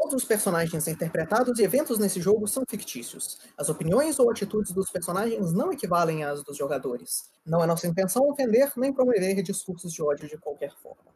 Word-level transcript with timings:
Todos 0.00 0.14
os 0.14 0.24
personagens 0.24 0.88
interpretados 0.88 1.58
e 1.58 1.62
eventos 1.62 1.98
nesse 1.98 2.22
jogo 2.22 2.48
são 2.48 2.64
fictícios. 2.66 3.38
As 3.54 3.68
opiniões 3.68 4.18
ou 4.18 4.30
atitudes 4.30 4.72
dos 4.72 4.90
personagens 4.90 5.52
não 5.52 5.70
equivalem 5.70 6.24
às 6.24 6.42
dos 6.42 6.56
jogadores. 6.56 7.30
Não 7.44 7.62
é 7.62 7.66
nossa 7.66 7.86
intenção 7.86 8.26
ofender 8.26 8.72
nem 8.78 8.94
promover 8.94 9.42
discursos 9.42 9.92
de 9.92 10.02
ódio 10.02 10.26
de 10.26 10.38
qualquer 10.38 10.74
forma. 10.78 11.12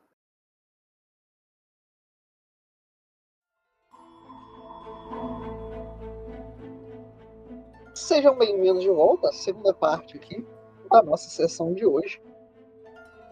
Sejam 7.95 8.37
bem-vindos 8.37 8.83
de 8.83 8.91
volta 8.91 9.31
à 9.31 9.33
segunda 9.33 9.73
parte 9.73 10.19
aqui 10.19 10.47
da 10.91 11.03
nossa 11.03 11.31
sessão 11.31 11.73
de 11.73 11.87
hoje. 11.87 12.21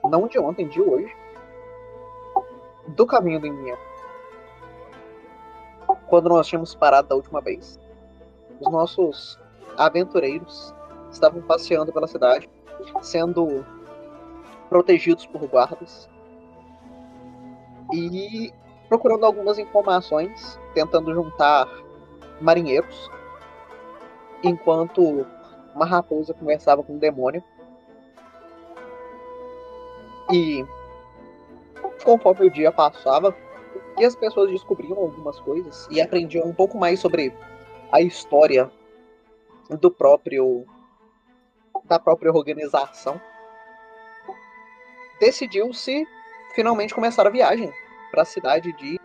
Não 0.02 0.26
de 0.26 0.38
ontem, 0.38 0.66
de 0.66 0.80
hoje. 0.80 1.14
Do 2.96 3.06
caminho 3.06 3.38
do 3.38 3.46
inimigo 3.46 3.91
quando 6.12 6.28
nós 6.28 6.46
tínhamos 6.46 6.74
parado 6.74 7.08
da 7.08 7.14
última 7.14 7.40
vez, 7.40 7.80
os 8.60 8.70
nossos 8.70 9.40
aventureiros 9.78 10.74
estavam 11.10 11.40
passeando 11.40 11.90
pela 11.90 12.06
cidade, 12.06 12.50
sendo 13.00 13.64
protegidos 14.68 15.24
por 15.24 15.40
guardas 15.46 16.10
e 17.94 18.52
procurando 18.90 19.24
algumas 19.24 19.58
informações, 19.58 20.60
tentando 20.74 21.14
juntar 21.14 21.66
marinheiros, 22.42 23.10
enquanto 24.42 25.26
uma 25.74 25.86
raposa 25.86 26.34
conversava 26.34 26.82
com 26.82 26.92
um 26.92 26.98
demônio. 26.98 27.42
E 30.30 30.62
conforme 32.04 32.48
o 32.48 32.50
dia 32.50 32.70
passava, 32.70 33.34
e 33.98 34.04
as 34.04 34.16
pessoas 34.16 34.50
descobriam 34.50 34.98
algumas 34.98 35.38
coisas 35.40 35.86
e 35.90 36.00
aprendiam 36.00 36.46
um 36.46 36.54
pouco 36.54 36.78
mais 36.78 37.00
sobre 37.00 37.34
a 37.90 38.00
história 38.00 38.70
do 39.68 39.90
próprio 39.90 40.64
da 41.84 41.98
própria 41.98 42.32
organização. 42.32 43.20
Decidiu-se 45.20 46.06
finalmente 46.54 46.94
começar 46.94 47.26
a 47.26 47.30
viagem 47.30 47.72
para 48.10 48.22
a 48.22 48.26
cidade 48.26 48.72
de 48.74 49.00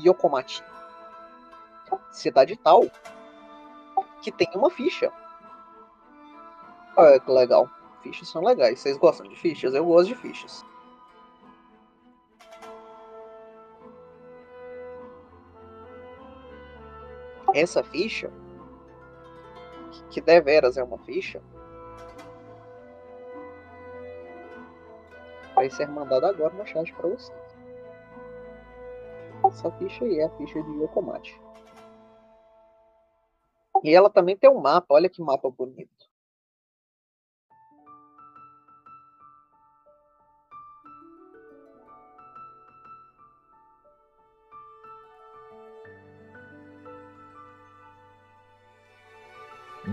Yokomati. 0.00 0.62
Cidade 2.12 2.56
tal 2.56 2.84
que 4.22 4.32
tem 4.32 4.48
uma 4.54 4.70
ficha. 4.70 5.12
Olha 6.96 7.20
que 7.20 7.30
legal. 7.30 7.68
Fichas 8.02 8.28
são 8.28 8.42
legais. 8.42 8.80
Vocês 8.80 8.96
gostam 8.96 9.28
de 9.28 9.36
fichas? 9.36 9.74
Eu 9.74 9.84
gosto 9.84 10.08
de 10.08 10.14
fichas. 10.14 10.64
Essa 17.54 17.82
ficha, 17.82 18.30
que 20.10 20.20
deveras 20.20 20.76
é 20.76 20.82
uma 20.82 20.98
ficha, 20.98 21.42
vai 25.54 25.68
ser 25.70 25.88
mandada 25.88 26.28
agora 26.28 26.54
no 26.54 26.66
chat 26.66 26.92
para 26.94 27.08
vocês. 27.08 27.48
Essa 29.44 29.70
ficha 29.72 30.04
aí 30.04 30.18
é 30.20 30.24
a 30.24 30.30
ficha 30.30 30.62
de 30.62 30.70
Yokomate. 30.82 31.40
E 33.82 33.94
ela 33.94 34.10
também 34.10 34.36
tem 34.36 34.50
um 34.50 34.60
mapa, 34.60 34.94
olha 34.94 35.08
que 35.08 35.22
mapa 35.22 35.50
bonito. 35.50 36.07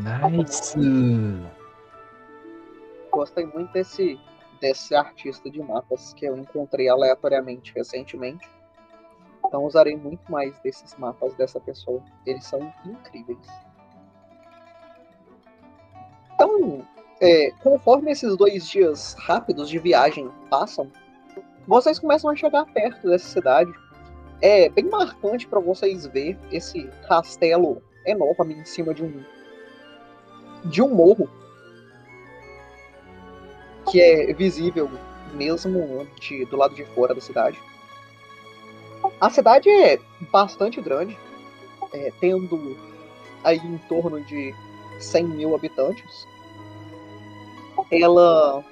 Nice! 0.04 0.76
Gostei 3.12 3.46
muito 3.46 3.72
desse, 3.72 4.20
desse 4.60 4.94
artista 4.94 5.50
de 5.50 5.62
mapas 5.62 6.14
que 6.14 6.26
eu 6.26 6.36
encontrei 6.36 6.90
aleatoriamente 6.90 7.74
recentemente. 7.74 8.50
Então 9.46 9.64
usarei 9.64 9.96
muito 9.96 10.30
mais 10.30 10.58
desses 10.60 10.96
mapas 10.98 11.34
dessa 11.36 11.60
pessoa. 11.62 12.04
Eles 12.26 12.44
são 12.44 12.60
incríveis. 12.86 13.48
Então, 16.34 16.86
é, 17.22 17.52
conforme 17.64 18.12
esses 18.12 18.36
dois 18.36 18.68
dias 18.68 19.16
rápidos 19.20 19.70
de 19.70 19.80
viagem 19.80 20.30
passam, 20.50 20.92
vocês 21.66 21.98
começam 22.00 22.30
a 22.30 22.36
chegar 22.36 22.66
perto 22.66 23.10
dessa 23.10 23.28
cidade. 23.28 23.72
É 24.42 24.68
bem 24.68 24.90
marcante 24.90 25.48
para 25.48 25.62
vocês 25.62 26.06
ver 26.08 26.38
esse 26.52 26.84
castelo 27.08 27.82
enorme 28.06 28.56
em 28.56 28.66
cima 28.66 28.94
de 28.94 29.04
um 29.04 29.24
de 30.66 30.82
um 30.82 30.94
morro 30.94 31.30
que 33.90 34.02
é 34.02 34.34
visível 34.34 34.90
mesmo 35.34 36.08
de, 36.20 36.46
do 36.46 36.58
lado 36.58 36.76
de 36.76 36.84
fora 36.86 37.14
da 37.14 37.22
cidade. 37.22 37.60
A 39.20 39.30
cidade 39.30 39.70
é 39.70 40.00
bastante 40.32 40.82
grande, 40.82 41.18
é, 41.94 42.12
tendo 42.20 42.76
aí 43.44 43.58
em 43.58 43.78
torno 43.90 44.22
de 44.22 44.54
100 45.00 45.24
mil 45.26 45.56
habitantes. 45.56 46.28
Ela 47.92 48.64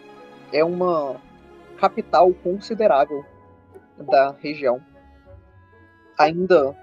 é 0.52 0.64
uma 0.64 1.22
capital 1.78 2.34
considerável 2.34 3.24
da 3.98 4.32
região. 4.32 4.82
Ainda 6.18 6.76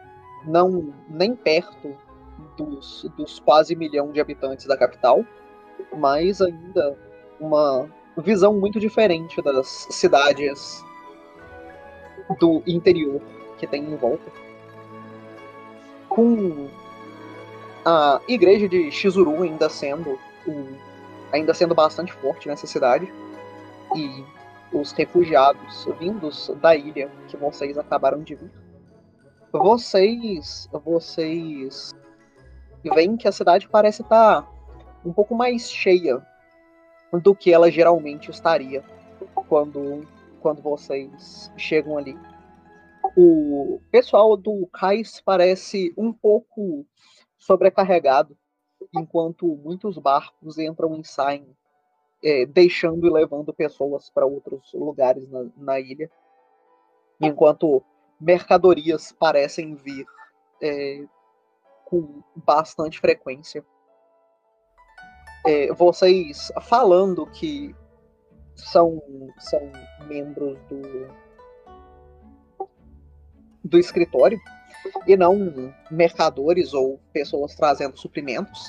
não 0.44 0.94
nem 1.08 1.34
perto 1.34 1.96
dos, 2.56 3.06
dos 3.16 3.38
quase 3.40 3.74
milhão 3.74 4.12
de 4.12 4.20
habitantes 4.20 4.66
da 4.66 4.76
capital, 4.76 5.24
mas 5.96 6.40
ainda 6.40 6.96
uma 7.38 7.88
visão 8.18 8.54
muito 8.54 8.78
diferente 8.78 9.40
das 9.42 9.86
cidades 9.90 10.84
do 12.38 12.62
interior 12.66 13.20
que 13.58 13.66
tem 13.66 13.82
em 13.84 13.96
volta. 13.96 14.30
Com 16.08 16.68
a 17.84 18.20
igreja 18.28 18.68
de 18.68 18.90
Shizuru 18.90 19.42
ainda 19.42 19.68
sendo 19.68 20.18
um, 20.46 20.76
ainda 21.32 21.54
sendo 21.54 21.74
bastante 21.74 22.12
forte 22.12 22.48
nessa 22.48 22.66
cidade 22.66 23.12
e 23.96 24.24
os 24.72 24.92
refugiados 24.92 25.88
vindos 25.98 26.50
da 26.60 26.76
ilha 26.76 27.10
que 27.28 27.36
vocês 27.36 27.76
acabaram 27.78 28.22
de 28.22 28.34
vir. 28.34 28.50
Vocês 29.52 30.68
vocês 30.84 31.92
veem 32.88 33.16
que 33.16 33.28
a 33.28 33.32
cidade 33.32 33.68
parece 33.68 34.02
estar 34.02 34.42
tá 34.42 34.48
um 35.04 35.12
pouco 35.12 35.34
mais 35.34 35.70
cheia 35.70 36.24
do 37.22 37.34
que 37.34 37.52
ela 37.52 37.70
geralmente 37.70 38.30
estaria 38.30 38.82
quando, 39.48 40.06
quando 40.40 40.62
vocês 40.62 41.52
chegam 41.56 41.98
ali. 41.98 42.16
O 43.16 43.80
pessoal 43.90 44.36
do 44.36 44.66
cais 44.72 45.20
parece 45.20 45.92
um 45.96 46.12
pouco 46.12 46.86
sobrecarregado, 47.36 48.36
enquanto 48.94 49.46
muitos 49.46 49.98
barcos 49.98 50.58
entram 50.58 50.96
e 51.00 51.04
saem, 51.04 51.46
é, 52.22 52.46
deixando 52.46 53.06
e 53.06 53.10
levando 53.10 53.52
pessoas 53.52 54.10
para 54.10 54.26
outros 54.26 54.72
lugares 54.74 55.28
na, 55.28 55.46
na, 55.56 55.80
ilha, 55.80 56.10
enquanto 57.20 57.82
mercadorias 58.20 59.10
parecem 59.12 59.74
vir 59.74 60.06
é, 60.62 61.04
com 61.90 62.22
bastante 62.36 63.00
frequência. 63.00 63.64
É, 65.44 65.72
vocês 65.74 66.52
falando 66.62 67.26
que 67.26 67.74
são, 68.54 69.02
são 69.38 69.60
membros 70.06 70.58
do, 70.68 71.08
do 73.64 73.78
escritório 73.78 74.38
e 75.06 75.16
não 75.16 75.74
mercadores 75.90 76.72
ou 76.72 77.00
pessoas 77.12 77.54
trazendo 77.56 77.98
suprimentos, 77.98 78.68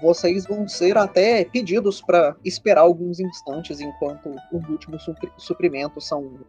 vocês 0.00 0.46
vão 0.46 0.68
ser 0.68 0.96
até 0.98 1.44
pedidos 1.44 2.00
para 2.00 2.36
esperar 2.44 2.82
alguns 2.82 3.18
instantes 3.18 3.80
enquanto 3.80 4.34
os 4.52 4.68
últimos 4.68 5.04
suprimentos 5.38 6.06
são, 6.06 6.40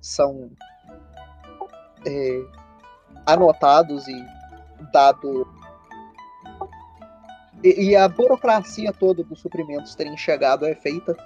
são 0.00 0.50
é, 2.06 2.42
anotados 3.26 4.08
e 4.08 4.26
dado 4.92 5.46
e, 7.62 7.90
e, 7.90 7.96
a 7.96 8.06
burocracia 8.06 8.92
toda 8.92 9.24
dos 9.24 9.40
suprimentos 9.40 9.94
terem 9.94 10.16
chegado 10.18 10.66
é 10.66 10.74
feita 10.74 11.16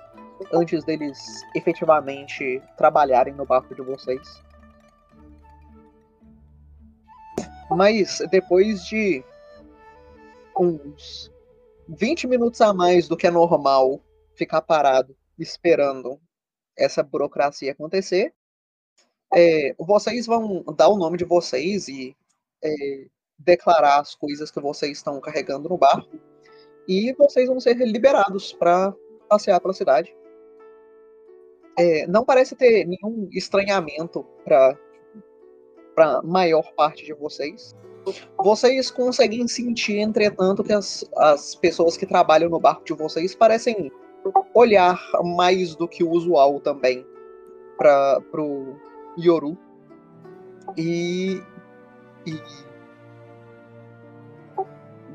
antes 0.52 0.84
deles 0.84 1.42
efetivamente 1.54 2.62
trabalharem 2.76 3.34
no 3.34 3.44
barco 3.44 3.74
de 3.74 3.82
vocês. 3.82 4.40
Mas 7.68 8.22
depois 8.30 8.84
de 8.86 9.24
uns 10.56 11.30
20 11.88 12.26
minutos 12.28 12.60
a 12.60 12.72
mais 12.72 13.08
do 13.08 13.16
que 13.16 13.26
é 13.26 13.30
normal 13.30 14.00
ficar 14.34 14.62
parado 14.62 15.16
esperando 15.38 16.20
essa 16.76 17.02
burocracia 17.02 17.72
acontecer, 17.72 18.32
é, 19.34 19.74
vocês 19.78 20.26
vão 20.26 20.62
dar 20.76 20.88
o 20.88 20.96
nome 20.96 21.18
de 21.18 21.24
vocês 21.24 21.88
e 21.88 22.16
é, 22.62 23.06
declarar 23.38 24.00
as 24.00 24.14
coisas 24.14 24.50
que 24.50 24.60
vocês 24.60 24.98
estão 24.98 25.20
carregando 25.20 25.68
no 25.68 25.78
barco 25.78 26.18
e 26.88 27.12
vocês 27.14 27.48
vão 27.48 27.60
ser 27.60 27.74
liberados 27.74 28.52
para 28.52 28.94
passear 29.28 29.60
pela 29.60 29.74
cidade. 29.74 30.14
É, 31.78 32.06
não 32.06 32.24
parece 32.24 32.56
ter 32.56 32.84
nenhum 32.86 33.28
estranhamento 33.32 34.24
para 34.44 34.76
para 35.94 36.22
maior 36.22 36.72
parte 36.76 37.04
de 37.04 37.12
vocês. 37.12 37.74
Vocês 38.38 38.88
conseguem 38.88 39.48
sentir, 39.48 39.98
entretanto, 39.98 40.62
que 40.62 40.72
as, 40.72 41.04
as 41.16 41.56
pessoas 41.56 41.96
que 41.96 42.06
trabalham 42.06 42.48
no 42.48 42.60
barco 42.60 42.84
de 42.84 42.92
vocês 42.92 43.34
parecem 43.34 43.90
olhar 44.54 44.96
mais 45.36 45.74
do 45.74 45.88
que 45.88 46.04
o 46.04 46.10
usual 46.10 46.60
também 46.60 47.04
para 47.76 48.22
o 48.36 48.76
Yoru. 49.18 49.58
E, 50.76 51.42
e 52.24 52.40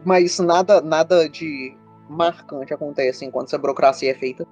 mas 0.05 0.39
nada, 0.39 0.81
nada 0.81 1.29
de 1.29 1.77
marcante 2.09 2.73
acontece 2.73 3.25
enquanto 3.25 3.47
essa 3.47 3.57
burocracia 3.57 4.11
é 4.11 4.15
feita. 4.15 4.45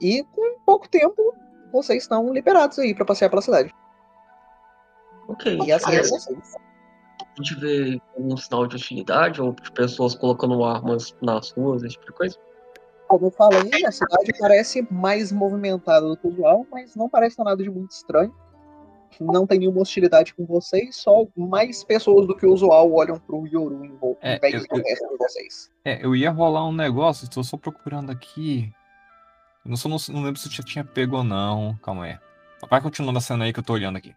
E 0.00 0.22
com 0.24 0.58
pouco 0.64 0.88
tempo, 0.88 1.34
vocês 1.72 2.02
estão 2.02 2.32
liberados 2.32 2.78
aí 2.78 2.94
para 2.94 3.04
passear 3.04 3.30
pela 3.30 3.42
cidade. 3.42 3.74
Ok. 5.28 5.58
E 5.64 5.72
assim 5.72 5.94
é 5.94 6.02
vocês. 6.02 6.54
A 7.20 7.42
gente 7.42 7.60
vê 7.60 8.00
algum 8.16 8.36
sinal 8.36 8.66
de 8.66 8.76
hostilidade 8.76 9.40
ou 9.40 9.52
de 9.52 9.70
pessoas 9.72 10.14
colocando 10.14 10.64
armas 10.64 11.14
nas 11.22 11.50
ruas, 11.52 11.82
esse 11.82 11.94
tipo 11.94 12.06
de 12.06 12.12
coisa? 12.12 12.36
Como 13.08 13.26
eu 13.26 13.30
falei, 13.30 13.84
a 13.86 13.92
cidade 13.92 14.32
parece 14.38 14.86
mais 14.90 15.32
movimentada 15.32 16.06
do 16.06 16.16
que 16.16 16.26
o 16.26 16.30
usual, 16.30 16.66
mas 16.70 16.94
não 16.94 17.08
parece 17.08 17.38
nada 17.42 17.62
de 17.62 17.70
muito 17.70 17.92
estranho 17.92 18.34
não 19.18 19.46
tem 19.46 19.58
nenhuma 19.58 19.80
hostilidade 19.80 20.34
com 20.34 20.44
vocês, 20.44 20.96
só 20.96 21.26
mais 21.36 21.82
pessoas 21.82 22.26
do 22.26 22.36
que 22.36 22.46
o 22.46 22.52
usual 22.52 22.92
olham 22.92 23.18
pro 23.18 23.46
Yoru 23.46 23.84
em, 23.84 23.98
é, 24.20 24.36
em 24.36 24.40
vez 24.40 24.66
do 24.68 24.76
resto 24.76 25.08
de 25.08 25.16
vocês. 25.16 25.70
É, 25.84 26.04
eu 26.04 26.14
ia 26.14 26.30
rolar 26.30 26.66
um 26.66 26.72
negócio, 26.72 27.24
estou 27.24 27.42
só 27.42 27.56
procurando 27.56 28.10
aqui. 28.10 28.72
Eu 29.64 29.70
não, 29.70 29.76
sou, 29.76 29.90
não, 29.90 29.98
não 30.10 30.22
lembro 30.22 30.40
se 30.40 30.48
eu 30.48 30.52
já 30.52 30.62
tinha 30.62 30.84
pego 30.84 31.16
ou 31.16 31.24
não. 31.24 31.76
Calma 31.82 32.04
aí. 32.04 32.18
Vai 32.68 32.80
continuando 32.80 33.18
a 33.18 33.22
cena 33.22 33.44
aí 33.44 33.52
que 33.52 33.58
eu 33.58 33.64
tô 33.64 33.72
olhando 33.72 33.96
aqui. 33.96 34.14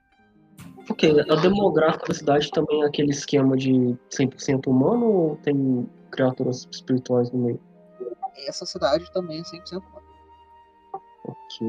Ok, 0.90 1.10
a 1.30 1.36
demográfica 1.36 2.08
da 2.08 2.14
cidade 2.14 2.52
também 2.52 2.84
é 2.84 2.86
aquele 2.86 3.12
esquema 3.12 3.56
de 3.56 3.96
100% 4.12 4.68
humano 4.68 5.06
ou 5.06 5.36
tem 5.38 5.90
criaturas 6.12 6.68
espirituais 6.72 7.32
no 7.32 7.40
meio? 7.40 7.60
Essa 8.48 8.66
cidade 8.66 9.10
também 9.14 9.40
é 9.40 9.44
100% 9.44 9.78
humana. 9.78 10.04
Ok 11.26 11.68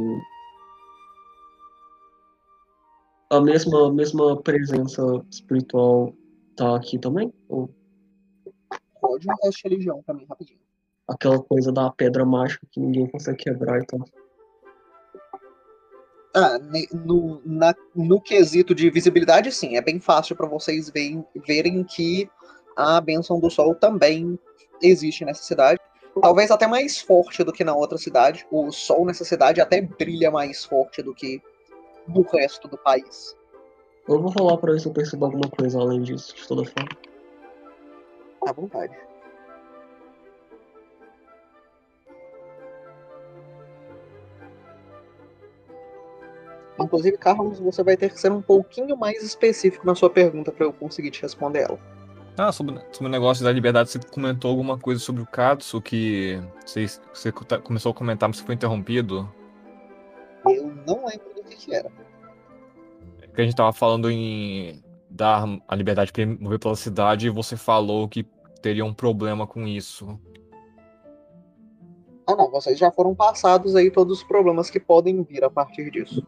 a 3.37 3.41
mesma, 3.41 3.93
mesma 3.93 4.41
presença 4.41 5.03
espiritual 5.31 6.13
tá 6.57 6.77
aqui 6.77 6.99
também? 6.99 7.33
Ou... 7.49 7.71
Pode 9.01 9.31
um 9.31 9.37
teste 9.37 9.63
de 9.63 9.69
religião 9.69 10.03
mim, 10.15 10.27
rapidinho. 10.29 10.61
Aquela 11.07 11.43
coisa 11.43 11.71
da 11.71 11.91
pedra 11.91 12.25
mágica 12.25 12.67
que 12.71 12.81
ninguém 12.81 13.07
consegue 13.07 13.39
quebrar 13.39 13.81
e 13.81 13.87
tal. 13.87 14.01
Ah, 16.37 16.59
no, 16.93 17.41
na, 17.45 17.75
no 17.95 18.21
quesito 18.21 18.75
de 18.75 18.91
visibilidade, 18.91 19.53
sim, 19.53 19.77
é 19.77 19.83
bem 19.83 20.01
fácil 20.01 20.35
para 20.35 20.49
vocês 20.49 20.91
verem, 20.91 21.25
verem 21.47 21.85
que 21.85 22.29
a 22.77 23.01
benção 23.01 23.39
do 23.39 23.51
sol 23.51 23.75
também 23.75 24.39
existe 24.83 25.25
nessa 25.25 25.45
cidade. 25.45 25.79
Talvez 26.21 26.51
até 26.51 26.67
mais 26.67 27.01
forte 27.01 27.45
do 27.45 27.53
que 27.53 27.65
na 27.65 27.75
outra 27.75 27.99
cidade. 27.99 28.47
O 28.51 28.71
sol 28.73 29.05
nessa 29.05 29.25
cidade 29.25 29.61
até 29.61 29.81
brilha 29.81 30.31
mais 30.31 30.65
forte 30.65 31.03
do 31.03 31.15
que 31.15 31.41
do 32.09 32.23
resto 32.23 32.69
do 32.69 32.79
país. 32.79 33.37
Eu 34.09 34.21
vou 34.21 34.31
rolar 34.31 34.59
pra 34.59 34.73
ver 34.73 34.81
se 34.81 34.87
eu 34.87 34.93
percebo 34.93 35.25
alguma 35.25 35.49
coisa 35.49 35.79
além 35.79 36.03
disso, 36.03 36.35
de 36.35 36.47
toda 36.47 36.65
forma. 36.65 36.89
À 38.47 38.53
vontade. 38.53 38.95
Inclusive, 46.79 47.17
Carlos, 47.17 47.59
você 47.61 47.83
vai 47.83 47.97
ter 47.97 48.11
que 48.11 48.21
ser 48.21 48.33
um 48.33 48.43
pouquinho 48.43 48.97
mais 48.97 49.23
específico 49.23 49.87
na 49.87 49.95
sua 49.95 50.11
pergunta 50.11 50.53
para 50.53 50.67
eu 50.67 50.73
conseguir 50.73 51.11
te 51.11 51.23
responder 51.23 51.61
ela. 51.61 51.79
Ah, 52.37 52.51
sobre, 52.51 52.75
sobre 52.91 53.07
o 53.07 53.13
negócio 53.13 53.45
da 53.45 53.53
liberdade, 53.53 53.91
você 53.91 54.01
comentou 54.01 54.51
alguma 54.51 54.77
coisa 54.77 55.01
sobre 55.01 55.23
o 55.23 55.27
Katsu 55.27 55.81
que 55.81 56.41
você, 56.67 56.87
você 57.13 57.31
começou 57.33 57.93
a 57.93 57.95
comentar, 57.95 58.29
mas 58.29 58.39
você 58.39 58.45
foi 58.45 58.57
interrompido. 58.57 59.33
Eu 60.45 60.67
não 60.85 61.07
lembro 61.07 61.34
do 61.45 61.51
que, 61.51 61.57
que 61.57 61.75
era. 61.75 61.91
É 63.23 63.27
que 63.27 63.41
a 63.41 63.45
gente 63.45 63.57
tava 63.57 63.73
falando 63.73 64.11
em 64.11 64.83
dar 65.09 65.45
a 65.69 65.77
liberdade 65.77 66.13
para 66.13 66.23
ele 66.23 66.37
mover 66.41 66.59
pela 66.59 66.75
cidade 66.75 67.27
e 67.27 67.31
você 67.31 67.57
falou 67.57 68.09
que 68.09 68.25
teria 68.61 68.85
um 68.85 68.95
problema 68.95 69.47
com 69.47 69.67
isso. 69.67 70.19
Ah 72.27 72.35
não, 72.35 72.51
vocês 72.51 72.79
já 72.79 72.91
foram 72.91 73.15
passados 73.15 73.77
aí 73.77 73.91
todos 73.91 74.19
os 74.19 74.25
problemas 74.25 74.71
que 74.71 74.81
podem 74.81 75.23
vir 75.23 75.45
a 75.45 75.51
partir 75.51 75.91
disso. 75.91 76.27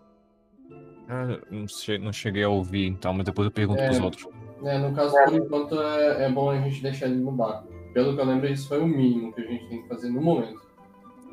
Ah, 1.09 1.39
não, 1.51 1.67
che 1.67 1.99
não 1.99 2.13
cheguei 2.13 2.43
a 2.43 2.49
ouvir 2.49 2.87
então, 2.87 3.15
mas 3.15 3.25
depois 3.25 3.47
eu 3.47 3.53
pergunto 3.53 3.81
é, 3.81 3.87
pros 3.87 4.01
outros. 4.01 4.29
É, 4.65 4.79
no 4.79 4.95
caso, 4.95 5.15
por 5.25 5.35
enquanto, 5.35 5.81
é, 5.81 6.25
é 6.25 6.29
bom 6.29 6.51
a 6.51 6.61
gente 6.61 6.83
deixar 6.83 7.07
ele 7.07 7.17
no 7.17 7.33
barco. 7.33 7.69
Pelo 7.95 8.15
que 8.15 8.21
eu 8.21 8.27
lembro, 8.27 8.47
isso 8.49 8.69
foi 8.69 8.81
o 8.81 8.87
mínimo 8.87 9.33
que 9.33 9.41
a 9.41 9.45
gente 9.45 9.69
tem 9.69 9.83
que 9.83 9.89
fazer 9.89 10.11
no 10.11 10.21
momento. 10.21 10.66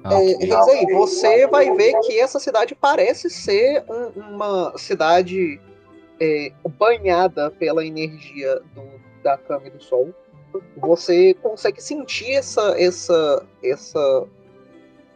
Ah, 0.04 0.16
é, 0.16 0.94
você 0.94 1.48
vai 1.48 1.74
ver 1.76 1.98
que 2.02 2.20
essa 2.20 2.38
cidade 2.38 2.76
parece 2.76 3.30
ser 3.30 3.86
um, 3.90 4.36
uma 4.36 4.78
cidade 4.78 5.62
é, 6.20 6.52
banhada 6.78 7.50
pela 7.52 7.86
energia 7.86 8.60
do, 8.76 8.84
da 9.24 9.38
cama 9.38 9.68
e 9.68 9.72
do 9.72 9.82
sol. 9.82 10.14
Você 10.78 11.34
consegue 11.36 11.82
sentir 11.82 12.34
essa, 12.34 12.76
essa, 12.78 13.48
essa, 13.64 14.28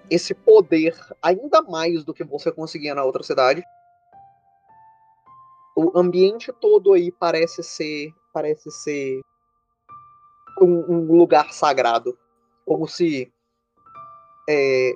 esse 0.09 0.33
poder 0.33 0.95
ainda 1.21 1.61
mais 1.61 2.05
do 2.05 2.13
que 2.13 2.23
você 2.23 2.49
conseguia 2.49 2.95
na 2.95 3.03
outra 3.03 3.23
cidade. 3.23 3.61
O 5.75 5.99
ambiente 5.99 6.51
todo 6.61 6.93
aí 6.93 7.11
parece 7.11 7.61
ser, 7.61 8.11
parece 8.33 8.71
ser 8.71 9.21
um, 10.61 10.93
um 10.93 11.17
lugar 11.17 11.51
sagrado, 11.51 12.17
como 12.65 12.87
se 12.87 13.31
é, 14.47 14.93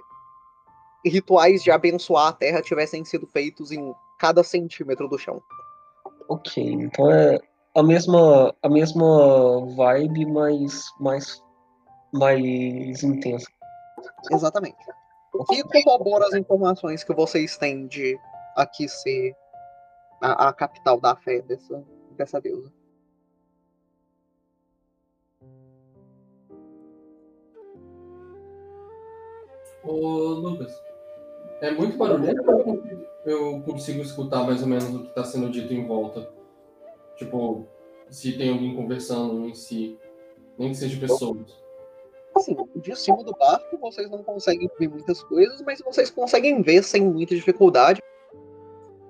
rituais 1.06 1.64
de 1.64 1.72
abençoar 1.72 2.28
a 2.28 2.34
terra 2.34 2.62
tivessem 2.62 3.04
sido 3.04 3.28
feitos 3.28 3.72
em 3.72 3.94
cada 4.20 4.44
centímetro 4.44 5.08
do 5.08 5.18
chão. 5.18 5.42
Ok, 6.30 6.64
então 6.64 7.12
é 7.12 7.40
a 7.76 7.84
mesma, 7.84 8.56
a 8.62 8.70
mesma 8.70 9.66
vibe, 9.76 10.26
mas 10.26 10.90
mais, 11.00 11.44
mais 12.14 13.04
intensa. 13.04 13.48
Exatamente. 14.32 14.78
O 15.34 15.46
que 15.46 15.64
corrobora 15.84 16.28
as 16.28 16.34
informações 16.34 17.04
que 17.04 17.14
vocês 17.14 17.58
têm 17.58 17.88
de 17.88 18.20
aqui 18.56 18.88
ser 18.88 19.36
a, 20.22 20.50
a 20.50 20.54
capital 20.54 21.00
da 21.00 21.16
fé 21.16 21.42
dessa, 21.42 21.84
dessa 22.18 22.42
deusa? 22.42 22.72
Ô, 29.84 29.96
Lucas, 30.34 30.82
é 31.62 31.72
muito 31.72 31.98
barulhento 31.98 32.44
eu 33.26 33.62
consigo 33.62 34.02
escutar 34.02 34.44
mais 34.44 34.62
ou 34.62 34.68
menos 34.68 34.94
o 34.94 35.04
que 35.04 35.10
está 35.10 35.24
sendo 35.24 35.50
dito 35.50 35.74
em 35.74 35.86
volta? 35.86 36.32
Tipo, 37.16 37.68
se 38.10 38.38
tem 38.38 38.52
alguém 38.52 38.76
conversando 38.76 39.48
em 39.48 39.54
si, 39.54 39.98
nem 40.58 40.70
que 40.70 40.78
seja 40.78 41.00
pessoas. 41.00 41.62
Assim, 42.36 42.56
de 42.76 42.96
cima 42.96 43.24
do 43.24 43.34
barco 43.34 43.78
vocês 43.78 44.10
não 44.10 44.24
conseguem 44.24 44.70
ver 44.80 44.88
muitas 44.88 45.24
coisas, 45.24 45.62
mas 45.62 45.82
vocês 45.82 46.10
conseguem 46.10 46.62
ver 46.62 46.84
sem 46.84 47.04
muita 47.04 47.36
dificuldade 47.36 48.02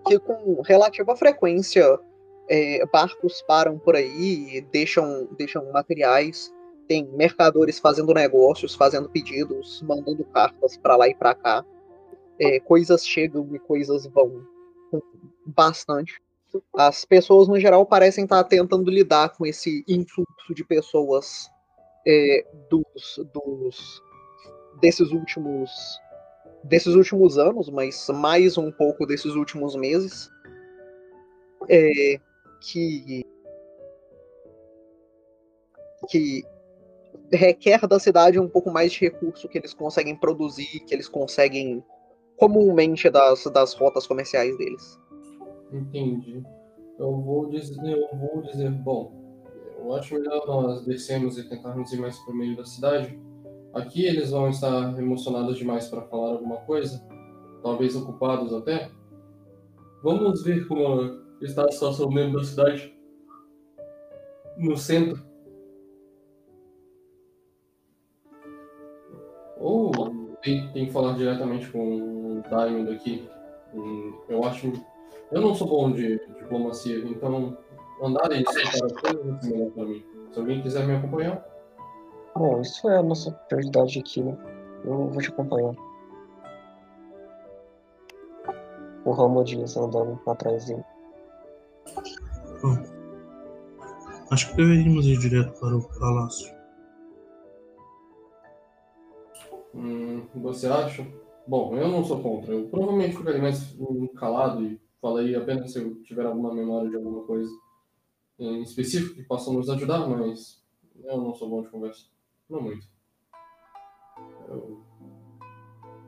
que 0.08 0.20
com 0.20 0.62
relativa 0.62 1.16
frequência 1.16 2.00
é, 2.50 2.86
barcos 2.88 3.42
param 3.44 3.78
por 3.78 3.96
aí 3.96 4.58
e 4.58 4.62
deixam, 4.62 5.28
deixam 5.38 5.72
materiais 5.72 6.52
tem 6.92 7.08
mercadores 7.14 7.80
fazendo 7.80 8.14
negócios, 8.14 8.76
fazendo 8.76 9.08
pedidos, 9.08 9.82
mandando 9.82 10.26
cartas 10.26 10.76
para 10.76 10.98
lá 10.98 11.08
e 11.08 11.16
para 11.16 11.34
cá. 11.34 11.66
É, 12.38 12.60
coisas 12.60 13.08
chegam 13.08 13.48
e 13.56 13.60
coisas 13.60 14.06
vão 14.08 14.46
bastante. 15.46 16.22
As 16.76 17.06
pessoas, 17.06 17.48
no 17.48 17.58
geral, 17.58 17.86
parecem 17.86 18.26
estar 18.26 18.44
tentando 18.44 18.92
lidar 18.92 19.30
com 19.38 19.46
esse 19.46 19.86
influxo 19.88 20.54
de 20.54 20.66
pessoas 20.66 21.50
é, 22.06 22.46
dos, 22.70 23.22
dos, 23.34 24.04
desses 24.82 25.12
últimos 25.12 25.72
desses 26.66 26.94
últimos 26.94 27.38
anos, 27.38 27.70
mas 27.70 28.06
mais 28.10 28.58
um 28.58 28.70
pouco 28.70 29.06
desses 29.06 29.34
últimos 29.34 29.78
meses, 29.78 30.30
é, 31.70 32.20
que 32.60 33.26
que 36.10 36.44
requer 37.32 37.88
da 37.88 38.00
cidade 38.00 38.40
um 38.40 38.48
pouco 38.48 38.72
mais 38.72 38.92
de 38.92 39.02
recurso 39.02 39.48
que 39.48 39.58
eles 39.58 39.74
conseguem 39.74 40.16
produzir, 40.16 40.82
que 40.82 40.94
eles 40.94 41.08
conseguem 41.08 41.84
comumente 42.38 43.10
das, 43.10 43.44
das 43.46 43.74
rotas 43.74 44.08
comerciais 44.08 44.58
deles. 44.58 45.00
Entendi. 45.72 46.44
eu 47.00 47.22
vou 47.22 47.50
dizer, 47.50 47.80
eu 47.86 48.18
vou 48.18 48.42
dizer, 48.42 48.70
bom, 48.72 49.14
eu 49.78 49.96
acho 49.96 50.14
melhor 50.14 50.46
nós 50.46 50.86
descermos 50.86 51.38
e 51.38 51.48
tentarmos 51.48 51.92
ir 51.94 52.00
mais 52.00 52.18
para 52.20 52.34
o 52.34 52.38
meio 52.38 52.58
da 52.58 52.66
cidade. 52.66 53.20
Aqui 53.74 54.06
eles 54.06 54.32
vão 54.32 54.50
estar 54.50 55.00
emocionados 55.00 55.58
demais 55.58 55.88
para 55.88 56.02
falar 56.04 56.32
alguma 56.32 56.58
coisa, 56.58 57.02
talvez 57.64 57.96
ocupados 57.96 58.54
até. 58.54 58.92
Vamos 60.04 60.44
ver 60.44 60.68
como 60.68 61.22
está 61.42 61.66
a 61.66 61.72
situação 61.72 62.10
dentro 62.10 62.40
da 62.40 62.44
cidade, 62.44 62.94
no 64.58 64.76
centro. 64.76 65.31
Ou 69.62 70.36
tem, 70.42 70.72
tem 70.72 70.86
que 70.88 70.92
falar 70.92 71.14
diretamente 71.14 71.70
com 71.72 71.80
o 71.80 72.42
Diamond 72.50 72.92
aqui. 72.94 73.30
Hum, 73.74 74.14
Eu 74.28 74.44
acho. 74.44 74.74
Eu 75.32 75.42
não 75.42 75.56
sou 75.56 75.68
bom 75.68 75.92
de 75.92 76.18
diplomacia, 76.40 76.98
então 77.06 77.58
andar 78.02 78.32
e 78.32 78.44
as 78.46 78.92
coisas 78.94 79.46
é 79.46 79.48
melhor 79.48 79.72
pra 79.72 79.86
mim. 79.86 80.04
Se 80.34 80.40
alguém 80.40 80.62
quiser 80.62 80.86
me 80.86 80.96
acompanhar, 80.96 81.46
Bom, 82.36 82.62
isso 82.62 82.90
é 82.90 82.98
a 82.98 83.04
nossa 83.04 83.30
prioridade 83.32 84.00
aqui, 84.00 84.24
né? 84.24 84.38
Eu 84.86 85.10
vou 85.10 85.22
te 85.22 85.30
acompanhar. 85.30 85.76
O 89.04 89.12
Ramo 89.12 89.44
Dias 89.44 89.76
andando 89.76 90.20
atrás 90.26 90.66
dele. 90.66 90.84
Bom, 92.62 92.78
acho 94.32 94.50
que 94.52 94.58
deveríamos 94.58 95.06
ir 95.08 95.18
direto 95.20 95.60
para 95.60 95.76
o 95.76 96.00
palácio. 96.00 96.54
Hum, 99.74 100.26
você 100.36 100.68
acha? 100.68 101.06
Bom, 101.48 101.76
eu 101.76 101.88
não 101.88 102.04
sou 102.04 102.22
contra. 102.22 102.54
Eu 102.54 102.68
provavelmente 102.70 103.18
ficaria 103.18 103.42
mais 103.42 103.76
calado 104.16 104.64
e 104.66 104.80
falaria 105.02 105.40
apenas 105.40 105.72
se 105.72 105.80
eu 105.80 106.02
tiver 106.04 106.26
alguma 106.26 106.54
memória 106.54 106.90
de 106.90 106.96
alguma 106.96 107.24
coisa 107.24 107.52
em 108.40 108.62
específico 108.62 109.16
que 109.16 109.24
possa 109.24 109.52
nos 109.52 109.70
ajudar, 109.70 110.08
mas 110.08 110.64
eu 111.04 111.18
não 111.18 111.34
sou 111.34 111.50
bom 111.50 111.62
de 111.62 111.70
conversa. 111.70 112.06
Não 112.50 112.62
muito. 112.62 112.88
Eu- 114.48 114.82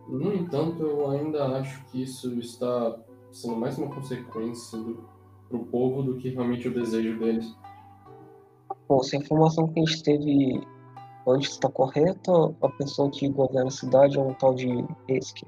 No 0.08 0.34
entanto, 0.34 0.84
eu 0.84 1.10
ainda 1.10 1.46
acho 1.60 1.84
que 1.86 2.04
isso 2.04 2.38
está 2.40 3.00
sendo 3.32 3.56
mais 3.56 3.78
uma 3.78 3.94
consequência 3.94 4.78
do, 4.78 5.08
pro 5.48 5.66
povo 5.66 6.04
do 6.04 6.18
que 6.18 6.30
realmente 6.30 6.68
o 6.68 6.74
desejo 6.74 7.18
deles. 7.20 7.56
Bom, 8.88 9.02
a 9.02 9.16
informação 9.18 9.68
que 9.70 9.80
a 9.80 9.86
gente 9.86 10.04
teve 10.04 10.62
antes 11.28 11.52
está 11.52 11.70
correta, 11.70 12.32
a 12.62 12.70
pessoa 12.70 13.10
que 13.10 13.28
governa 13.30 13.68
a 13.68 13.72
cidade 13.72 14.18
é 14.18 14.22
um 14.22 14.34
tal 14.34 14.54
de 14.54 14.68
Eski. 15.08 15.46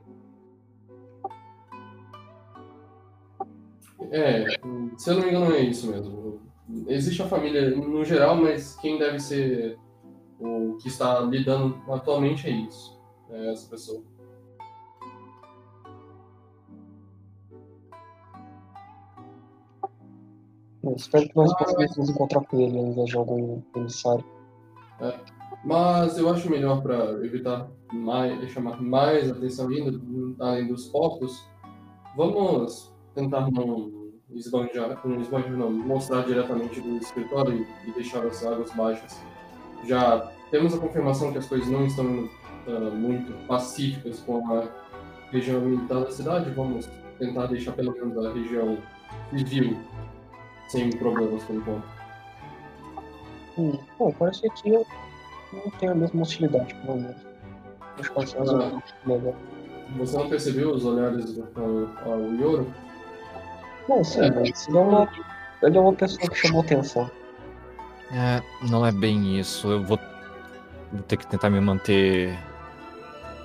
É, 4.12 4.46
se 4.98 5.10
eu 5.10 5.16
não 5.16 5.24
me 5.24 5.30
engano 5.30 5.54
é 5.54 5.62
isso 5.62 5.88
mesmo. 5.88 6.40
Existe 6.88 7.22
a 7.22 7.28
família 7.28 7.76
no 7.76 8.04
geral, 8.04 8.36
mas 8.36 8.76
quem 8.78 8.98
deve 8.98 9.20
ser 9.20 9.78
o 10.40 10.78
que 10.78 10.88
está 10.88 11.20
lidando 11.22 11.78
atualmente 11.92 12.48
é 12.48 12.52
isso. 12.52 13.00
É 13.30 13.52
essa 13.52 13.70
pessoa. 13.70 14.02
Eu 20.84 20.94
espero 20.96 21.28
que 21.28 21.36
nós 21.36 21.52
possamos 21.58 21.98
nos 21.98 22.10
encontrar 22.10 22.42
com 22.42 22.62
ele 22.62 22.78
ao 22.78 22.86
invés 22.86 23.10
de 23.10 23.18
algum 23.18 23.62
emissário. 23.76 24.24
Mas 25.66 26.18
eu 26.20 26.30
acho 26.30 26.50
melhor 26.50 26.82
para 26.84 27.26
evitar 27.26 27.68
mais, 27.92 28.52
chamar 28.52 28.80
mais 28.80 29.32
atenção 29.32 29.68
ainda, 29.70 30.00
além 30.40 30.68
dos 30.68 30.88
portos, 30.88 31.44
vamos 32.16 32.94
tentar 33.16 33.50
não 33.50 34.12
esbanjar, 34.32 35.02
não 35.04 35.20
esbanjar 35.20 35.58
não, 35.58 35.72
mostrar 35.72 36.22
diretamente 36.24 36.80
do 36.80 36.98
escritório 36.98 37.66
e, 37.86 37.92
deixar 37.94 38.24
as 38.28 38.46
águas 38.46 38.72
baixas. 38.76 39.20
Já 39.86 40.32
temos 40.52 40.76
a 40.76 40.78
confirmação 40.78 41.32
que 41.32 41.40
as 41.40 41.48
coisas 41.48 41.68
não 41.68 41.88
estão 41.88 42.30
ah, 42.68 42.92
muito 42.92 43.34
pacíficas 43.48 44.20
com 44.20 44.38
a 44.54 44.68
região 45.32 45.62
militar 45.62 46.02
da 46.02 46.12
cidade, 46.12 46.52
vamos 46.52 46.88
tentar 47.18 47.48
deixar 47.48 47.72
pelo 47.72 47.92
menos 47.94 48.24
a 48.24 48.32
região 48.32 48.78
civil 49.32 49.78
sem 50.68 50.92
problemas 50.92 51.44
por 51.44 51.56
enquanto. 51.56 51.96
Hum, 53.58 53.80
bom, 53.98 54.14
parece 54.20 54.42
que 54.42 54.48
aqui 54.48 54.86
não 55.56 55.72
tenho 55.72 55.92
a 55.92 55.96
mesma 55.96 56.22
hostilidade, 56.22 56.74
pelo 56.76 56.98
menos. 56.98 57.16
Acho 58.00 58.12
que 58.14 58.26
ser 58.28 58.38
Ah. 58.40 58.82
melhor. 59.06 59.34
Você 59.98 60.18
não 60.18 60.30
percebeu 60.30 60.72
os 60.72 60.84
olhares 60.86 61.40
ao, 61.56 62.12
ao 62.12 62.20
Yoro? 62.34 62.74
Bom, 63.88 64.04
sim, 64.04 64.32
mas 64.34 64.68
ele 64.68 64.78
é, 64.78 64.82
uma, 64.82 65.10
ele 65.62 65.78
é 65.78 65.80
uma 65.80 65.94
pessoa 65.94 66.28
que 66.30 66.36
chamou 66.36 66.62
atenção. 66.62 67.10
É, 68.12 68.42
não 68.70 68.86
é 68.86 68.92
bem 68.92 69.40
isso. 69.40 69.68
Eu 69.72 69.84
vou, 69.84 70.00
vou 70.92 71.02
ter 71.04 71.18
que 71.18 71.28
tentar 71.28 71.50
me 71.52 71.60
manter 71.60 72.36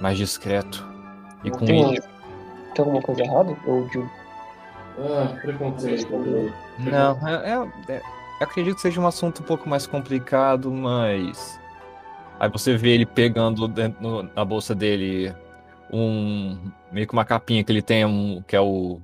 mais 0.00 0.16
discreto. 0.16 0.86
E 1.44 1.50
com 1.50 1.64
Tem, 1.66 1.92
ele. 1.92 2.00
tem 2.00 2.78
alguma 2.84 3.02
coisa 3.02 3.22
errada? 3.22 3.54
Eu 3.66 3.86
digo, 3.92 4.10
Ah, 4.98 5.36
preconceito. 5.42 6.08
Não, 6.78 7.28
é, 7.28 7.50
é- 7.52 7.92
é- 7.96 8.02
eu 8.40 8.46
acredito 8.46 8.76
que 8.76 8.80
seja 8.82 8.98
um 9.00 9.06
assunto 9.06 9.42
um 9.42 9.44
pouco 9.46 9.68
mais 9.68 9.86
complicado, 9.86 10.70
mas. 10.72 11.59
Aí 12.40 12.48
você 12.48 12.74
vê 12.76 12.94
ele 12.94 13.04
pegando 13.06 13.68
dentro, 13.68 14.02
no- 14.02 14.22
na 14.22 14.44
bolsa 14.44 14.74
dele 14.74 15.32
um. 15.92 16.58
meio 16.90 17.06
que 17.06 17.12
uma 17.12 17.24
capinha 17.24 17.62
que 17.62 17.70
ele 17.70 17.82
tem, 17.82 18.04
um, 18.06 18.42
que 18.48 18.56
é 18.56 18.60
o. 18.60 18.98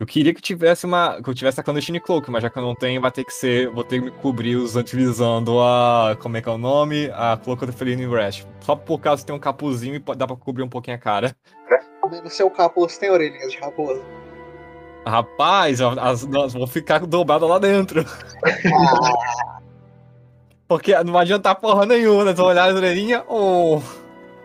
Eu 0.00 0.06
queria 0.06 0.34
que 0.34 0.40
tivesse 0.42 0.84
uma. 0.84 1.22
que 1.22 1.30
eu 1.30 1.34
tivesse 1.34 1.60
a 1.60 1.62
Clandestine 1.62 2.00
Cloak, 2.00 2.28
mas 2.30 2.42
já 2.42 2.50
que 2.50 2.58
eu 2.58 2.62
não 2.62 2.74
tenho, 2.74 3.00
vai 3.00 3.10
ter 3.12 3.22
que 3.24 3.32
ser. 3.32 3.68
Vou 3.70 3.84
ter 3.84 4.00
que 4.00 4.06
me 4.06 4.10
cobrir 4.10 4.56
utilizando 4.56 5.60
a. 5.60 6.16
como 6.20 6.36
é 6.38 6.42
que 6.42 6.48
é 6.48 6.52
o 6.52 6.58
nome? 6.58 7.08
A 7.14 7.36
Cloak 7.36 7.62
of 7.64 7.72
the 7.72 7.78
Feline 7.78 8.06
Rest. 8.06 8.44
Só 8.60 8.74
por 8.74 8.98
causa 8.98 9.24
tem 9.24 9.36
um 9.36 9.38
capuzinho 9.38 9.94
e 9.94 10.16
dá 10.16 10.26
pra 10.26 10.34
cobrir 10.36 10.62
um 10.64 10.68
pouquinho 10.68 10.96
a 10.96 11.00
cara. 11.00 11.36
No 12.24 12.28
seu 12.30 12.50
capuz 12.50 12.98
tem 12.98 13.10
orelhinhas 13.10 13.52
de 13.52 13.58
raposa. 13.58 14.02
Rapaz, 15.06 15.80
as, 15.80 16.26
as 16.26 16.52
vão 16.52 16.66
ficar 16.66 17.06
dobradas 17.06 17.48
lá 17.48 17.58
dentro. 17.60 18.04
Porque 20.70 20.94
não 21.02 21.12
vai 21.12 21.22
adiantar 21.22 21.56
porra 21.56 21.84
nenhuma, 21.84 22.26
né? 22.26 22.32
Tu 22.32 22.44
olhar 22.44 22.70
as 22.70 22.76
orelhinhas, 22.76 23.24
ô. 23.28 23.82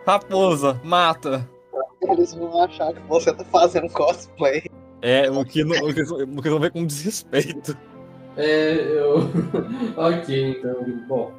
raposa, 0.04 0.80
mata. 0.82 1.48
Eles 2.02 2.34
vão 2.34 2.64
achar 2.64 2.92
que 2.92 3.00
você 3.02 3.32
tá 3.32 3.44
fazendo 3.44 3.88
cosplay. 3.90 4.64
É, 5.00 5.30
o 5.30 5.44
que 5.44 5.62
não, 5.62 5.76
o 5.76 5.94
que, 5.94 6.02
o 6.02 6.16
que 6.16 6.48
eles 6.48 6.50
vão 6.50 6.58
ver 6.58 6.72
com 6.72 6.84
desrespeito. 6.84 7.78
É, 8.36 8.74
eu. 8.74 9.30
ok, 9.96 10.58
então. 10.58 10.74
Bom. 11.06 11.32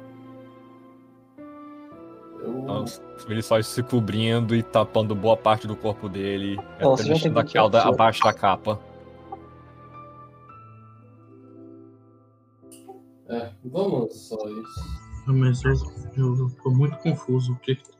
Eu... 2.40 2.58
Então, 2.62 2.84
ele 3.28 3.42
só 3.42 3.60
se 3.60 3.82
cobrindo 3.82 4.56
e 4.56 4.62
tapando 4.62 5.14
boa 5.14 5.36
parte 5.36 5.66
do 5.66 5.76
corpo 5.76 6.08
dele. 6.08 6.58
Não, 6.80 6.94
até 6.94 7.02
deixando 7.02 7.38
a 7.38 7.44
cauda 7.44 7.82
abaixo 7.82 8.22
da 8.22 8.32
capa. 8.32 8.80
Vamos 13.64 14.14
só 14.16 14.36
isso. 14.48 14.80
Ah, 15.26 15.32
Mas 15.32 15.62
eu, 15.64 15.74
eu 16.16 16.50
tô 16.62 16.70
muito 16.70 16.96
confuso. 16.98 17.52
O 17.52 17.56
que 17.56 17.76
que- 17.76 17.90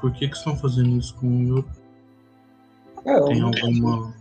Por 0.00 0.12
que 0.12 0.28
que 0.28 0.36
estão 0.36 0.56
fazendo 0.56 0.96
isso 0.98 1.14
com 1.16 1.26
o 1.28 1.42
Yoro? 1.42 1.68
é, 3.04 3.18
eu 3.18 3.24
Tem 3.26 3.40
não- 3.40 3.48
alguma. 3.48 4.14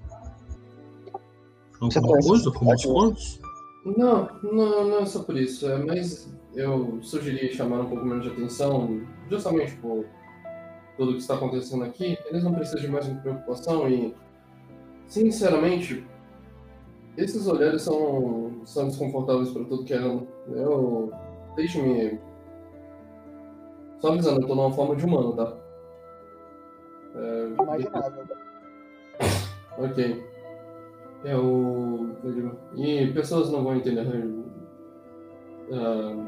Alguma 1.82 2.18
coisa 2.22 2.52
como 2.52 2.74
os 2.74 2.82
cidade? 2.82 2.88
corvos? 2.88 3.40
Não, 3.86 4.30
não, 4.44 4.88
não 4.90 5.00
é 5.00 5.06
só 5.06 5.22
por 5.24 5.36
isso. 5.38 5.68
É 5.70 5.78
mais. 5.84 6.32
Eu 6.56 7.00
sugeri 7.02 7.52
chamar 7.54 7.82
um 7.82 7.90
pouco 7.90 8.06
menos 8.06 8.24
de 8.24 8.32
atenção, 8.32 9.02
justamente 9.30 9.76
por 9.78 10.06
tudo 10.96 11.14
que 11.14 11.18
está 11.20 11.34
acontecendo 11.34 11.84
aqui. 11.84 12.18
Eles 12.28 12.44
não 12.44 12.54
precisam 12.54 12.82
de 12.82 12.88
mais 12.88 13.08
uma 13.08 13.20
preocupação 13.20 13.90
e. 13.90 14.16
Sinceramente, 15.08 16.06
esses 17.18 17.48
olhares 17.48 17.82
são, 17.82 18.62
são 18.66 18.88
desconfortáveis 18.88 19.52
para 19.52 19.64
tudo 19.66 19.84
que 19.84 19.94
é 19.94 19.98
ano. 19.98 20.28
Eu. 20.48 21.12
Deixe-me. 21.56 22.20
Só 24.00 24.10
avisando, 24.10 24.42
eu 24.42 24.48
tô 24.48 24.56
numa 24.56 24.72
forma 24.72 24.96
de 24.96 25.06
humano, 25.06 25.34
tá? 25.34 25.56
É, 27.16 27.62
Imaginável. 27.62 28.26
Ok. 29.78 30.24
Eu, 31.24 32.18
eu 32.24 32.34
digo, 32.34 32.60
e 32.76 33.14
pessoas 33.14 33.50
não 33.50 33.64
vão 33.64 33.76
entender 33.78 34.06
ah, 35.72 36.26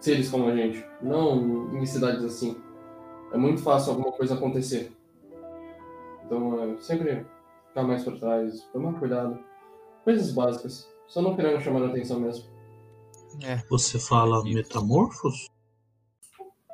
seres 0.00 0.30
como 0.30 0.48
a 0.48 0.56
gente. 0.56 0.84
Não 1.02 1.74
em 1.76 1.84
cidades 1.84 2.24
assim. 2.24 2.56
É 3.32 3.36
muito 3.36 3.62
fácil 3.62 3.92
alguma 3.92 4.12
coisa 4.12 4.34
acontecer. 4.34 4.90
Então, 6.24 6.62
é, 6.62 6.78
sempre 6.78 7.26
ficar 7.68 7.82
mais 7.82 8.02
por 8.04 8.18
trás, 8.18 8.62
tomar 8.72 8.98
cuidado. 8.98 9.38
Coisas 10.10 10.32
básicas. 10.32 10.92
Só 11.06 11.22
não 11.22 11.36
querendo 11.36 11.60
chamar 11.60 11.84
a 11.84 11.86
atenção 11.86 12.18
mesmo. 12.18 12.44
Você 13.70 13.96
fala 13.96 14.42
metamorfos? 14.42 15.48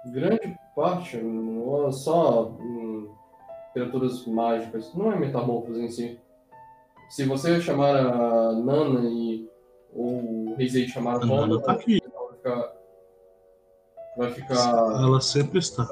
Grande 0.07 0.57
parte, 0.75 1.19
não 1.19 1.87
é 1.87 1.93
só 1.93 2.49
hum, 2.49 3.15
criaturas 3.75 4.27
mágicas. 4.27 4.95
Não 4.95 5.13
é 5.13 5.19
metamorfose 5.19 5.83
em 5.83 5.91
si. 5.91 6.19
se 7.11 7.27
você 7.27 7.61
chamar 7.61 7.95
a 7.95 8.53
Nana 8.53 9.07
e 9.07 9.47
ou 9.93 10.53
o 10.53 10.55
Reisei 10.57 10.89
chamar 10.89 11.23
a 11.23 11.27
Nana 11.27 11.61
tá 11.61 11.73
aqui. 11.73 12.01
vai 12.01 12.33
ficar. 12.37 12.73
Vai 14.17 14.31
ficar. 14.31 15.03
Ela 15.03 15.21
sempre 15.21 15.59
está. 15.59 15.87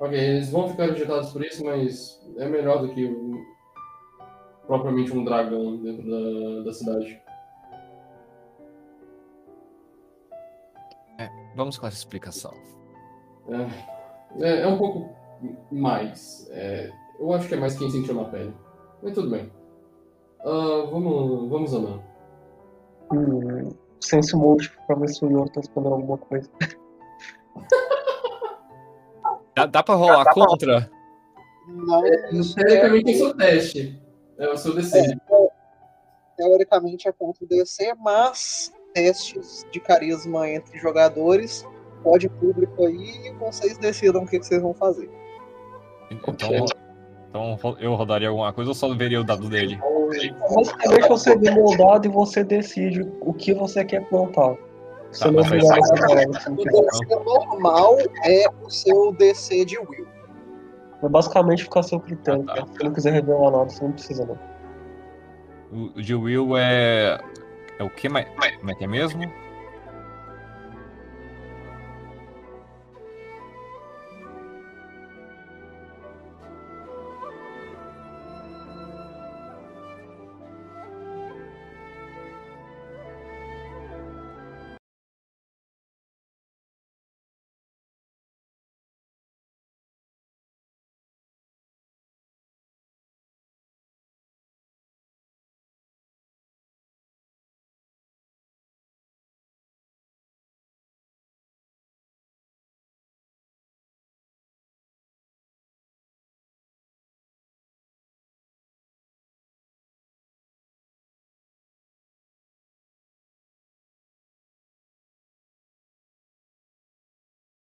Ok, 0.00 0.18
eles 0.18 0.50
vão 0.50 0.68
ficar 0.68 0.86
agitados 0.86 1.30
por 1.30 1.44
isso, 1.44 1.64
mas 1.64 2.20
é 2.38 2.48
melhor 2.48 2.82
do 2.82 2.92
que 2.92 3.06
propriamente 4.70 5.12
um 5.12 5.24
dragão 5.24 5.78
dentro 5.78 6.08
da, 6.08 6.62
da 6.62 6.72
cidade. 6.72 7.20
Vamos 11.56 11.76
com 11.76 11.88
essa 11.88 11.96
explicação. 11.96 12.54
É, 14.38 14.62
é 14.62 14.66
um 14.68 14.78
pouco 14.78 15.10
mais. 15.72 16.48
é, 16.52 16.92
eu 17.18 17.32
acho 17.32 17.48
que 17.48 17.54
é 17.54 17.56
mais 17.56 17.76
quem 17.76 17.90
sentiu 17.90 18.14
na 18.14 18.26
pele. 18.26 18.54
Mas 19.02 19.12
tudo 19.12 19.28
bem. 19.28 19.50
Ah, 20.44 20.86
vamos, 20.88 21.50
vamos 21.50 21.74
andando. 21.74 22.02
Hum, 23.12 23.70
sense 23.98 24.36
mode 24.36 24.70
pra 24.86 24.94
ver 24.94 25.08
se 25.08 25.24
o 25.24 25.30
Yoro 25.30 25.50
tá 25.50 25.60
respondendo 25.60 25.94
alguma 25.94 26.18
coisa. 26.18 26.48
Dá, 29.56 29.66
dá 29.66 29.82
pra 29.82 29.96
rolar 29.96 30.32
contra? 30.32 30.88
Não, 31.66 32.06
isso 32.30 32.58
é, 32.60 32.64
Teoricamente, 32.64 33.20
é 33.20 33.26
o 33.26 33.34
teste. 33.36 34.09
É 34.40 34.48
o 34.52 34.56
seu 34.56 34.74
DC. 34.74 35.16
teoricamente 36.36 37.06
é 37.08 37.12
contra 37.12 37.44
o 37.44 37.48
DC, 37.48 37.94
mas 38.00 38.72
testes 38.94 39.66
de 39.70 39.78
carisma 39.80 40.48
entre 40.48 40.78
jogadores, 40.78 41.66
pode 42.02 42.28
público 42.28 42.86
aí 42.86 43.26
e 43.28 43.32
vocês 43.34 43.76
decidam 43.78 44.22
o 44.22 44.26
que 44.26 44.38
que 44.38 44.46
vocês 44.46 44.62
vão 44.62 44.72
fazer. 44.74 45.08
Então, 46.10 46.34
então 47.28 47.54
ro- 47.54 47.76
eu 47.78 47.94
rodaria 47.94 48.28
alguma 48.28 48.52
coisa 48.52 48.70
ou 48.70 48.74
só 48.74 48.92
veria 48.94 49.20
o 49.20 49.24
dado 49.24 49.48
dele? 49.48 49.78
Basicamente 50.54 51.08
você 51.08 51.36
vê 51.36 51.50
meu 51.52 51.76
dado 51.76 52.06
e 52.06 52.10
você 52.10 52.42
decide 52.42 53.02
o 53.20 53.32
que 53.32 53.54
você 53.54 53.84
quer 53.84 54.08
plantar. 54.08 54.56
Você 55.12 55.24
Tá, 55.24 55.30
não 55.30 55.40
é 55.40 55.48
mas 55.48 56.46
O. 56.46 56.54
DC 56.64 57.24
normal 57.24 57.96
é 58.24 58.44
o 58.64 58.70
seu 58.70 59.12
DC 59.12 59.64
de 59.66 59.78
Will. 59.78 60.06
É 61.02 61.08
basicamente 61.08 61.64
ficar 61.64 61.80
a 61.80 61.82
seu 61.82 61.98
critério. 62.00 62.44
Ah, 62.48 62.56
tá. 62.56 62.66
Se 62.66 62.84
não 62.84 62.92
quiser 62.92 63.12
revelar 63.12 63.50
nada, 63.50 63.70
você 63.70 63.82
não 63.84 63.92
precisa 63.92 64.26
não. 64.26 64.38
O, 65.72 65.98
o 65.98 66.02
de 66.02 66.14
Will 66.14 66.56
é. 66.56 67.18
É 67.78 67.82
o 67.84 67.88
que? 67.90 68.08
mais- 68.08 68.28
Como 68.58 68.70
é 68.70 68.74
que 68.74 68.84
é 68.84 68.86
mesmo? 68.86 69.22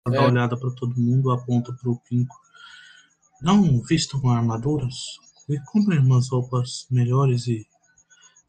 Dá 0.10 0.18
É. 0.18 0.20
uma 0.20 0.30
olhada 0.30 0.58
pra 0.58 0.70
todo 0.72 1.00
mundo, 1.00 1.32
aponta 1.32 1.74
pro 1.74 2.00
Pinco. 2.10 2.36
Não 3.42 3.82
vistam 3.82 4.30
armaduras 4.30 5.18
e 5.48 5.60
comprem 5.72 6.00
umas 6.00 6.30
roupas 6.30 6.86
melhores 6.92 7.48
e 7.48 7.66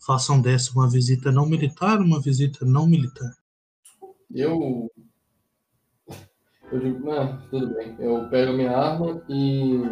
façam 0.04 0.40
dessa 0.40 0.72
uma 0.72 0.88
visita 0.88 1.30
não 1.30 1.46
militar, 1.46 2.00
uma 2.00 2.20
visita 2.20 2.64
não 2.64 2.86
militar. 2.86 3.32
Eu. 4.34 4.90
Eu 6.72 6.78
digo, 6.78 7.10
ah, 7.10 7.36
tudo 7.50 7.74
bem. 7.74 7.96
Eu 7.98 8.28
pego 8.28 8.52
minha 8.52 8.76
arma 8.76 9.22
e. 9.28 9.82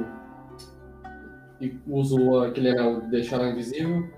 E 1.61 1.77
uso 1.89 2.39
aquele 2.39 2.71
anel 2.71 3.01
de 3.03 3.11
deixar 3.11 3.43
invisível. 3.51 4.09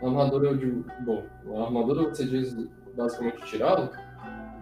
A 0.00 0.06
armadura 0.06 0.50
eu 0.50 0.56
digo, 0.56 0.84
bom, 1.04 1.24
a 1.56 1.64
armadura 1.64 2.08
você 2.08 2.24
diz 2.24 2.54
basicamente 2.96 3.44
tirá-la. 3.46 3.90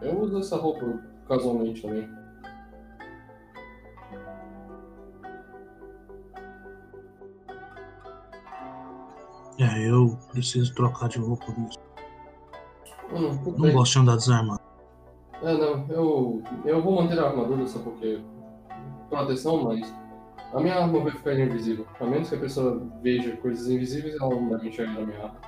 Eu 0.01 0.19
uso 0.19 0.39
essa 0.39 0.57
roupa 0.57 0.99
casualmente 1.29 1.83
também. 1.83 2.09
É, 9.63 9.89
eu 9.91 10.19
preciso 10.33 10.75
trocar 10.75 11.09
de 11.09 11.19
roupa 11.19 11.47
mesmo. 11.57 11.83
Hum, 13.13 13.39
Não 13.57 13.63
bem. 13.67 13.73
gosto 13.73 13.93
de 13.93 13.99
andar 14.01 14.17
desarmado. 14.17 14.61
É, 15.43 15.53
não, 15.57 15.87
eu, 15.89 16.43
eu 16.65 16.83
vou 16.83 17.03
manter 17.03 17.19
a 17.19 17.29
armadura 17.29 17.67
só 17.67 17.79
porque. 17.81 18.21
proteção, 19.09 19.63
mas. 19.65 19.95
A 20.55 20.61
minha 20.61 20.75
arma 20.75 21.01
vai 21.01 21.13
ficar 21.13 21.39
invisível. 21.39 21.87
A 21.99 22.05
menos 22.05 22.29
que 22.29 22.35
a 22.35 22.39
pessoa 22.41 22.83
veja 23.03 23.37
coisas 23.39 23.69
invisíveis, 23.71 24.15
ela 24.21 24.35
não 24.35 24.49
deve 24.51 24.69
enxergar 24.69 25.01
a 25.03 25.07
minha 25.07 25.19
arma. 25.25 25.41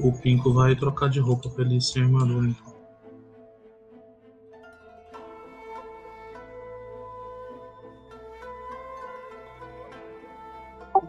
O 0.00 0.12
Pinco 0.12 0.52
vai 0.52 0.76
trocar 0.76 1.08
de 1.08 1.18
roupa 1.20 1.48
pra 1.50 1.64
ele 1.64 1.80
ser 1.80 2.02
armador, 2.04 2.44
então. 2.44 2.77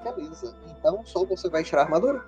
Beleza. 0.04 0.56
Então 0.78 1.02
só 1.06 1.26
você 1.26 1.50
vai 1.50 1.64
tirar 1.64 1.82
a 1.82 1.86
armadura? 1.86 2.24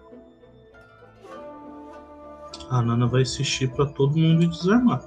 A 2.70 2.82
Nana 2.82 3.08
vai 3.08 3.22
insistir 3.22 3.70
pra 3.74 3.86
todo 3.86 4.18
mundo 4.18 4.48
desarmar. 4.48 5.04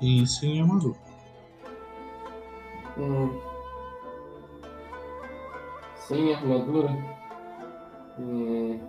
E 0.00 0.26
sem 0.26 0.60
armadura. 0.60 0.96
Hum. 2.96 3.40
Sem 5.96 6.34
armadura. 6.34 6.88
Hum. 8.18 8.80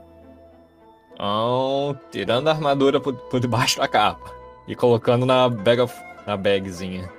Então, 1.14 2.00
tirando 2.10 2.48
a 2.48 2.52
armadura 2.52 3.00
por, 3.00 3.14
por 3.14 3.40
debaixo 3.40 3.80
da 3.80 3.88
capa 3.88 4.32
e 4.68 4.76
colocando 4.76 5.26
na, 5.26 5.50
bag 5.50 5.82
of- 5.82 6.04
na 6.26 6.36
bagzinha. 6.38 7.12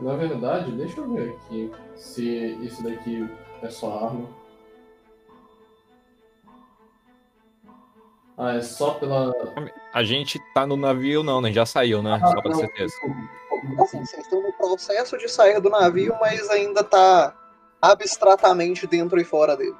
Na 0.00 0.14
verdade, 0.14 0.70
deixa 0.72 1.00
eu 1.00 1.12
ver 1.12 1.30
aqui 1.30 1.70
se 1.96 2.56
isso 2.62 2.82
daqui 2.82 3.28
é 3.62 3.68
só 3.68 4.06
arma. 4.06 4.28
Ah, 8.36 8.54
é 8.54 8.62
só 8.62 8.94
pela. 8.94 9.32
A 9.92 10.04
gente 10.04 10.40
tá 10.54 10.64
no 10.64 10.76
navio, 10.76 11.24
não, 11.24 11.40
né? 11.40 11.52
Já 11.52 11.66
saiu, 11.66 12.00
né? 12.00 12.20
Só 12.20 12.40
pra 12.40 12.52
não, 12.52 12.60
certeza. 12.60 12.94
Assim, 13.80 13.98
vocês 13.98 14.22
estão 14.22 14.40
no 14.40 14.52
processo 14.52 15.18
de 15.18 15.28
sair 15.28 15.60
do 15.60 15.68
navio, 15.68 16.16
mas 16.20 16.48
ainda 16.48 16.84
tá 16.84 17.34
abstratamente 17.82 18.86
dentro 18.86 19.20
e 19.20 19.24
fora 19.24 19.56
dele. 19.56 19.74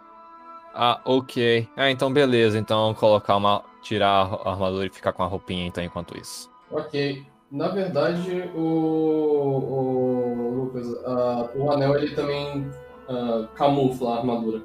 Ah, 0.74 1.00
ok. 1.04 1.68
Ah, 1.76 1.88
então 1.88 2.12
beleza. 2.12 2.58
Então 2.58 2.92
colocar 2.94 3.36
uma. 3.36 3.64
Tirar 3.80 4.26
a 4.44 4.50
armadura 4.50 4.86
e 4.86 4.90
ficar 4.90 5.12
com 5.12 5.22
a 5.22 5.26
roupinha 5.26 5.64
então 5.64 5.82
enquanto 5.82 6.18
isso. 6.18 6.50
Ok. 6.68 7.24
Na 7.50 7.68
verdade, 7.68 8.42
o, 8.54 8.60
o 8.60 10.54
Lucas, 10.54 10.86
o 11.56 11.70
anel 11.70 11.96
ele 11.96 12.14
também 12.14 12.70
ah, 13.08 13.48
camufla 13.54 14.14
a 14.14 14.18
armadura. 14.18 14.62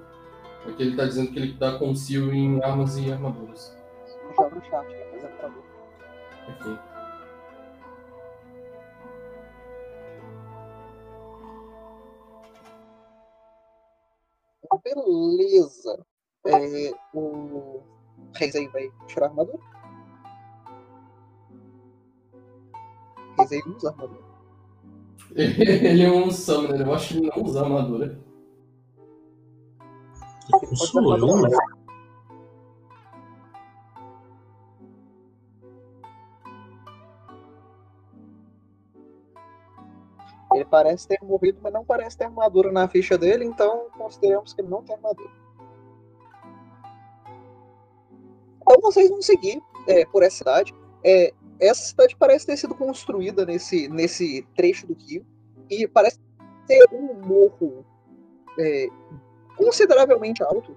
Aqui 0.67 0.83
ele 0.83 0.95
tá 0.97 1.05
dizendo 1.05 1.31
que 1.31 1.39
ele 1.39 1.53
dá 1.53 1.77
conceal 1.79 2.33
em 2.33 2.61
armas 2.61 2.97
e 2.97 3.11
armaduras. 3.11 3.75
Já 4.37 4.49
no 4.49 4.61
chat, 4.65 4.85
pra 5.37 5.47
ver. 5.47 5.63
Aqui. 6.49 6.79
Beleza. 14.83 16.05
É, 16.45 16.91
o 17.13 17.81
Reis 18.35 18.55
aí 18.55 18.67
vai 18.67 18.91
tirar 19.07 19.27
a 19.27 19.29
armadura? 19.29 19.59
mas 23.43 23.51
ele 23.51 23.75
usa 23.75 23.89
armadura. 23.89 24.23
ele 25.35 26.03
é 26.03 26.11
um 26.11 26.31
summoner, 26.31 26.79
né? 26.79 26.85
eu 26.85 26.93
acho 26.93 27.07
que 27.09 27.17
ele 27.17 27.31
não 27.35 27.43
usa 27.43 27.61
armadura. 27.61 28.19
Eu 30.51 30.75
sou 30.75 31.17
eu, 31.17 31.41
né? 31.41 31.49
Ele 40.53 40.65
parece 40.65 41.07
ter 41.07 41.19
morrido, 41.23 41.59
mas 41.63 41.73
não 41.73 41.83
parece 41.83 42.15
ter 42.17 42.25
armadura 42.25 42.71
na 42.71 42.87
ficha 42.87 43.17
dele, 43.17 43.43
então 43.43 43.87
consideramos 43.97 44.53
que 44.53 44.61
ele 44.61 44.69
não 44.69 44.83
tem 44.83 44.95
armadura. 44.95 45.31
Então 48.61 48.79
vocês 48.81 49.09
vão 49.09 49.21
seguir 49.21 49.61
é, 49.87 50.05
por 50.05 50.21
essa 50.21 50.37
cidade. 50.37 50.73
É, 51.03 51.33
essa 51.59 51.83
cidade 51.83 52.15
parece 52.15 52.45
ter 52.45 52.57
sido 52.57 52.75
construída 52.75 53.45
nesse, 53.45 53.87
nesse 53.87 54.45
trecho 54.55 54.87
do 54.87 54.93
rio 54.93 55.25
e 55.69 55.87
parece 55.87 56.19
ter 56.67 56.87
um 56.91 57.13
morro 57.13 57.85
é, 58.59 58.87
consideravelmente 59.55 60.43
alto. 60.43 60.75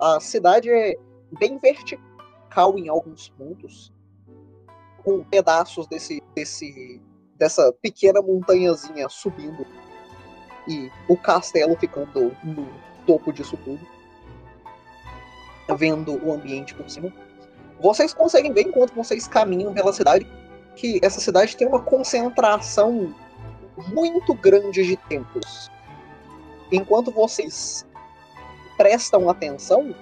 A 0.00 0.20
cidade 0.20 0.70
é 0.70 0.96
bem 1.38 1.58
vertical 1.58 2.78
em 2.78 2.88
alguns 2.88 3.28
pontos, 3.30 3.92
com 5.04 5.24
pedaços 5.24 5.86
desse, 5.86 6.22
desse, 6.34 7.00
dessa 7.36 7.72
pequena 7.80 8.20
montanhazinha 8.20 9.08
subindo 9.08 9.66
e 10.68 10.90
o 11.08 11.16
castelo 11.16 11.76
ficando 11.76 12.36
no 12.42 12.68
topo 13.06 13.32
disso 13.32 13.56
tudo, 13.58 13.80
vendo 15.76 16.14
o 16.24 16.32
ambiente 16.32 16.74
por 16.74 16.88
cima. 16.90 17.12
Vocês 17.80 18.14
conseguem 18.14 18.52
ver 18.52 18.62
enquanto 18.62 18.94
vocês 18.94 19.26
caminham 19.26 19.72
pela 19.72 19.92
cidade 19.92 20.26
que 20.74 21.00
essa 21.02 21.20
cidade 21.20 21.56
tem 21.56 21.66
uma 21.66 21.82
concentração 21.82 23.14
muito 23.88 24.34
grande 24.34 24.84
de 24.84 24.96
templos. 24.96 25.70
Enquanto 26.70 27.10
vocês 27.10 27.86
prestam 28.76 29.28
atenção, 29.28 29.94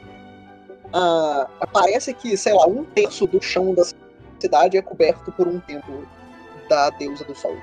uh, 0.88 1.66
parece 1.72 2.12
que, 2.14 2.36
sei 2.36 2.54
lá, 2.54 2.66
um 2.66 2.84
terço 2.84 3.26
do 3.26 3.40
chão 3.40 3.74
da 3.74 3.84
cidade 4.38 4.76
é 4.76 4.82
coberto 4.82 5.30
por 5.32 5.46
um 5.46 5.60
templo 5.60 6.06
da 6.68 6.90
deusa 6.90 7.24
do 7.24 7.34
sol. 7.34 7.56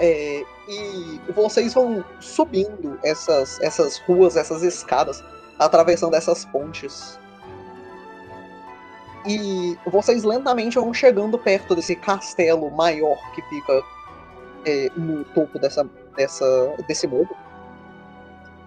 É, 0.00 0.42
e 0.68 1.20
vocês 1.32 1.72
vão 1.72 2.04
subindo 2.20 2.98
essas, 3.04 3.60
essas 3.60 3.98
ruas, 3.98 4.36
essas 4.36 4.62
escadas, 4.62 5.22
atravessando 5.58 6.14
essas 6.14 6.44
pontes. 6.44 7.18
E 9.26 9.78
vocês 9.86 10.22
lentamente 10.22 10.78
vão 10.78 10.92
chegando 10.92 11.38
perto 11.38 11.74
desse 11.74 11.96
castelo 11.96 12.70
maior 12.70 13.18
que 13.34 13.42
fica 13.42 13.82
é, 14.66 14.90
no 14.96 15.24
topo 15.24 15.58
dessa, 15.58 15.88
dessa, 16.14 16.76
desse 16.86 17.06
morro. 17.06 17.34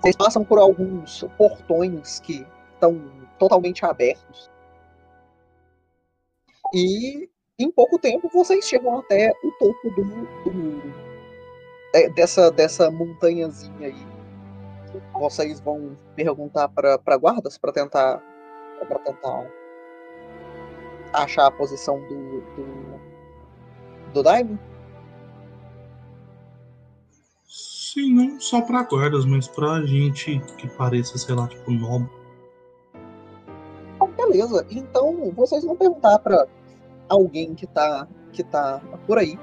Vocês 0.01 0.15
passam 0.15 0.43
por 0.43 0.57
alguns 0.57 1.23
portões 1.37 2.19
que 2.19 2.45
estão 2.73 2.99
totalmente 3.37 3.85
abertos. 3.85 4.49
E 6.73 7.29
em 7.59 7.71
pouco 7.71 7.97
tempo 7.99 8.29
vocês 8.33 8.67
chegam 8.67 8.99
até 8.99 9.31
o 9.43 9.51
topo 9.53 9.89
do, 9.91 10.03
do 10.03 10.93
é, 11.93 12.09
dessa, 12.09 12.51
dessa 12.51 12.91
montanhazinha 12.91 13.87
aí. 13.87 14.16
Vocês 15.19 15.59
vão 15.59 15.95
perguntar 16.15 16.69
para 16.69 17.17
guardas 17.17 17.57
para 17.57 17.71
tentar 17.71 18.21
para 18.87 18.99
tentar 18.99 19.51
achar 21.13 21.47
a 21.47 21.51
posição 21.51 21.99
do 22.07 22.41
do, 22.55 22.99
do 24.13 24.23
Daimon? 24.23 24.57
Sim, 27.47 28.13
não 28.13 28.39
só 28.39 28.61
para 28.61 28.83
guardas, 28.83 29.25
mas 29.25 29.47
pra 29.47 29.83
gente 29.85 30.39
que 30.57 30.67
pareça, 30.77 31.17
sei 31.17 31.33
lá, 31.33 31.47
tipo, 31.47 31.71
nobre. 31.71 32.07
Beleza, 34.15 34.65
então 34.69 35.31
vocês 35.31 35.63
vão 35.63 35.75
perguntar 35.75 36.19
para 36.19 36.45
alguém 37.07 37.55
que 37.55 37.65
tá, 37.65 38.07
que 38.33 38.43
tá 38.43 38.81
por 39.07 39.17
aí. 39.17 39.39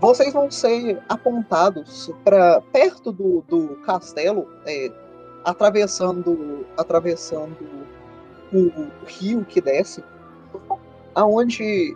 Vocês 0.00 0.32
vão 0.32 0.50
ser 0.50 0.98
apontados 1.10 2.10
para 2.24 2.62
perto 2.72 3.12
do, 3.12 3.42
do 3.42 3.76
castelo, 3.82 4.50
é, 4.64 4.90
atravessando, 5.44 6.66
atravessando 6.74 7.58
o, 8.50 8.88
rio 9.04 9.44
que 9.44 9.60
desce, 9.60 10.02
aonde 11.14 11.94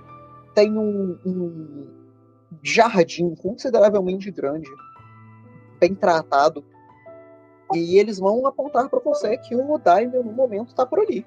tem 0.54 0.76
um, 0.76 1.18
um 1.24 1.86
jardim 2.62 3.34
consideravelmente 3.36 4.30
grande, 4.30 4.68
bem 5.80 5.94
tratado, 5.94 6.62
e 7.72 7.98
eles 7.98 8.18
vão 8.18 8.46
apontar 8.46 8.90
para 8.90 9.00
você 9.00 9.38
que 9.38 9.56
o 9.56 9.78
Daimyo 9.78 10.22
no 10.22 10.32
momento 10.32 10.68
está 10.68 10.84
por 10.84 11.00
ali. 11.00 11.24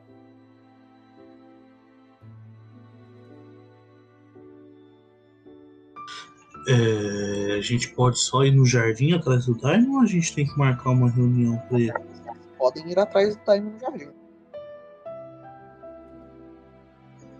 É, 6.70 7.56
a 7.56 7.62
gente 7.62 7.90
pode 7.94 8.20
só 8.20 8.44
ir 8.44 8.52
no 8.52 8.66
jardim 8.66 9.14
atrás 9.14 9.46
do 9.46 9.56
Daimon 9.56 9.96
ou 9.96 10.02
a 10.02 10.06
gente 10.06 10.36
tem 10.36 10.46
que 10.46 10.58
marcar 10.60 10.90
uma 10.90 11.10
reunião 11.10 11.58
para 11.70 11.80
ele? 11.80 11.94
Podem 12.58 12.92
ir 12.92 13.00
atrás 13.00 13.38
do 13.38 13.46
Daimon 13.46 13.72
no 13.72 13.80
jardim. 13.80 14.10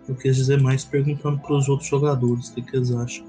Eu 0.08 0.14
quis 0.14 0.36
dizer 0.36 0.62
mais 0.62 0.86
perguntando 0.86 1.38
para 1.40 1.52
os 1.54 1.68
outros 1.68 1.90
jogadores 1.90 2.48
o 2.48 2.54
que, 2.54 2.62
que 2.62 2.76
eles 2.76 2.90
acham. 2.90 3.26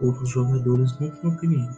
Outros 0.00 0.28
jogadores 0.30 0.98
não 0.98 1.10
têm 1.10 1.30
opinião. 1.30 1.70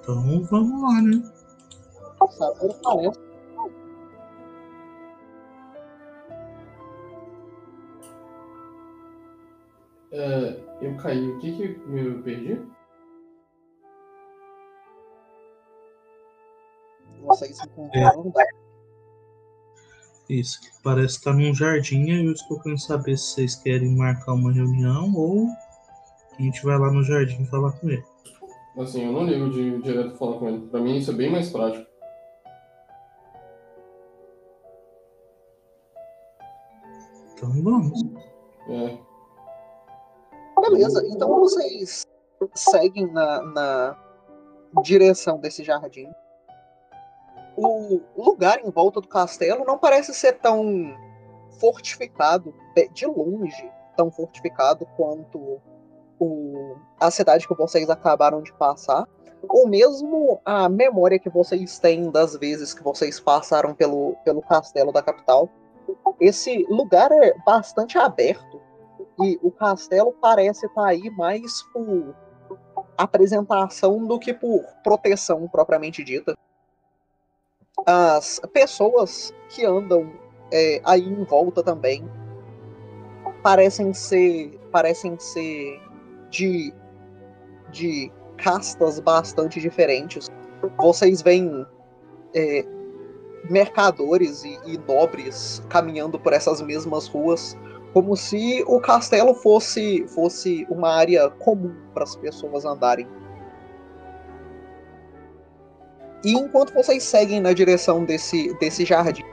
Então 0.00 0.42
vamos 0.44 0.82
lá, 0.82 1.02
né? 1.02 1.35
Passado 2.26 2.74
parece. 2.82 3.20
É, 10.12 10.60
eu 10.80 10.96
caí. 10.96 11.30
O 11.30 11.38
que 11.38 11.56
que 11.56 11.80
eu 11.88 12.22
perdi? 12.22 12.60
Vocês 17.22 17.58
encontraram 17.64 18.32
é. 18.38 18.46
Isso, 20.28 20.58
parece 20.82 21.18
estar 21.18 21.32
num 21.34 21.54
jardim 21.54 22.04
e 22.04 22.26
eu 22.26 22.32
estou 22.32 22.60
querendo 22.60 22.80
saber 22.80 23.16
se 23.16 23.34
vocês 23.34 23.56
querem 23.56 23.96
marcar 23.96 24.32
uma 24.32 24.52
reunião 24.52 25.12
ou 25.14 25.46
a 26.36 26.42
gente 26.42 26.64
vai 26.64 26.78
lá 26.78 26.90
no 26.90 27.02
jardim 27.04 27.44
falar 27.46 27.72
com 27.72 27.90
ele. 27.90 28.04
Assim, 28.76 29.04
eu 29.04 29.12
não 29.12 29.24
ligo 29.24 29.50
de 29.50 29.80
direto 29.82 30.16
falar 30.16 30.38
com 30.38 30.48
ele. 30.48 30.66
Pra 30.66 30.80
mim 30.80 30.96
isso 30.96 31.10
é 31.10 31.14
bem 31.14 31.30
mais 31.30 31.50
prático. 31.50 31.86
Então 37.36 37.52
vamos. 37.62 38.02
É. 38.68 38.98
Beleza, 40.58 41.06
então 41.06 41.38
vocês 41.38 42.06
seguem 42.54 43.06
na, 43.12 43.42
na 43.42 43.96
direção 44.82 45.38
desse 45.38 45.62
jardim. 45.62 46.08
O 47.56 48.00
lugar 48.16 48.64
em 48.64 48.70
volta 48.70 49.00
do 49.00 49.08
castelo 49.08 49.64
não 49.64 49.78
parece 49.78 50.14
ser 50.14 50.38
tão 50.38 50.94
fortificado, 51.60 52.54
de 52.92 53.06
longe, 53.06 53.70
tão 53.96 54.10
fortificado 54.10 54.86
quanto 54.96 55.60
o, 56.18 56.76
a 56.98 57.10
cidade 57.10 57.46
que 57.46 57.54
vocês 57.54 57.88
acabaram 57.88 58.42
de 58.42 58.52
passar, 58.54 59.06
ou 59.46 59.68
mesmo 59.68 60.40
a 60.44 60.68
memória 60.68 61.18
que 61.18 61.30
vocês 61.30 61.78
têm 61.78 62.10
das 62.10 62.34
vezes 62.36 62.74
que 62.74 62.82
vocês 62.82 63.20
passaram 63.20 63.74
pelo, 63.74 64.16
pelo 64.24 64.42
castelo 64.42 64.90
da 64.90 65.02
capital 65.02 65.48
esse 66.20 66.66
lugar 66.68 67.10
é 67.12 67.34
bastante 67.44 67.98
aberto 67.98 68.60
e 69.20 69.38
o 69.42 69.50
castelo 69.50 70.12
parece 70.20 70.66
estar 70.66 70.82
tá 70.82 70.88
aí 70.88 71.10
mais 71.10 71.62
por 71.72 72.14
apresentação 72.96 74.04
do 74.06 74.18
que 74.18 74.32
por 74.32 74.64
proteção 74.82 75.46
propriamente 75.48 76.02
dita. 76.02 76.36
As 77.86 78.40
pessoas 78.52 79.34
que 79.50 79.64
andam 79.64 80.12
é, 80.52 80.80
aí 80.84 81.02
em 81.02 81.24
volta 81.24 81.62
também 81.62 82.08
parecem 83.42 83.92
ser 83.92 84.58
parecem 84.72 85.18
ser 85.18 85.80
de 86.30 86.72
de 87.70 88.12
castas 88.36 89.00
bastante 89.00 89.60
diferentes. 89.60 90.30
Vocês 90.78 91.20
veem 91.22 91.66
é, 92.34 92.64
mercadores 93.50 94.44
e, 94.44 94.58
e 94.66 94.78
nobres 94.78 95.62
caminhando 95.68 96.18
por 96.18 96.32
essas 96.32 96.60
mesmas 96.60 97.06
ruas, 97.06 97.56
como 97.92 98.16
se 98.16 98.62
o 98.66 98.80
castelo 98.80 99.34
fosse, 99.34 100.06
fosse 100.08 100.66
uma 100.70 100.90
área 100.90 101.30
comum 101.30 101.74
para 101.94 102.04
as 102.04 102.16
pessoas 102.16 102.64
andarem. 102.64 103.08
E 106.24 106.32
enquanto 106.32 106.74
vocês 106.74 107.02
seguem 107.02 107.40
na 107.40 107.52
direção 107.52 108.04
desse, 108.04 108.52
desse 108.58 108.84
jardim, 108.84 109.24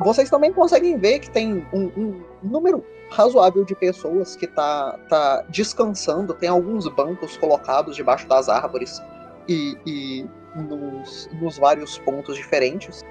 vocês 0.00 0.30
também 0.30 0.52
conseguem 0.52 0.96
ver 0.96 1.18
que 1.18 1.30
tem 1.30 1.66
um, 1.72 1.86
um 1.96 2.22
número 2.42 2.84
razoável 3.10 3.64
de 3.64 3.74
pessoas 3.74 4.36
que 4.36 4.46
tá, 4.46 4.98
tá 5.08 5.44
descansando. 5.48 6.34
Tem 6.34 6.48
alguns 6.48 6.86
bancos 6.88 7.36
colocados 7.36 7.96
debaixo 7.96 8.26
das 8.28 8.48
árvores 8.48 9.02
e, 9.48 9.76
e 9.86 10.26
nos, 10.54 11.28
nos 11.40 11.58
vários 11.58 11.98
pontos 11.98 12.36
diferentes. 12.36 13.04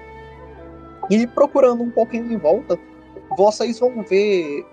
E 1.10 1.26
procurando 1.26 1.82
um 1.82 1.90
pouquinho 1.90 2.30
em 2.32 2.36
volta, 2.36 2.78
vocês 3.36 3.78
vão 3.78 4.02
ver. 4.02 4.64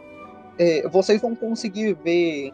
é, 0.57 0.87
vocês 0.89 1.21
vão 1.21 1.35
conseguir 1.35 1.93
ver 1.93 2.53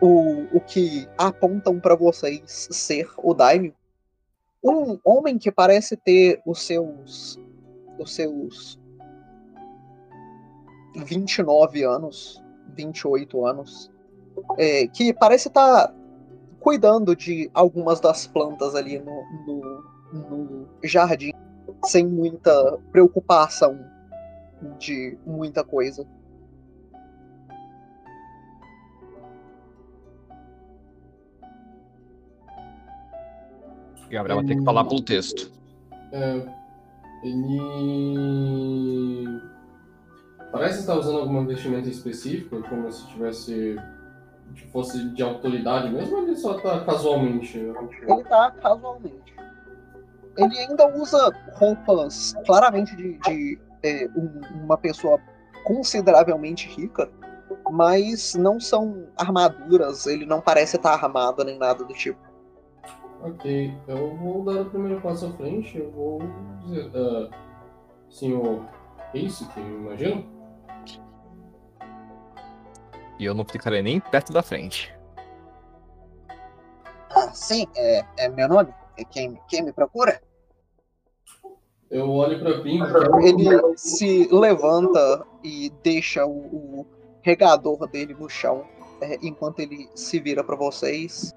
o, 0.00 0.46
o 0.56 0.60
que 0.60 1.08
apontam 1.16 1.78
para 1.80 1.94
vocês 1.94 2.68
ser 2.70 3.08
o 3.18 3.34
Daimyo. 3.34 3.74
Um 4.62 4.98
homem 5.04 5.38
que 5.38 5.52
parece 5.52 5.96
ter 5.96 6.40
os 6.46 6.62
seus. 6.62 7.38
os 7.98 8.14
seus 8.14 8.78
29 11.04 11.84
anos, 11.84 12.42
28 12.74 13.46
anos, 13.46 13.90
é, 14.56 14.86
que 14.88 15.12
parece 15.12 15.48
estar 15.48 15.94
cuidando 16.60 17.14
de 17.14 17.50
algumas 17.54 18.00
das 18.00 18.26
plantas 18.26 18.74
ali 18.74 18.98
no, 18.98 19.22
no, 19.46 19.84
no 20.12 20.68
jardim, 20.82 21.32
sem 21.84 22.06
muita 22.06 22.78
preocupação 22.90 23.78
de 24.78 25.16
muita 25.26 25.62
coisa. 25.62 26.06
Gabriel 34.10 34.38
vai 34.38 34.46
ter 34.46 34.56
que 34.56 34.64
falar 34.64 34.84
pelo 34.84 35.02
texto. 35.02 35.52
É, 36.12 36.42
ele 37.22 37.58
parece 40.50 40.80
estar 40.80 40.96
usando 40.96 41.18
alguma 41.18 41.44
vestimenta 41.44 41.88
específica, 41.88 42.60
como 42.62 42.90
se 42.90 43.06
tivesse 43.08 43.76
se 44.56 44.66
fosse 44.68 45.10
de 45.10 45.22
autoridade 45.22 45.90
mesmo, 45.90 46.16
ou 46.16 46.22
ele 46.22 46.36
só 46.36 46.54
tá 46.54 46.80
casualmente? 46.84 47.58
Ele 47.58 48.24
tá 48.24 48.50
casualmente. 48.50 49.37
Ele 50.38 50.56
ainda 50.56 50.86
usa 50.96 51.30
roupas 51.54 52.34
claramente 52.46 52.94
de, 52.96 53.18
de, 53.18 53.58
é, 53.82 54.08
um- 54.16 54.64
uma 54.64 54.78
pessoa 54.78 55.20
consideravelmente 55.64 56.68
rica, 56.68 57.10
mas 57.70 58.34
não 58.34 58.60
são 58.60 59.08
armaduras, 59.16 60.06
ele 60.06 60.24
não 60.24 60.40
parece 60.40 60.76
estar 60.76 60.94
armado 60.94 61.44
nem 61.44 61.58
nada 61.58 61.84
do 61.84 61.92
tipo. 61.92 62.18
Ok, 63.20 63.74
eu 63.88 64.16
vou 64.16 64.44
dar 64.44 64.62
o 64.62 64.70
primeiro 64.70 65.00
passo 65.00 65.26
à 65.26 65.32
frente, 65.32 65.76
eu 65.76 65.90
vou 65.90 66.20
dizer, 66.62 66.88
ah, 66.94 67.28
senhor, 68.08 68.64
é 69.12 69.18
isso 69.18 69.48
que 69.48 69.58
eu 69.58 69.66
imagino? 69.66 70.24
E 73.18 73.24
eu 73.24 73.34
não 73.34 73.44
ficarei 73.44 73.82
nem 73.82 73.98
perto 73.98 74.32
da 74.32 74.40
frente. 74.42 74.96
Ah, 77.10 77.32
sim, 77.32 77.66
é, 77.76 78.04
é 78.16 78.28
meu 78.28 78.46
nome. 78.48 78.72
É 78.96 79.04
quem, 79.04 79.40
quem 79.48 79.62
me 79.62 79.72
procura? 79.72 80.20
Eu 81.90 82.10
olho 82.10 82.38
pra 82.38 82.60
Pingo, 82.60 82.84
Ele 83.22 83.76
se 83.76 84.28
levanta 84.30 85.26
e 85.42 85.72
deixa 85.82 86.26
o, 86.26 86.30
o 86.30 86.86
regador 87.22 87.86
dele 87.88 88.14
no 88.18 88.28
chão 88.28 88.64
é, 89.00 89.18
enquanto 89.22 89.60
ele 89.60 89.88
se 89.94 90.18
vira 90.20 90.44
para 90.44 90.56
vocês. 90.56 91.34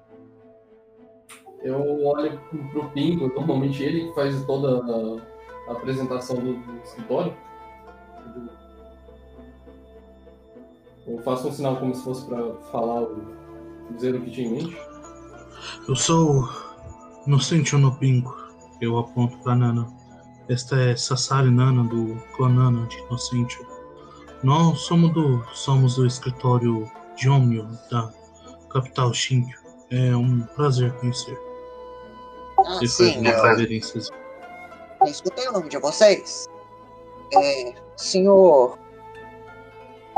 eu 1.62 2.04
olho 2.04 2.38
pro 2.70 2.90
Pingo, 2.90 3.28
normalmente 3.28 3.82
ele 3.82 4.08
que 4.08 4.14
faz 4.14 4.44
toda 4.44 4.82
a, 5.68 5.72
apresentação 5.72 6.36
do, 6.36 6.54
do 6.54 6.82
escritório. 6.82 7.34
Eu 11.06 11.18
faço 11.22 11.48
um 11.48 11.52
sinal 11.52 11.76
como 11.76 11.94
se 11.94 12.04
fosse 12.04 12.26
pra 12.26 12.54
falar, 12.70 13.06
dizer 13.90 14.14
o 14.14 14.20
que 14.20 14.30
tinha 14.30 14.48
em 14.48 14.52
mente. 14.52 14.76
Eu 15.88 15.96
sou 15.96 16.48
Inocente 17.26 17.74
Onopinko. 17.74 18.36
Eu 18.80 18.98
aponto 18.98 19.36
pra 19.38 19.54
Nana. 19.54 19.86
Esta 20.52 20.76
é 20.76 20.96
Sassari 20.96 21.50
Nana 21.50 21.82
do 21.84 22.16
clã 22.36 22.48
Nana 22.48 22.86
de 22.86 22.98
Inocente. 22.98 23.58
Nós 24.42 24.80
somos 24.80 25.10
do, 25.14 25.42
somos 25.54 25.96
do 25.96 26.06
escritório 26.06 26.90
de 27.16 27.28
Omnio 27.30 27.66
da 27.90 28.12
capital 28.70 29.14
Shinkyo. 29.14 29.58
É 29.90 30.14
um 30.14 30.40
prazer 30.54 30.92
conhecer. 30.98 31.38
Ah, 32.66 32.80
sim, 32.86 33.12
de 33.12 33.18
uma 33.20 33.30
eu, 33.30 33.42
reverências. 33.44 34.10
eu 35.00 35.06
escutei 35.06 35.48
o 35.48 35.52
nome 35.52 35.68
de 35.70 35.78
vocês. 35.78 36.46
É, 37.34 37.74
senhor 37.96 38.78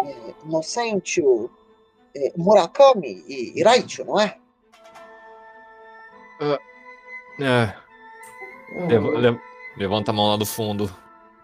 é, 0.00 0.34
Inocêncio 0.44 1.48
é, 2.16 2.32
Murakami 2.36 3.24
e 3.28 3.60
Iraicho, 3.60 4.04
não 4.04 4.18
é? 4.20 4.36
É, 6.40 6.58
Ah, 7.44 7.74
leva- 8.88 9.10
le- 9.18 9.40
levanta 9.76 10.10
a 10.10 10.14
mão 10.14 10.28
lá 10.28 10.36
do 10.36 10.46
fundo. 10.46 10.90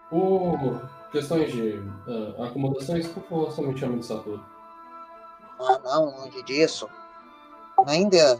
Por 0.09 0.89
questões 1.11 1.51
de 1.51 1.81
ah, 2.07 2.45
acomodações, 2.45 3.07
por 3.07 3.23
favor, 3.23 3.51
só 3.51 3.61
me 3.61 3.77
chame 3.77 3.99
de 3.99 4.05
Satoru. 4.05 4.43
Ah, 5.59 5.79
não, 5.83 6.05
longe 6.17 6.43
disso. 6.43 6.89
Ainda 7.87 8.39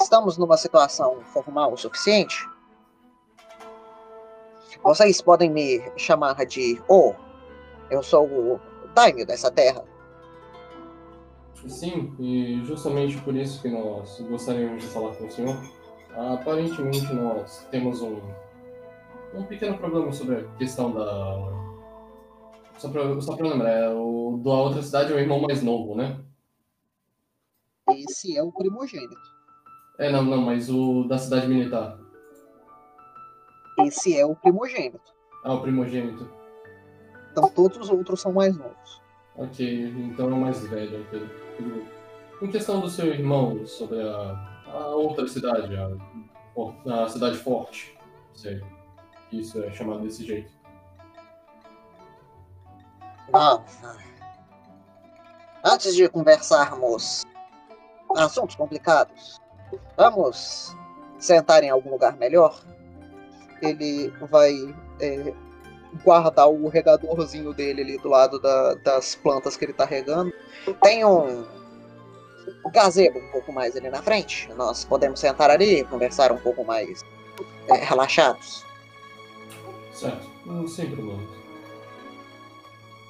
estamos 0.00 0.36
numa 0.38 0.56
situação 0.56 1.20
formal 1.32 1.72
o 1.72 1.76
suficiente. 1.76 2.48
Vocês 4.82 5.20
podem 5.20 5.50
me 5.50 5.82
chamar 5.96 6.46
de 6.46 6.80
O. 6.88 7.14
Eu 7.90 8.02
sou 8.02 8.26
o 8.26 8.60
daimyo 8.94 9.26
dessa 9.26 9.50
terra. 9.50 9.84
Sim, 11.66 12.14
e 12.18 12.64
justamente 12.64 13.18
por 13.18 13.34
isso 13.34 13.60
que 13.60 13.68
nós 13.68 14.18
gostaríamos 14.20 14.82
de 14.82 14.88
falar 14.88 15.14
com 15.16 15.26
o 15.26 15.30
senhor. 15.30 15.56
Aparentemente 16.16 17.12
nós 17.12 17.66
temos 17.70 18.00
um, 18.00 18.18
um 19.34 19.44
pequeno 19.44 19.78
problema 19.78 20.12
sobre 20.12 20.36
a 20.36 20.44
questão 20.56 20.92
da. 20.92 21.60
Só 22.78 22.88
pra, 22.88 23.20
só 23.20 23.36
pra 23.36 23.48
lembrar, 23.48 23.70
é 23.70 23.88
o 23.90 24.40
da 24.42 24.50
outra 24.50 24.82
cidade 24.82 25.12
é 25.12 25.16
o 25.16 25.18
irmão 25.18 25.40
mais 25.40 25.62
novo, 25.62 25.94
né? 25.94 26.18
Esse 27.90 28.36
é 28.36 28.42
o 28.42 28.52
primogênito. 28.52 29.20
É, 29.98 30.10
não, 30.10 30.24
não, 30.24 30.40
mas 30.40 30.70
o 30.70 31.04
da 31.04 31.18
cidade 31.18 31.46
militar. 31.46 31.98
Esse 33.80 34.16
é 34.16 34.24
o 34.24 34.34
primogênito. 34.34 35.12
Ah, 35.44 35.54
o 35.54 35.60
primogênito. 35.60 36.28
Então 37.32 37.48
todos 37.50 37.78
os 37.78 37.90
outros 37.90 38.20
são 38.20 38.32
mais 38.32 38.56
novos. 38.56 39.00
Ok, 39.36 39.88
então 39.88 40.30
é 40.30 40.32
o 40.32 40.40
mais 40.40 40.66
velho. 40.66 41.06
Em 42.42 42.50
questão 42.50 42.80
do 42.80 42.88
seu 42.88 43.06
irmão, 43.06 43.66
sobre 43.66 44.00
a, 44.00 44.62
a 44.66 44.86
outra 44.88 45.26
cidade, 45.28 45.74
a, 45.76 47.02
a 47.04 47.08
cidade 47.08 47.36
forte, 47.36 47.96
sei, 48.32 48.60
isso 49.32 49.62
é 49.62 49.70
chamado 49.72 50.00
desse 50.02 50.24
jeito. 50.24 50.52
Bom, 53.30 53.64
antes 55.64 55.94
de 55.94 56.08
conversarmos 56.08 57.24
assuntos 58.16 58.56
complicados, 58.56 59.40
vamos 59.96 60.76
sentar 61.18 61.62
em 61.62 61.70
algum 61.70 61.90
lugar 61.90 62.16
melhor. 62.16 62.60
Ele 63.62 64.08
vai 64.30 64.52
é, 65.00 65.32
guardar 66.02 66.48
o 66.48 66.68
regadorzinho 66.68 67.52
dele 67.54 67.82
ali 67.82 67.98
do 67.98 68.08
lado 68.08 68.40
da- 68.40 68.74
das 68.74 69.14
plantas 69.14 69.56
que 69.56 69.64
ele 69.64 69.72
tá 69.74 69.84
regando. 69.84 70.32
Tem 70.82 71.04
um 71.04 71.46
gazebo 72.72 73.18
um 73.18 73.30
pouco 73.30 73.52
mais 73.52 73.76
ali 73.76 73.90
na 73.90 74.02
frente. 74.02 74.48
Nós 74.54 74.84
podemos 74.84 75.20
sentar 75.20 75.50
ali 75.50 75.80
e 75.80 75.84
conversar 75.84 76.32
um 76.32 76.38
pouco 76.38 76.64
mais 76.64 77.04
é, 77.68 77.74
relaxados. 77.84 78.64
Certo, 80.00 80.68
sem 80.68 80.90
problema. 80.90 81.22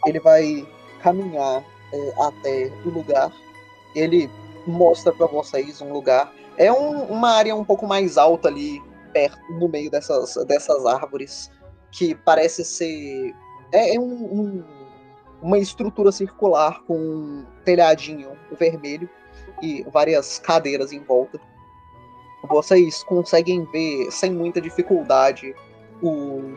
ele 0.07 0.19
vai 0.21 0.67
caminhar 1.03 1.63
é, 1.93 2.13
até 2.23 2.73
o 2.85 2.89
lugar. 2.91 3.31
Ele 3.95 4.31
mostra 4.67 5.13
pra 5.13 5.27
vocês 5.27 5.81
um 5.81 5.93
lugar. 5.93 6.33
É 6.57 6.73
um- 6.73 7.05
uma 7.05 7.31
área 7.33 7.55
um 7.55 7.65
pouco 7.65 7.87
mais 7.87 8.17
alta 8.17 8.49
ali, 8.49 8.83
perto, 9.13 9.39
no 9.53 9.69
meio 9.69 9.91
dessas, 9.91 10.35
dessas 10.47 10.87
árvores, 10.87 11.51
que 11.91 12.15
parece 12.15 12.65
ser. 12.65 13.35
É, 13.73 13.95
é 13.97 14.01
um- 14.01 14.05
um- 14.41 14.65
uma 15.43 15.59
estrutura 15.59 16.13
circular 16.13 16.83
com 16.85 16.97
um 16.97 17.47
telhadinho 17.65 18.33
vermelho 18.59 19.09
e 19.63 19.83
várias 19.93 20.39
cadeiras 20.39 20.93
em 20.93 21.01
volta. 21.01 21.41
Vocês 22.49 23.03
conseguem 23.05 23.65
ver 23.67 24.11
sem 24.11 24.31
muita 24.33 24.61
dificuldade 24.61 25.55
o 26.03 26.57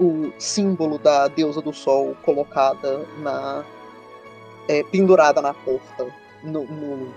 o 0.00 0.32
símbolo 0.38 0.98
da 0.98 1.28
deusa 1.28 1.60
do 1.60 1.72
sol 1.72 2.16
colocada 2.24 3.06
na. 3.18 3.64
é, 4.68 4.82
pendurada 4.84 5.42
na 5.42 5.52
porta, 5.52 6.06
no, 6.42 6.64
no, 6.64 7.14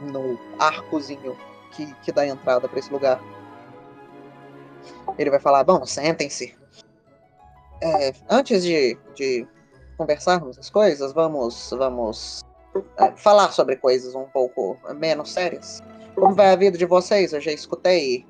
no 0.00 0.38
arcozinho 0.58 1.36
que, 1.72 1.86
que 2.02 2.12
dá 2.12 2.26
entrada 2.26 2.68
para 2.68 2.78
esse 2.78 2.92
lugar. 2.92 3.22
Ele 5.18 5.30
vai 5.30 5.40
falar: 5.40 5.64
Bom, 5.64 5.84
sentem-se. 5.86 6.54
É, 7.80 8.12
antes 8.28 8.62
de, 8.62 8.98
de 9.14 9.46
conversarmos 9.96 10.58
as 10.58 10.68
coisas, 10.68 11.12
vamos, 11.12 11.70
vamos 11.70 12.44
é, 12.98 13.12
falar 13.16 13.52
sobre 13.52 13.76
coisas 13.76 14.14
um 14.14 14.24
pouco 14.24 14.76
menos 14.96 15.32
sérias. 15.32 15.80
Como 16.14 16.34
vai 16.34 16.52
a 16.52 16.56
vida 16.56 16.76
de 16.76 16.84
vocês? 16.84 17.32
Eu 17.32 17.40
já 17.40 17.52
escutei 17.52 18.26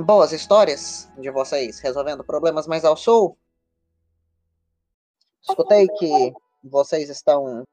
boas 0.00 0.32
histórias 0.32 1.10
de 1.18 1.30
vocês 1.30 1.78
resolvendo 1.80 2.24
problemas 2.24 2.66
mais 2.66 2.84
ao 2.84 2.96
sul. 2.96 3.36
Escutei 5.42 5.88
que 5.88 6.32
vocês 6.64 7.10
estão 7.10 7.64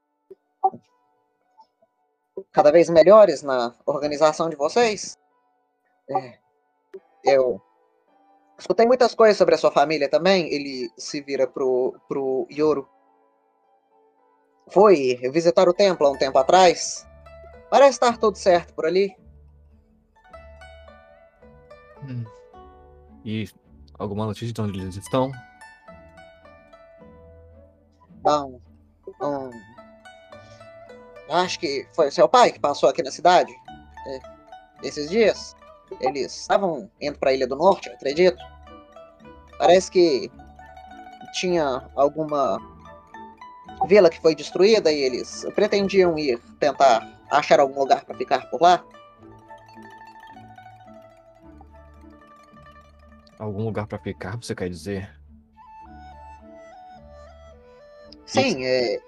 cada 2.52 2.72
vez 2.72 2.90
melhores 2.90 3.44
na 3.44 3.74
organização 3.86 4.50
de 4.50 4.56
vocês. 4.56 5.18
É, 6.10 6.40
eu 7.24 7.62
escutei 8.58 8.86
muitas 8.86 9.14
coisas 9.14 9.38
sobre 9.38 9.56
a 9.56 9.58
sua 9.58 9.72
família 9.72 10.10
também. 10.10 10.52
Ele 10.52 10.92
se 10.98 11.22
vira 11.22 11.48
pro, 11.48 11.96
pro 12.08 12.48
Yoro. 12.52 12.90
Foi 14.70 15.16
visitar 15.32 15.70
o 15.70 15.74
templo 15.74 16.08
há 16.08 16.12
um 16.12 16.18
tempo 16.18 16.38
atrás. 16.38 17.08
Parece 17.70 17.92
estar 17.92 18.18
tudo 18.18 18.38
certo 18.38 18.74
por 18.74 18.86
ali. 18.86 19.16
Hum. 22.04 22.26
E 23.26 23.50
alguma 23.98 24.26
notícia 24.26 24.54
de 24.54 24.62
onde 24.62 24.80
eles 24.80 24.96
estão? 24.96 25.32
Bom, 28.22 28.60
um, 29.22 29.50
acho 31.30 31.60
que 31.60 31.88
foi 31.94 32.12
seu 32.12 32.28
pai 32.28 32.52
que 32.52 32.60
passou 32.60 32.90
aqui 32.90 33.02
na 33.04 33.12
cidade 33.12 33.54
é, 34.08 34.20
esses 34.84 35.10
dias. 35.10 35.56
Eles 36.02 36.36
estavam 36.36 36.90
indo 37.02 37.18
para 37.18 37.32
a 37.32 37.34
Ilha 37.34 37.48
do 37.48 37.56
Norte, 37.56 37.90
acredito. 37.90 38.38
Parece 39.58 39.90
que 39.92 40.32
tinha 41.34 41.90
alguma 41.96 42.60
vila 43.88 44.10
que 44.10 44.22
foi 44.22 44.36
destruída 44.36 44.92
e 44.92 45.02
eles 45.02 45.46
pretendiam 45.56 46.18
ir 46.18 46.40
tentar 46.60 47.20
achar 47.32 47.60
algum 47.60 47.80
lugar 47.80 48.06
para 48.06 48.16
ficar 48.16 48.50
por 48.50 48.62
lá. 48.62 48.84
Algum 53.40 53.64
lugar 53.64 53.88
para 53.88 53.98
ficar, 53.98 54.36
você 54.36 54.54
quer 54.54 54.70
dizer? 54.70 55.18
Sim, 58.26 58.66
é, 58.66 59.02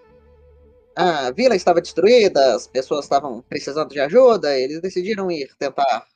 a 0.95 1.31
vila 1.31 1.55
estava 1.55 1.81
destruída, 1.81 2.55
as 2.55 2.65
pessoas 2.67 3.05
estavam 3.05 3.41
precisando 3.43 3.89
de 3.89 3.99
ajuda, 3.99 4.57
eles 4.57 4.81
decidiram 4.81 5.29
ir 5.29 5.53
tentar 5.57 6.07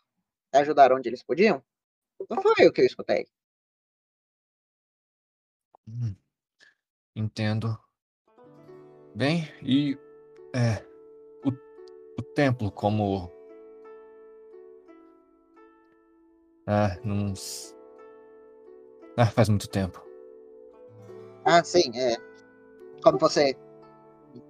ajudar 0.54 0.92
onde 0.92 1.10
eles 1.10 1.22
podiam. 1.22 1.62
Não 2.30 2.42
foi 2.42 2.68
o 2.68 2.72
que 2.72 2.82
eu 2.82 2.86
escutei. 2.86 3.28
Hum, 5.88 6.16
entendo. 7.16 7.78
Bem, 9.14 9.48
e 9.62 9.98
é, 10.54 10.84
o, 11.46 11.52
o 12.20 12.24
templo 12.34 12.72
como. 12.72 13.32
Ah, 16.66 16.98
não. 17.04 17.34
Ah, 19.18 19.26
faz 19.26 19.50
muito 19.50 19.70
tempo. 19.70 20.04
Ah, 21.46 21.64
sim, 21.64 21.92
é. 21.96 22.18
Como 23.04 23.18
você 23.18 23.56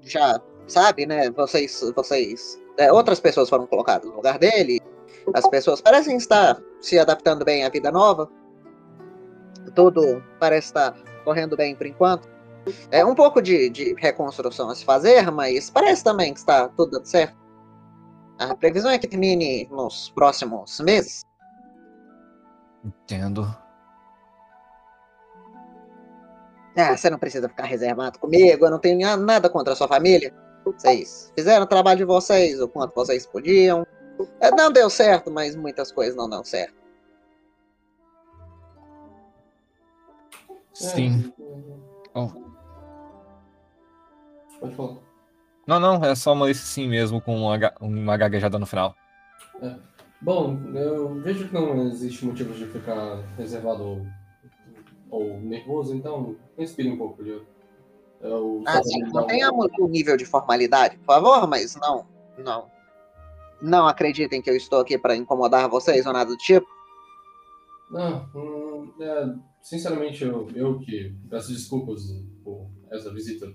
já 0.01 0.39
sabe, 0.67 1.05
né? 1.05 1.29
Vocês. 1.31 1.81
vocês 1.95 2.59
é, 2.77 2.91
outras 2.91 3.19
pessoas 3.19 3.49
foram 3.49 3.67
colocadas 3.67 4.09
no 4.09 4.15
lugar 4.15 4.39
dele. 4.39 4.81
As 5.33 5.47
pessoas 5.47 5.81
parecem 5.81 6.17
estar 6.17 6.61
se 6.81 6.99
adaptando 6.99 7.45
bem 7.45 7.63
à 7.63 7.69
vida 7.69 7.91
nova. 7.91 8.29
Tudo 9.73 10.23
parece 10.39 10.67
estar 10.67 10.93
correndo 11.23 11.55
bem 11.55 11.75
por 11.75 11.85
enquanto. 11.85 12.29
É 12.91 13.05
um 13.05 13.13
pouco 13.13 13.41
de, 13.41 13.69
de 13.69 13.93
reconstrução 13.97 14.69
a 14.69 14.75
se 14.75 14.83
fazer, 14.83 15.31
mas 15.31 15.69
parece 15.69 16.03
também 16.03 16.33
que 16.33 16.39
está 16.39 16.67
tudo 16.69 16.91
dando 16.91 17.05
certo. 17.05 17.37
A 18.39 18.55
previsão 18.55 18.91
é 18.91 18.97
que 18.97 19.07
termine 19.07 19.67
nos 19.71 20.09
próximos 20.09 20.79
meses. 20.79 21.23
Entendo. 22.83 23.64
Ah, 26.75 26.95
você 26.95 27.09
não 27.09 27.17
precisa 27.17 27.47
ficar 27.47 27.65
reservado 27.65 28.19
comigo, 28.19 28.65
eu 28.65 28.71
não 28.71 28.79
tenho 28.79 29.17
nada 29.17 29.49
contra 29.49 29.73
a 29.73 29.75
sua 29.75 29.87
família. 29.87 30.33
Vocês 30.65 31.31
fizeram 31.35 31.63
o 31.63 31.67
trabalho 31.67 31.99
de 31.99 32.05
vocês 32.05 32.59
o 32.59 32.67
quanto 32.67 32.93
vocês 32.93 33.25
podiam. 33.25 33.85
É, 34.39 34.51
não 34.51 34.71
deu 34.71 34.89
certo, 34.89 35.31
mas 35.31 35.55
muitas 35.55 35.91
coisas 35.91 36.15
não 36.15 36.29
dão 36.29 36.43
certo. 36.43 36.75
Sim. 40.73 41.33
Oh. 42.13 42.29
Pode 44.59 44.75
falar. 44.75 44.97
Não, 45.67 45.79
não, 45.79 46.03
é 46.03 46.13
só 46.15 46.33
uma 46.33 46.49
esse 46.49 46.61
sim 46.61 46.87
mesmo, 46.87 47.21
com 47.21 47.35
uma, 47.37 47.57
uma 47.79 48.17
gaguejada 48.17 48.59
no 48.59 48.65
final. 48.65 48.95
Bom, 50.21 50.57
eu 50.73 51.21
vejo 51.21 51.47
que 51.47 51.53
não 51.53 51.87
existe 51.87 52.25
motivo 52.25 52.53
de 52.53 52.65
ficar 52.67 53.17
reservado 53.37 54.05
ou, 55.15 55.39
nervoso, 55.39 55.95
então 55.95 56.35
respire 56.57 56.89
um 56.89 56.97
pouco, 56.97 57.21
Leo. 57.21 57.45
Eu 58.21 58.63
Ah, 58.65 58.81
sim, 58.83 59.03
mantenhamos 59.11 59.67
o 59.79 59.87
nível 59.87 60.17
de 60.17 60.25
formalidade, 60.25 60.97
por 60.97 61.05
favor, 61.05 61.47
mas 61.47 61.75
não, 61.75 62.05
não. 62.37 62.69
Não 63.61 63.87
acreditem 63.87 64.41
que 64.41 64.49
eu 64.49 64.55
estou 64.55 64.79
aqui 64.79 64.97
para 64.97 65.15
incomodar 65.15 65.69
vocês 65.69 66.05
ou 66.05 66.13
nada 66.13 66.29
do 66.29 66.37
tipo. 66.37 66.67
Não, 67.89 68.27
hum, 68.35 68.93
é, 68.99 69.35
sinceramente, 69.61 70.23
eu, 70.23 70.49
eu 70.55 70.79
que 70.79 71.15
peço 71.29 71.53
desculpas 71.53 72.03
por 72.43 72.67
essa 72.91 73.13
visita 73.13 73.53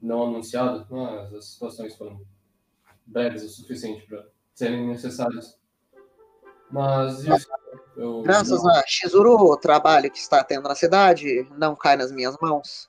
não 0.00 0.24
anunciada, 0.24 0.86
mas 0.90 1.34
as 1.34 1.52
situações 1.52 1.96
foram 1.96 2.20
breves 3.06 3.42
o 3.42 3.48
suficiente 3.48 4.06
para 4.06 4.26
serem 4.54 4.86
necessárias. 4.86 5.58
Mas 6.70 7.24
isso, 7.24 7.48
eu. 7.96 8.22
Graças 8.22 8.64
a 8.64 8.84
Shizuru, 8.86 9.36
o 9.36 9.56
trabalho 9.56 10.10
que 10.10 10.18
está 10.18 10.42
tendo 10.44 10.68
na 10.68 10.74
cidade 10.74 11.46
não 11.56 11.74
cai 11.74 11.96
nas 11.96 12.12
minhas 12.12 12.36
mãos. 12.40 12.88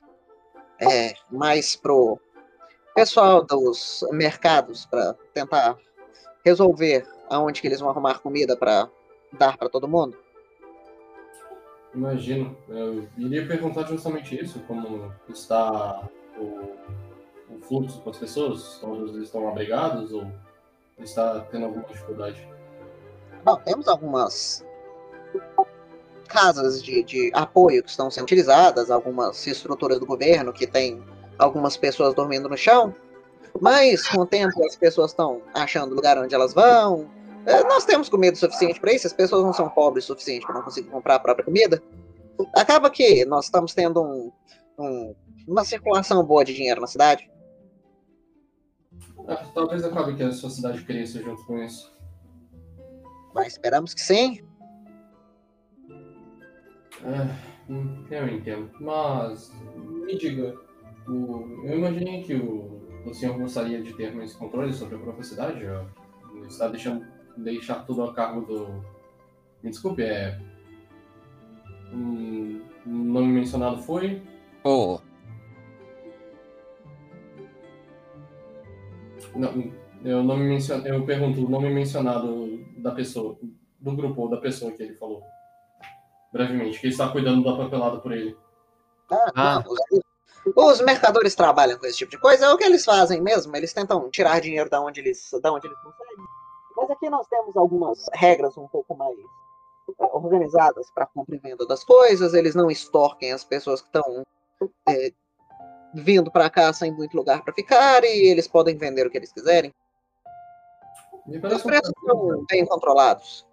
É 0.79 1.13
mais 1.31 1.75
pro 1.75 2.19
pessoal 2.93 3.43
dos 3.43 4.05
mercados 4.11 4.85
para 4.85 5.13
tentar 5.33 5.77
resolver 6.45 7.07
aonde 7.29 7.61
que 7.61 7.67
eles 7.67 7.79
vão 7.79 7.89
arrumar 7.89 8.19
comida 8.19 8.55
para 8.55 8.89
dar 9.33 9.57
para 9.57 9.69
todo 9.69 9.87
mundo. 9.87 10.17
Imagino. 11.93 12.55
Eu 12.69 13.07
iria 13.17 13.47
perguntar 13.47 13.83
justamente 13.83 14.39
isso, 14.39 14.59
como 14.67 15.11
está 15.29 16.07
o, 16.37 16.75
o 17.53 17.59
fluxo 17.61 18.01
com 18.01 18.09
as 18.09 18.17
pessoas? 18.17 18.77
Todos 18.79 19.15
eles 19.15 19.25
estão 19.25 19.47
abrigados 19.47 20.11
ou 20.11 20.31
está 20.99 21.39
tendo 21.51 21.65
alguma 21.65 21.85
dificuldade? 21.85 22.47
Bom, 23.43 23.55
temos 23.57 23.87
algumas 23.87 24.65
casas 26.27 26.83
de, 26.83 27.03
de 27.03 27.31
apoio 27.33 27.81
que 27.83 27.89
estão 27.89 28.11
sendo 28.11 28.23
utilizadas, 28.23 28.91
algumas 28.91 29.45
estruturas 29.47 29.99
do 29.99 30.05
governo 30.05 30.51
que 30.51 30.67
tem 30.67 31.01
algumas 31.39 31.77
pessoas 31.77 32.13
dormindo 32.13 32.49
no 32.49 32.57
chão, 32.57 32.93
mas 33.61 34.07
com 34.07 34.21
o 34.21 34.25
tempo 34.25 34.63
as 34.65 34.75
pessoas 34.75 35.11
estão 35.11 35.41
achando 35.53 35.95
lugar 35.95 36.17
onde 36.17 36.35
elas 36.35 36.53
vão. 36.53 37.09
É, 37.45 37.63
Nós 37.63 37.85
temos 37.85 38.09
comida 38.09 38.35
suficiente 38.35 38.79
para 38.79 38.91
isso, 38.93 39.07
as 39.07 39.13
pessoas 39.13 39.43
não 39.43 39.53
são 39.53 39.69
pobres 39.69 40.03
o 40.03 40.07
suficiente 40.07 40.45
para 40.45 40.55
não 40.55 40.63
conseguir 40.63 40.89
comprar 40.89 41.15
a 41.15 41.19
própria 41.19 41.45
comida. 41.45 41.81
Acaba 42.55 42.89
que 42.89 43.23
nós 43.25 43.45
estamos 43.45 43.73
tendo 43.73 44.01
um- 44.03 44.31
um- 44.77 45.15
uma 45.47 45.63
circulação 45.63 46.23
boa 46.23 46.43
de 46.43 46.53
dinheiro 46.53 46.81
na 46.81 46.87
cidade. 46.87 47.31
Ah, 49.27 49.45
talvez 49.53 49.83
acabe 49.83 50.15
que 50.15 50.23
a 50.23 50.31
sua 50.31 50.49
cidade 50.49 50.83
cresça 50.83 51.21
junto 51.21 51.43
com 51.45 51.57
isso. 51.57 51.91
Mas 53.33 53.53
esperamos 53.53 53.93
que 53.93 54.01
sim. 54.01 54.41
É, 57.03 57.71
hum, 57.71 58.05
eu 58.09 58.27
entendo. 58.27 58.69
Mas 58.79 59.51
me 59.75 60.17
diga, 60.17 60.55
o- 61.07 61.61
eu 61.63 61.77
imaginei 61.77 62.23
que 62.23 62.33
o, 62.35 62.81
o 63.05 63.13
senhor 63.13 63.37
gostaria 63.37 63.81
de 63.81 63.93
ter 63.93 64.13
mais 64.15 64.33
controle 64.33 64.73
sobre 64.73 64.95
a 64.95 64.99
ó. 65.67 65.85
Está 66.47 66.67
deixando 66.67 67.05
deixar 67.37 67.85
tudo 67.85 68.03
a 68.03 68.13
cargo 68.13 68.41
do. 68.41 68.67
Me 69.63 69.69
desculpe, 69.69 70.01
é. 70.03 70.39
Um 71.93 72.61
nome 72.85 73.27
mencionado 73.27 73.81
foi. 73.81 74.21
Oh, 74.63 74.99
Não, 79.35 79.71
eu 80.03 80.23
não 80.23 80.37
me 80.37 80.45
menciono, 80.45 80.85
eu 80.87 81.05
pergunto 81.05 81.45
o 81.45 81.49
nome 81.49 81.69
mencionado 81.69 82.59
da 82.77 82.91
pessoa, 82.91 83.37
do 83.79 83.91
grupo 83.95 84.21
ou 84.21 84.29
da 84.29 84.37
pessoa 84.37 84.71
que 84.71 84.81
ele 84.83 84.95
falou. 84.95 85.23
Brevemente, 86.37 86.79
que 86.79 86.87
está 86.87 87.09
cuidando 87.09 87.43
da 87.43 87.57
papelada 87.57 87.99
por 87.99 88.11
ele. 88.11 88.37
Ah, 89.09 89.31
Ah. 89.35 89.63
não, 89.65 89.73
os, 89.73 90.71
os 90.75 90.81
mercadores 90.81 91.35
trabalham 91.35 91.77
com 91.77 91.85
esse 91.85 91.97
tipo 91.97 92.11
de 92.11 92.19
coisa, 92.19 92.45
é 92.45 92.49
o 92.53 92.57
que 92.57 92.63
eles 92.63 92.85
fazem 92.85 93.21
mesmo. 93.21 93.55
Eles 93.55 93.73
tentam 93.73 94.09
tirar 94.09 94.39
dinheiro 94.41 94.69
da 94.69 94.79
onde 94.81 94.99
eles, 95.01 95.29
da 95.41 95.51
onde 95.51 95.67
eles 95.67 95.77
conseguem. 95.79 96.25
Mas 96.75 96.89
aqui 96.91 97.09
nós 97.09 97.27
temos 97.27 97.55
algumas 97.57 98.05
regras 98.13 98.55
um 98.57 98.67
pouco 98.67 98.95
mais 98.95 99.17
eh, 99.17 100.09
organizadas 100.13 100.91
para 100.91 101.07
compra 101.07 101.35
e 101.35 101.39
venda 101.39 101.65
das 101.65 101.83
coisas. 101.83 102.33
Eles 102.33 102.53
não 102.53 102.69
extorquem 102.69 103.31
as 103.33 103.43
pessoas 103.43 103.81
que 103.81 103.87
estão 103.87 104.23
eh, 104.89 105.11
vindo 105.93 106.31
pra 106.31 106.49
cá 106.49 106.71
sem 106.71 106.91
muito 106.91 107.17
lugar 107.17 107.43
pra 107.43 107.53
ficar 107.53 108.03
e 108.03 108.27
eles 108.29 108.47
podem 108.47 108.77
vender 108.77 109.07
o 109.07 109.09
que 109.09 109.17
eles 109.17 109.31
quiserem. 109.31 109.73
Os 111.27 111.63
preços 111.63 111.91
são 112.05 112.45
bem 112.49 112.65
controlados. 112.65 113.45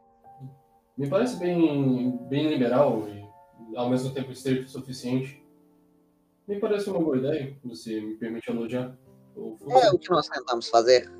Me 0.96 1.08
parece 1.08 1.36
bem, 1.36 2.16
bem 2.28 2.48
liberal 2.48 3.08
e 3.08 3.76
ao 3.76 3.88
mesmo 3.88 4.12
tempo 4.12 4.30
estrito 4.30 4.66
o 4.66 4.68
suficiente. 4.68 5.42
Me 6.46 6.60
parece 6.60 6.88
uma 6.90 7.00
boa 7.00 7.16
ideia, 7.16 7.56
se 7.74 8.00
me 8.00 8.14
permite 8.16 8.50
elogiar. 8.50 8.96
É 9.36 9.90
o 9.90 9.98
que 9.98 10.10
nós 10.10 10.28
tentamos 10.28 10.68
fazer. 10.68 11.10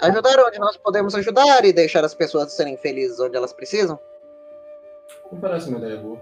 Ajudar 0.00 0.38
onde 0.46 0.58
nós 0.58 0.76
podemos 0.76 1.14
ajudar 1.14 1.64
e 1.64 1.72
deixar 1.72 2.04
as 2.04 2.14
pessoas 2.14 2.52
serem 2.52 2.76
felizes 2.76 3.20
onde 3.20 3.36
elas 3.36 3.52
precisam. 3.52 3.98
Me 5.30 5.38
parece 5.40 5.68
uma 5.68 5.78
ideia 5.78 5.96
boa. 5.96 6.20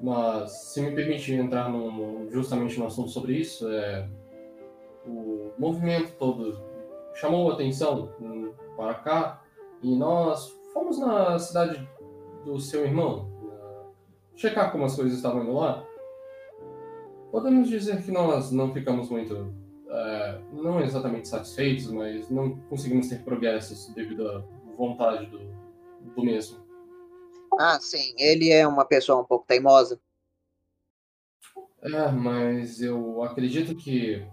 Mas, 0.00 0.52
se 0.52 0.80
me 0.80 0.94
permite 0.94 1.32
entrar 1.32 1.68
num, 1.68 2.28
justamente 2.30 2.78
no 2.78 2.86
assunto 2.86 3.10
sobre 3.10 3.34
isso, 3.34 3.68
é, 3.68 4.08
o 5.06 5.52
movimento 5.58 6.12
todo 6.18 6.60
chamou 7.14 7.50
a 7.50 7.54
atenção 7.54 8.12
hum, 8.20 8.52
para 8.76 8.94
cá 8.94 9.42
e 9.82 9.94
nós 9.94 10.59
fomos 10.72 10.98
na 10.98 11.38
cidade 11.38 11.88
do 12.44 12.58
seu 12.60 12.84
irmão 12.84 13.30
na- 13.42 13.90
checar 14.36 14.72
como 14.72 14.84
as 14.84 14.96
coisas 14.96 15.14
estavam 15.16 15.42
indo 15.42 15.54
lá. 15.54 15.84
Podemos 17.30 17.68
dizer 17.68 18.02
que 18.02 18.10
nós 18.10 18.50
não 18.50 18.72
ficamos 18.72 19.08
muito, 19.08 19.54
é, 19.88 20.40
não 20.52 20.80
exatamente 20.80 21.28
satisfeitos, 21.28 21.90
mas 21.90 22.28
não 22.28 22.58
conseguimos 22.68 23.08
ter 23.08 23.22
progressos 23.22 23.88
devido 23.94 24.26
à 24.28 24.42
vontade 24.76 25.26
do, 25.26 25.38
do 26.14 26.24
mesmo. 26.24 26.58
Ah, 27.58 27.78
sim, 27.80 28.14
ele 28.18 28.50
é 28.50 28.66
uma 28.66 28.84
pessoa 28.84 29.20
um 29.20 29.24
pouco 29.24 29.46
teimosa. 29.46 30.00
É, 31.82 32.10
mas 32.10 32.80
eu 32.82 33.22
acredito 33.22 33.74
que 33.74 34.26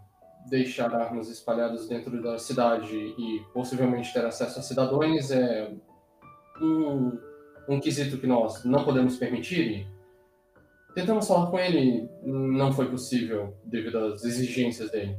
deixar 0.49 0.93
armas 0.95 1.29
espalhadas 1.29 1.87
dentro 1.87 2.21
da 2.21 2.37
cidade 2.37 2.95
e 2.95 3.43
possivelmente 3.53 4.13
ter 4.13 4.25
acesso 4.25 4.59
a 4.59 4.61
cidadãos 4.61 5.29
é 5.31 5.73
um, 6.61 7.17
um 7.67 7.79
quesito 7.79 8.17
que 8.17 8.27
nós 8.27 8.63
não 8.63 8.83
podemos 8.83 9.17
permitir. 9.17 9.87
Tentamos 10.95 11.27
falar 11.27 11.51
com 11.51 11.59
ele, 11.59 12.09
não 12.23 12.73
foi 12.73 12.89
possível 12.89 13.53
devido 13.63 13.97
às 13.97 14.23
exigências 14.23 14.89
dele. 14.89 15.15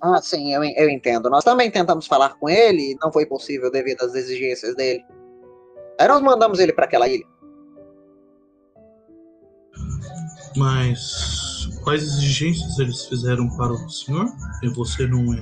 Ah, 0.00 0.20
sim, 0.20 0.52
eu, 0.52 0.62
eu 0.62 0.90
entendo. 0.90 1.30
Nós 1.30 1.44
também 1.44 1.70
tentamos 1.70 2.06
falar 2.06 2.34
com 2.34 2.50
ele 2.50 2.94
não 3.02 3.10
foi 3.10 3.24
possível 3.24 3.70
devido 3.70 4.02
às 4.02 4.14
exigências 4.14 4.76
dele. 4.76 5.02
Aí 5.98 6.06
nós 6.06 6.20
mandamos 6.20 6.58
ele 6.58 6.72
para 6.72 6.84
aquela 6.84 7.08
ilha. 7.08 7.24
Mas 10.56 11.70
quais 11.82 12.02
exigências 12.02 12.78
eles 12.78 13.06
fizeram 13.06 13.48
para 13.56 13.72
o 13.72 13.88
senhor? 13.88 14.26
E 14.62 14.68
você 14.68 15.06
não 15.06 15.32
é. 15.32 15.40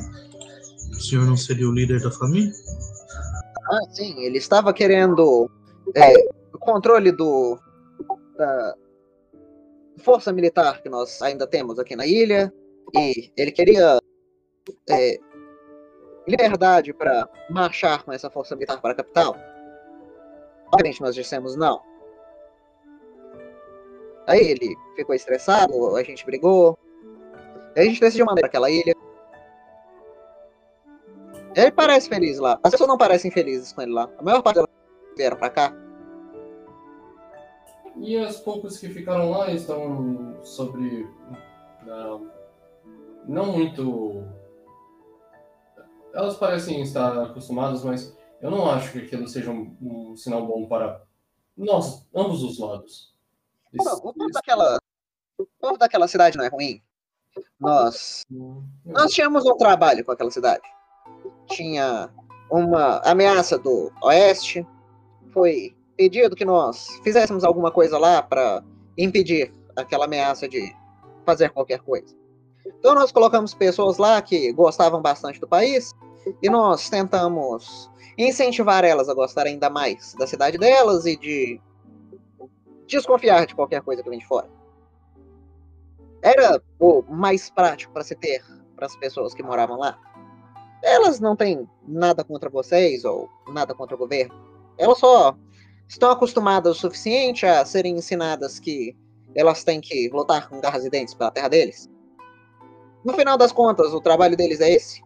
O 0.91 1.01
senhor 1.01 1.27
não 1.27 1.37
seria 1.37 1.69
o 1.69 1.73
líder 1.73 2.01
da 2.01 2.11
família? 2.11 2.53
Ah, 3.73 3.89
sim, 3.91 4.23
ele 4.23 4.37
estava 4.37 4.70
querendo 4.75 5.51
é, 5.97 6.12
o 6.53 6.59
controle 6.59 7.11
do 7.11 7.59
da 8.37 8.75
força 9.97 10.31
militar 10.31 10.83
que 10.83 10.91
nós 10.91 11.23
ainda 11.23 11.47
temos 11.47 11.79
aqui 11.79 11.97
na 11.97 12.07
ilha 12.07 12.53
e 12.95 13.33
ele 13.35 13.51
queria 13.51 13.99
é, 14.91 15.18
liberdade 16.29 16.93
para 16.93 17.27
marchar 17.49 18.03
com 18.05 18.12
essa 18.12 18.29
força 18.29 18.55
militar 18.55 18.79
para 18.79 18.93
a 18.93 18.97
capital. 18.97 19.35
Obviamente 20.66 21.01
nós 21.01 21.14
dissemos 21.14 21.57
não. 21.57 21.81
Aí 24.27 24.51
ele 24.51 24.77
ficou 24.95 25.14
estressado, 25.14 25.97
a 25.97 26.03
gente 26.03 26.27
brigou. 26.27 26.79
A 27.75 27.83
gente 27.83 28.01
decidiu 28.01 28.27
mandar 28.27 28.45
aquela 28.45 28.70
ilha. 28.70 28.95
Ele 31.55 31.71
parece 31.73 32.09
feliz 32.09 32.39
lá. 32.39 32.59
As 32.63 32.71
pessoas 32.71 32.89
não 32.89 32.97
parecem 32.99 33.31
felizes 33.31 33.73
com 33.73 33.83
ele 33.83 33.93
lá. 33.93 34.09
A 34.19 34.23
maior 34.23 34.43
parte 34.43 34.57
delas 34.57 34.71
vieram 35.17 35.37
pra 35.37 35.51
cá. 35.51 35.75
E 37.97 38.17
as 38.17 38.41
poucas 38.41 38.79
que 38.79 38.89
ficaram 38.89 39.31
lá 39.31 39.51
estão 39.51 40.43
sobre. 40.43 41.07
Não, 41.85 42.31
não 43.29 43.53
muito. 43.53 44.25
Elas 46.15 46.37
parecem 46.37 46.81
estar 46.83 47.17
acostumadas, 47.23 47.85
mas 47.85 48.17
eu 48.41 48.51
não 48.51 48.71
acho 48.71 48.93
que 48.93 48.99
aquilo 48.99 49.29
seja 49.29 49.51
um, 49.51 49.77
um 49.81 50.17
sinal 50.17 50.47
bom 50.47 50.67
para 50.67 51.03
nós, 51.57 52.07
ambos 52.15 52.43
os 52.43 52.59
lados. 52.59 53.15
Pô, 53.77 53.85
O 53.95 54.13
povo 54.13 54.31
daquela, 54.33 54.79
o 55.39 55.47
povo 55.61 55.79
daquela 55.79 56.09
cidade 56.09 56.37
não 56.37 56.45
é 56.45 56.49
ruim. 56.49 56.83
Nós, 57.59 58.27
nós 58.85 59.13
tínhamos 59.13 59.47
um 59.47 59.57
trabalho 59.57 60.05
com 60.05 60.13
aquela 60.13 60.31
cidade. 60.31 60.63
Tinha 61.49 62.11
uma 62.51 62.99
ameaça 63.05 63.59
do 63.59 63.90
oeste. 64.03 64.66
Foi 65.32 65.74
pedido 65.97 66.36
que 66.36 66.45
nós 66.45 67.01
fizéssemos 67.03 67.45
alguma 67.45 67.70
coisa 67.70 67.99
lá 67.99 68.22
para 68.22 68.62
impedir 68.97 69.53
aquela 69.76 70.05
ameaça 70.05 70.49
de 70.49 70.74
fazer 71.24 71.51
qualquer 71.51 71.80
coisa. 71.80 72.14
Então 72.66 72.95
nós 72.95 73.11
colocamos 73.11 73.55
pessoas 73.55 73.99
lá 73.99 74.20
que 74.20 74.53
gostavam 74.53 75.01
bastante 75.01 75.40
do 75.40 75.49
país 75.49 75.93
e 76.43 76.49
nós 76.49 76.88
tentamos 76.88 77.90
incentivar 78.16 78.84
elas 78.84 79.09
a 79.09 79.14
gostar 79.14 79.47
ainda 79.47 79.70
mais 79.70 80.14
da 80.14 80.26
cidade 80.26 80.59
delas 80.59 81.07
e 81.07 81.16
de 81.16 81.61
desconfiar 82.86 83.47
de 83.47 83.55
qualquer 83.55 83.80
coisa 83.82 84.03
que 84.03 84.11
vem 84.11 84.18
de 84.18 84.26
fora. 84.26 84.49
Era 86.20 86.62
o 86.78 87.03
mais 87.09 87.51
prático 87.51 87.93
para 87.93 88.05
se 88.05 88.14
ter 88.14 88.45
para 88.76 88.86
as 88.86 88.97
pessoas 88.97 89.34
que 89.34 89.43
moravam 89.43 89.78
lá. 89.78 89.99
Elas 90.83 91.20
não 91.20 91.37
têm 91.37 91.68
nada 91.87 92.24
contra 92.24 92.51
vocês 92.51 93.05
ou 93.05 93.28
nada 93.49 93.74
contra 93.74 93.95
o 93.95 93.99
governo. 93.99 94.35
Elas 94.76 94.99
só 94.99 95.37
estão 95.89 96.11
acostumadas 96.11 96.76
o 96.76 96.80
suficiente 96.80 97.47
a 97.47 97.64
serem 97.64 97.97
ensinadas 97.97 98.59
que 98.59 98.97
elas 99.35 99.62
têm 99.62 99.80
que 99.80 100.09
lutar 100.09 100.49
com 100.49 100.61
garras 100.61 100.85
e 100.85 100.91
dentes 100.91 101.14
pela 101.14 101.30
terra 101.30 101.49
deles. 101.49 101.89
No 103.05 103.12
final 103.14 103.37
das 103.37 103.53
contas, 103.53 103.93
o 103.93 104.01
trabalho 104.01 104.37
deles 104.37 104.61
é 104.61 104.70
esse. 104.70 105.03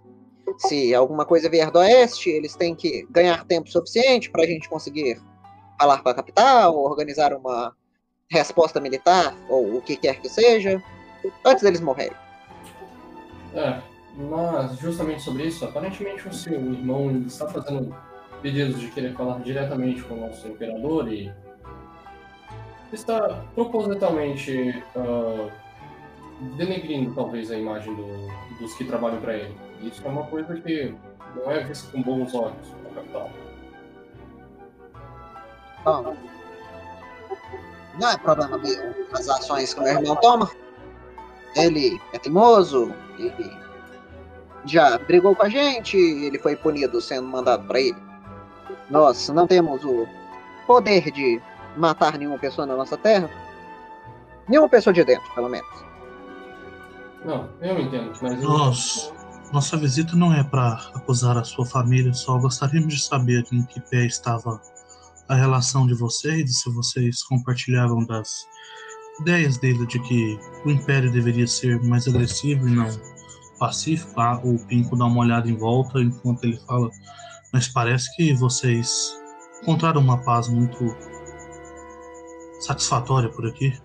Se 0.59 0.95
alguma 0.95 1.25
coisa 1.25 1.49
vier 1.49 1.71
do 1.71 1.79
oeste, 1.79 2.31
eles 2.31 2.55
têm 2.55 2.75
que 2.75 3.07
ganhar 3.11 3.45
tempo 3.45 3.69
suficiente 3.69 4.31
para 4.31 4.45
a 4.45 4.47
gente 4.47 4.69
conseguir 4.69 5.21
falar 5.79 6.03
com 6.03 6.09
a 6.09 6.15
capital, 6.15 6.77
organizar 6.77 7.35
uma 7.35 7.75
resposta 8.31 8.81
militar, 8.81 9.37
ou 9.49 9.77
o 9.77 9.83
que 9.83 9.97
quer 9.97 10.21
que 10.21 10.29
seja, 10.29 10.83
antes 11.45 11.63
deles 11.63 11.81
morrerem. 11.81 12.17
É, 13.55 13.81
mas 14.17 14.79
justamente 14.79 15.23
sobre 15.23 15.45
isso, 15.45 15.65
aparentemente 15.65 16.27
o 16.27 16.33
seu 16.33 16.55
irmão 16.55 17.11
está 17.27 17.47
fazendo 17.49 17.95
pedidos 18.43 18.81
de 18.81 18.89
querer 18.91 19.15
falar 19.15 19.41
diretamente 19.41 20.03
com 20.03 20.15
o 20.15 20.21
nosso 20.29 20.47
imperador 20.49 21.09
e 21.13 21.33
está 22.93 23.43
propositalmente 23.55 24.83
ah, 24.97 25.49
denegrindo 26.57 27.15
talvez 27.15 27.51
a 27.51 27.57
imagem 27.59 27.95
do- 27.95 28.29
dos 28.59 28.75
que 28.75 28.85
trabalham 28.85 29.21
para 29.21 29.35
ele. 29.35 29.57
Isso 29.83 30.03
é 30.05 30.09
uma 30.09 30.25
coisa 30.27 30.55
que 30.61 30.95
não 31.35 31.51
é 31.51 31.65
vista 31.65 31.91
com 31.93 32.03
bons 32.03 32.35
olhos 32.35 32.75
na 32.85 32.91
capital. 32.91 33.31
Bom, 35.85 36.17
não 38.01 38.09
é 38.11 38.17
problema 38.19 38.59
meu 38.59 38.95
as 39.13 39.29
ações 39.29 39.75
que 39.75 39.81
meu 39.81 39.93
irmão 39.93 40.17
toma. 40.17 40.51
Ele 41.55 42.01
é 42.13 42.19
teimoso, 42.19 42.93
ele 43.19 43.51
já 44.67 44.99
brigou 44.99 45.35
com 45.35 45.45
a 45.45 45.49
gente, 45.49 45.97
ele 45.97 46.39
foi 46.39 46.57
punido 46.57 47.01
sendo 47.01 47.27
mandado 47.27 47.67
para 47.67 47.81
ele. 47.81 47.97
Nós 48.91 49.29
não 49.29 49.47
temos 49.47 49.85
o 49.85 50.07
poder 50.67 51.11
de 51.11 51.41
matar 51.77 52.19
nenhuma 52.19 52.39
pessoa 52.39 52.67
na 52.67 52.77
nossa 52.77 52.97
terra. 52.97 53.31
Nenhuma 54.49 54.69
pessoa 54.69 54.93
de 54.93 55.05
dentro, 55.05 55.33
pelo 55.35 55.49
menos. 55.49 55.69
Não, 57.25 57.49
eu 57.61 57.81
entendo, 57.81 58.13
mas 58.23 58.41
Nós, 58.41 59.13
nossa 59.53 59.77
visita 59.77 60.15
não 60.15 60.33
é 60.33 60.45
para 60.45 60.75
acusar 60.95 61.37
a 61.37 61.45
sua 61.45 61.67
família, 61.67 62.13
só 62.13 62.39
gostaríamos 62.39 62.95
de 62.95 63.03
saber 63.03 63.45
em 63.53 63.63
que 63.65 63.81
pé 63.81 64.07
estava 64.07 64.61
a 65.29 65.35
relação 65.35 65.87
de 65.87 65.95
vocês, 65.95 66.49
e 66.49 66.55
se 66.55 66.71
vocês 66.71 67.25
compartilhavam 67.25 68.05
das 68.07 68.47
ideias 69.21 69.59
dele 69.59 69.85
de 69.87 69.99
que 69.99 70.39
o 70.65 70.71
Império 70.71 71.11
deveria 71.11 71.47
ser 71.49 71.83
mais 71.83 72.07
agressivo 72.07 72.69
e 72.69 72.73
não 72.73 72.87
pacífico. 73.59 74.13
Ah, 74.21 74.41
o 74.43 74.59
Pinco 74.67 74.97
dá 74.97 75.05
uma 75.05 75.21
olhada 75.21 75.49
em 75.49 75.57
volta 75.57 76.01
enquanto 76.01 76.45
ele 76.45 76.59
fala, 76.67 76.91
mas 77.53 77.69
parece 77.69 78.15
que 78.17 78.35
vocês 78.35 79.19
encontraram 79.63 80.01
uma 80.01 80.23
paz 80.25 80.49
muito 80.49 80.97
satisfatória 82.61 83.29
por 83.31 83.47
aqui. 83.47 83.79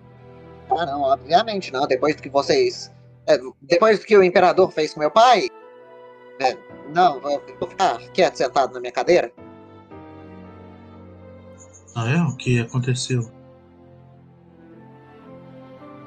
Ah, 0.70 0.86
não, 0.86 1.02
obviamente 1.02 1.72
não. 1.72 1.88
Depois 1.88 2.16
do 2.16 2.22
que 2.22 2.30
vocês. 2.30 2.92
é, 3.28 3.38
depois 3.62 4.00
do 4.00 4.06
que 4.06 4.18
o 4.18 4.24
imperador 4.24 4.72
fez 4.72 4.94
com 4.94 5.00
meu 5.00 5.12
pai. 5.12 5.48
é, 6.40 6.58
não, 6.94 7.20
vou 7.20 7.42
vou 7.60 7.70
ficar 7.70 7.98
quieto 8.14 8.36
sentado 8.36 8.74
na 8.74 8.80
minha 8.80 8.92
cadeira. 8.92 9.32
Ah, 11.96 12.10
é? 12.10 12.22
O 12.22 12.36
que 12.38 12.60
aconteceu? 12.60 13.30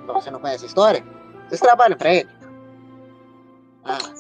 Você 0.07 0.31
não 0.31 0.41
conhece 0.41 0.65
a 0.65 0.69
história? 0.69 1.05
Vocês 1.49 1.61
trabalham 1.61 1.97
pra 1.99 2.15
ele? 2.15 2.29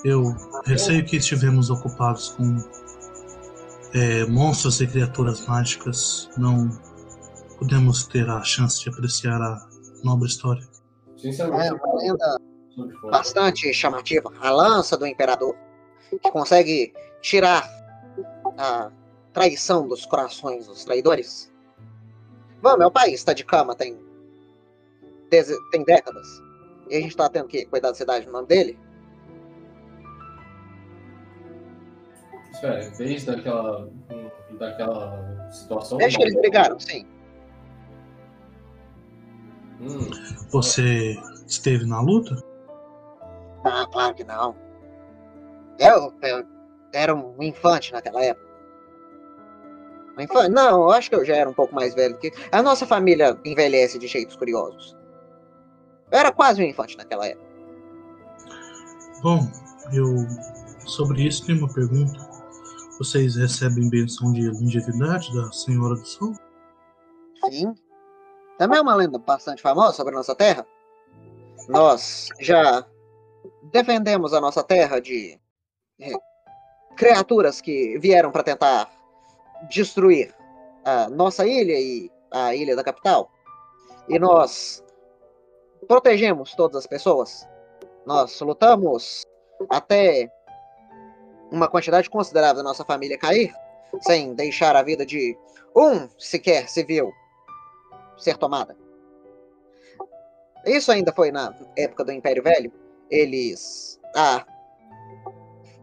Eu 0.04 0.36
receio 0.64 1.04
que 1.04 1.16
estivemos 1.16 1.70
ocupados 1.70 2.30
com 2.30 2.58
é, 3.94 4.26
monstros 4.26 4.80
e 4.80 4.86
criaturas 4.86 5.46
mágicas. 5.46 6.28
Não 6.36 6.68
podemos 7.58 8.06
ter 8.06 8.28
a 8.28 8.42
chance 8.42 8.82
de 8.82 8.90
apreciar 8.90 9.40
a 9.40 9.66
nobre 10.02 10.28
história. 10.28 10.66
é 11.24 11.72
uma 11.72 11.94
lenda 11.94 12.40
bastante 13.10 13.72
chamativa. 13.72 14.32
A 14.40 14.50
lança 14.50 14.96
do 14.96 15.06
imperador, 15.06 15.56
que 16.10 16.30
consegue 16.30 16.92
tirar 17.22 17.66
a 18.58 18.90
traição 19.32 19.88
dos 19.88 20.04
corações 20.04 20.66
dos 20.66 20.84
traidores. 20.84 21.52
Bom, 22.60 22.76
meu 22.76 22.90
país 22.90 23.14
está 23.14 23.32
de 23.32 23.44
cama 23.44 23.74
tem, 23.74 23.98
tem 25.70 25.84
décadas. 25.84 26.26
E 26.88 26.96
a 26.96 27.00
gente 27.00 27.16
tá 27.16 27.28
tendo 27.28 27.48
que 27.48 27.64
cuidar 27.66 27.88
da 27.88 27.94
cidade 27.94 28.26
no 28.26 28.32
nome 28.32 28.46
dele. 28.46 28.78
Espera, 32.64 32.90
desde 32.96 33.26
daquela, 33.26 33.88
daquela 34.58 35.50
situação. 35.50 35.98
Desde 35.98 36.16
que 36.16 36.24
eles 36.24 36.34
brigaram, 36.40 36.80
sim. 36.80 37.06
Hum, 39.80 40.08
Você 40.50 41.14
esteve 41.46 41.84
na 41.84 42.00
luta? 42.00 42.34
Ah, 43.64 43.86
claro 43.92 44.14
que 44.14 44.24
não. 44.24 44.56
Eu, 45.78 46.14
eu 46.22 46.46
era 46.94 47.14
um 47.14 47.42
infante 47.42 47.92
naquela 47.92 48.24
época. 48.24 48.46
Um 50.16 50.22
infante? 50.22 50.50
Não, 50.50 50.84
eu 50.84 50.90
acho 50.92 51.10
que 51.10 51.16
eu 51.16 51.24
já 51.24 51.36
era 51.36 51.50
um 51.50 51.54
pouco 51.54 51.74
mais 51.74 51.94
velho 51.94 52.16
que. 52.18 52.32
A 52.50 52.62
nossa 52.62 52.86
família 52.86 53.38
envelhece 53.44 53.98
de 53.98 54.06
jeitos 54.06 54.36
curiosos. 54.36 54.96
Eu 56.10 56.18
era 56.18 56.32
quase 56.32 56.62
um 56.62 56.66
infante 56.66 56.96
naquela 56.96 57.26
época. 57.26 57.44
Bom, 59.22 59.40
eu 59.92 60.06
sobre 60.86 61.26
isso 61.26 61.44
tenho 61.44 61.58
uma 61.58 61.72
pergunta. 61.72 62.34
Vocês 62.99 63.34
recebem 63.34 63.90
benção 63.90 64.32
de 64.32 64.49
longevidade 64.49 65.34
da 65.34 65.51
Senhora 65.51 65.97
do 65.97 66.07
Sol? 66.07 66.32
Sim. 67.51 67.74
Também 68.57 68.78
é 68.78 68.82
uma 68.82 68.95
lenda 68.95 69.18
bastante 69.18 69.61
famosa 69.61 69.95
sobre 69.95 70.14
a 70.14 70.18
nossa 70.18 70.34
terra. 70.34 70.64
Nós 71.68 72.28
já 72.40 72.86
defendemos 73.64 74.32
a 74.32 74.40
nossa 74.40 74.62
terra 74.62 75.01
de 75.01 75.40
eh, 76.01 76.12
criaturas 76.97 77.61
que 77.61 77.99
vieram 77.99 78.30
para 78.30 78.45
tentar 78.45 78.90
destruir 79.68 80.32
a 80.84 81.09
nossa 81.09 81.47
ilha 81.47 81.78
e 81.78 82.11
a 82.30 82.55
ilha 82.55 82.76
da 82.76 82.84
capital. 82.84 83.30
E 84.09 84.18
nós 84.18 84.84
protegemos 85.88 86.55
todas 86.55 86.76
as 86.76 86.86
pessoas. 86.86 87.49
Nós 88.07 88.40
lutamos 88.40 89.24
até 89.68 90.30
uma 91.51 91.68
quantidade 91.68 92.11
considerável 92.11 92.57
da 92.57 92.62
nossa 92.62 92.84
família 92.84 93.18
cair, 93.18 93.55
sem 94.01 94.34
deixar 94.34 94.76
a 94.76 94.82
vida 94.82 95.05
de 95.05 95.36
um 95.76 96.09
sequer 96.18 96.68
civil 96.68 97.12
ser 98.16 98.36
tomada. 98.36 98.76
Isso 100.64 100.90
ainda 100.90 101.12
foi 101.12 101.30
na 101.30 101.55
época 101.76 102.05
do 102.05 102.12
Império 102.12 102.42
Velho. 102.42 102.72
Eles. 103.11 104.01
A 104.16 104.45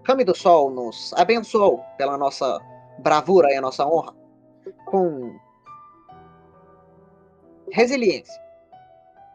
Kami 0.03 0.23
do 0.23 0.35
Sol 0.35 0.71
nos 0.71 1.13
abençoou 1.13 1.79
pela 1.97 2.17
nossa 2.17 2.59
bravura 2.99 3.51
e 3.51 3.55
a 3.55 3.61
nossa 3.61 3.85
honra 3.85 4.15
com 4.85 5.37
resiliência. 7.71 8.41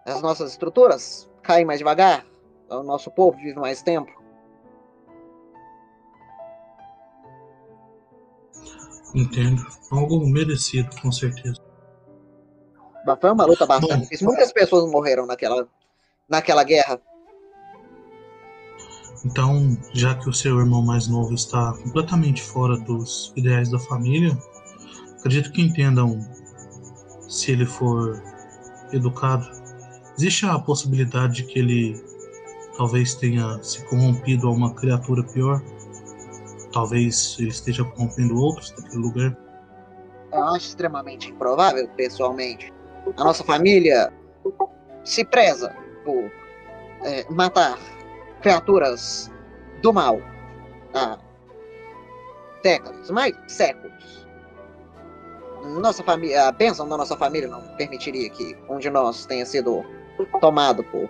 As 0.04 0.20
nossas 0.22 0.52
estruturas 0.52 1.28
caem 1.42 1.64
mais 1.64 1.78
devagar, 1.78 2.24
o 2.68 2.82
nosso 2.82 3.10
povo 3.10 3.36
vive 3.38 3.58
mais 3.58 3.82
tempo. 3.82 4.12
Entendo. 9.16 9.66
Algo 9.90 10.26
merecido, 10.26 10.90
com 11.00 11.10
certeza. 11.10 11.56
Mas 13.06 13.18
foi 13.18 13.30
uma 13.30 13.46
luta 13.46 13.64
bastante 13.64 14.02
difícil. 14.02 14.26
Muitas 14.26 14.52
pessoas 14.52 14.90
morreram 14.90 15.24
naquela, 15.26 15.66
naquela 16.28 16.62
guerra. 16.62 17.00
Então, 19.24 19.76
já 19.94 20.14
que 20.14 20.28
o 20.28 20.32
seu 20.32 20.58
irmão 20.58 20.82
mais 20.82 21.08
novo 21.08 21.34
está 21.34 21.72
completamente 21.82 22.42
fora 22.42 22.76
dos 22.76 23.32
ideais 23.34 23.70
da 23.70 23.78
família, 23.78 24.36
acredito 25.18 25.50
que 25.50 25.62
entendam 25.62 26.20
se 27.26 27.52
ele 27.52 27.64
for 27.64 28.22
educado. 28.92 29.48
Existe 30.18 30.44
a 30.44 30.58
possibilidade 30.58 31.36
de 31.36 31.44
que 31.44 31.58
ele 31.58 32.04
talvez 32.76 33.14
tenha 33.14 33.62
se 33.62 33.82
corrompido 33.86 34.46
a 34.48 34.50
uma 34.50 34.74
criatura 34.74 35.22
pior? 35.24 35.62
Talvez 36.76 37.36
ele 37.38 37.48
esteja 37.48 37.82
corrompendo 37.82 38.38
outros 38.38 38.70
daquele 38.72 39.00
lugar? 39.00 39.34
Eu 40.30 40.44
acho 40.44 40.66
extremamente 40.66 41.30
improvável, 41.30 41.88
pessoalmente. 41.96 42.70
A 43.16 43.24
nossa 43.24 43.42
família 43.42 44.12
se 45.02 45.24
preza 45.24 45.74
por 46.04 46.30
é, 47.02 47.24
matar 47.30 47.78
criaturas 48.42 49.32
do 49.80 49.90
mal 49.90 50.20
há 50.92 51.18
décadas, 52.62 53.10
mais 53.10 53.34
séculos. 53.48 54.28
Nossa 55.80 56.02
família, 56.02 56.48
a 56.48 56.52
bênção 56.52 56.86
da 56.86 56.98
nossa 56.98 57.16
família 57.16 57.48
não 57.48 57.62
permitiria 57.78 58.28
que 58.28 58.54
um 58.68 58.78
de 58.78 58.90
nós 58.90 59.24
tenha 59.24 59.46
sido 59.46 59.82
tomado 60.42 60.84
por 60.84 61.08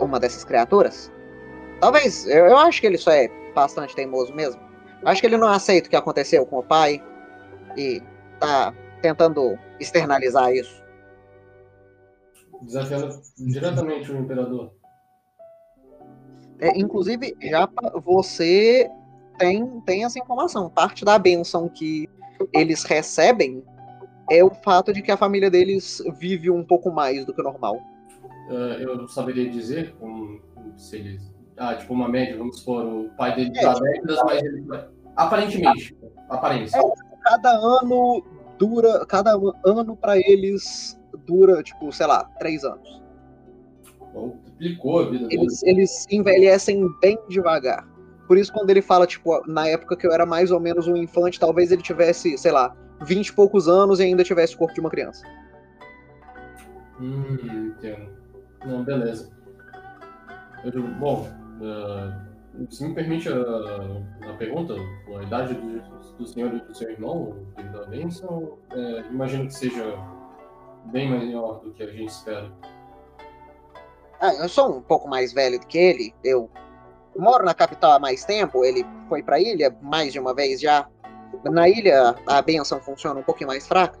uma 0.00 0.18
dessas 0.18 0.42
criaturas. 0.42 1.12
Talvez, 1.82 2.26
eu, 2.26 2.46
eu 2.46 2.56
acho 2.56 2.80
que 2.80 2.86
ele 2.86 2.96
só 2.96 3.10
é 3.10 3.41
bastante 3.54 3.94
teimoso 3.94 4.34
mesmo. 4.34 4.60
Acho 5.04 5.20
que 5.20 5.26
ele 5.26 5.36
não 5.36 5.48
aceita 5.48 5.88
o 5.88 5.90
que 5.90 5.96
aconteceu 5.96 6.46
com 6.46 6.58
o 6.58 6.62
pai 6.62 7.02
e 7.76 8.02
tá 8.38 8.72
tentando 9.00 9.58
externalizar 9.80 10.52
isso. 10.52 10.82
desafiando 12.62 13.20
diretamente 13.38 14.12
o 14.12 14.18
imperador. 14.18 14.72
É, 16.60 16.78
inclusive, 16.78 17.36
já 17.42 17.68
você 18.04 18.88
tem, 19.36 19.80
tem 19.80 20.04
essa 20.04 20.18
informação. 20.18 20.70
Parte 20.70 21.04
da 21.04 21.18
benção 21.18 21.68
que 21.68 22.08
eles 22.52 22.84
recebem 22.84 23.64
é 24.30 24.44
o 24.44 24.50
fato 24.50 24.92
de 24.92 25.02
que 25.02 25.10
a 25.10 25.16
família 25.16 25.50
deles 25.50 26.02
vive 26.18 26.50
um 26.50 26.64
pouco 26.64 26.92
mais 26.92 27.24
do 27.26 27.34
que 27.34 27.40
o 27.40 27.44
normal. 27.44 27.76
Eh, 28.48 28.84
eu 28.84 29.08
saberia 29.08 29.50
dizer 29.50 29.94
como, 29.98 30.40
se 30.76 30.96
eles. 30.96 31.31
Ah, 31.56 31.74
tipo, 31.74 31.92
uma 31.92 32.08
média, 32.08 32.36
vamos 32.36 32.58
supor, 32.58 32.84
o 32.84 33.10
pai 33.16 33.34
dele 33.34 33.52
É, 33.56 33.62
tá 33.62 33.74
décadas, 33.74 34.18
mas 34.24 34.42
ele. 34.42 34.64
Aparentemente. 35.16 35.96
Aparência. 36.28 36.80
Cada 37.22 37.50
ano 37.50 38.24
dura. 38.58 39.04
Cada 39.06 39.32
ano 39.64 39.96
para 39.96 40.18
eles 40.18 40.98
dura, 41.26 41.62
tipo, 41.62 41.92
sei 41.92 42.06
lá, 42.06 42.24
três 42.38 42.64
anos. 42.64 43.02
Ou 44.14 44.36
Duplicou 44.44 45.00
a 45.00 45.10
vida. 45.10 45.28
Eles, 45.30 45.62
eles 45.62 46.06
envelhecem 46.10 46.88
bem 47.00 47.18
devagar. 47.28 47.86
Por 48.26 48.38
isso, 48.38 48.52
quando 48.52 48.70
ele 48.70 48.80
fala, 48.80 49.06
tipo, 49.06 49.42
na 49.46 49.66
época 49.66 49.96
que 49.96 50.06
eu 50.06 50.12
era 50.12 50.24
mais 50.24 50.50
ou 50.50 50.60
menos 50.60 50.86
um 50.86 50.96
infante, 50.96 51.38
talvez 51.38 51.72
ele 51.72 51.82
tivesse, 51.82 52.38
sei 52.38 52.52
lá, 52.52 52.74
vinte 53.02 53.28
e 53.28 53.32
poucos 53.32 53.68
anos 53.68 54.00
e 54.00 54.04
ainda 54.04 54.22
tivesse 54.22 54.54
o 54.54 54.58
corpo 54.58 54.72
de 54.72 54.80
uma 54.80 54.90
criança. 54.90 55.26
Hum, 57.00 57.74
entendo. 57.76 58.08
Não, 58.64 58.84
beleza. 58.84 59.30
Eu 60.64 60.82
bom, 61.00 61.28
eh, 61.62 62.66
se 62.70 62.86
me 62.86 62.94
permite 62.94 63.28
a, 63.28 64.30
a 64.30 64.34
pergunta, 64.34 64.74
a 65.18 65.22
idade 65.22 65.54
do, 65.54 65.80
do 66.18 66.26
senhor 66.26 66.52
e 66.54 66.60
do 66.60 66.74
seu 66.74 66.90
irmão, 66.90 67.46
da 67.72 67.86
Benson, 67.86 68.58
eh, 68.72 69.04
imagino 69.10 69.46
que 69.46 69.54
seja 69.54 69.96
bem 70.86 71.08
maior 71.08 71.60
do 71.60 71.72
que 71.72 71.82
a 71.82 71.86
gente 71.86 72.08
espera. 72.08 72.52
Ah, 74.20 74.34
eu 74.34 74.48
sou 74.48 74.76
um 74.76 74.82
pouco 74.82 75.08
mais 75.08 75.32
velho 75.32 75.58
do 75.58 75.66
que 75.66 75.78
ele. 75.78 76.14
Eu 76.22 76.50
moro 77.16 77.44
na 77.44 77.54
capital 77.54 77.92
há 77.92 77.98
mais 77.98 78.24
tempo. 78.24 78.64
Ele 78.64 78.84
foi 79.08 79.22
pra 79.22 79.40
ilha 79.40 79.76
mais 79.80 80.12
de 80.12 80.20
uma 80.20 80.34
vez 80.34 80.60
já. 80.60 80.88
Na 81.44 81.68
ilha, 81.68 82.14
a 82.26 82.40
benção 82.40 82.80
funciona 82.80 83.18
um 83.18 83.22
pouquinho 83.24 83.48
mais 83.48 83.66
fraca. 83.66 83.98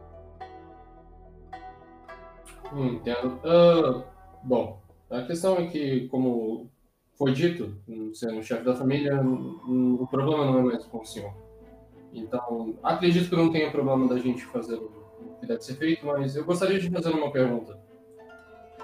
Hum, 2.72 2.94
Entendo. 2.94 3.40
Ah, 3.44 4.04
bom, 4.44 4.80
a 5.10 5.22
questão 5.22 5.56
é 5.56 5.66
que, 5.66 6.08
como 6.08 6.70
foi 7.22 7.32
dito, 7.32 7.72
sendo 8.14 8.42
chefe 8.42 8.64
da 8.64 8.74
família, 8.74 9.22
o 9.22 10.04
problema 10.10 10.44
não 10.44 10.58
é 10.58 10.62
mais 10.62 10.84
com 10.86 10.98
o 10.98 11.04
senhor. 11.04 11.32
Então, 12.12 12.74
acredito 12.82 13.30
que 13.30 13.36
não 13.36 13.52
tenha 13.52 13.70
problema 13.70 14.08
da 14.08 14.18
gente 14.18 14.44
fazer 14.46 14.74
o 14.74 15.36
que 15.38 15.46
deve 15.46 15.62
ser 15.62 15.74
feito, 15.74 16.04
mas 16.04 16.34
eu 16.34 16.44
gostaria 16.44 16.80
de 16.80 16.90
fazer 16.90 17.10
uma 17.10 17.30
pergunta. 17.30 17.78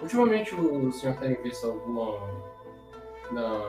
Ultimamente, 0.01 0.55
o 0.55 0.93
senhor 0.93 1.17
tem 1.17 1.35
visto 1.43 1.67
alguma. 1.67 2.17
Na... 3.33 3.61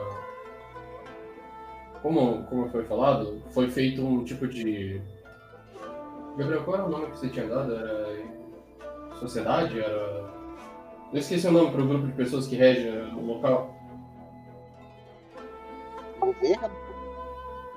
Como, 2.00 2.44
como 2.44 2.70
foi 2.70 2.84
falado, 2.84 3.42
foi 3.50 3.68
feito 3.68 4.06
um 4.06 4.22
tipo 4.22 4.46
de. 4.46 5.02
Gabriel, 6.38 6.62
qual 6.62 6.76
era 6.76 6.86
o 6.86 6.90
nome 6.90 7.06
que 7.06 7.18
você 7.18 7.28
tinha 7.28 7.48
dado? 7.48 7.74
Era 7.74 8.08
sociedade? 9.18 9.80
Era 9.80 10.30
Eu 11.12 11.18
esqueci 11.18 11.48
o 11.48 11.52
nome 11.52 11.72
para 11.72 11.82
o 11.82 11.88
grupo 11.88 12.06
de 12.06 12.12
pessoas 12.12 12.46
que 12.46 12.54
rege 12.54 12.88
o 13.16 13.26
local. 13.26 13.79
Governo? 16.20 16.70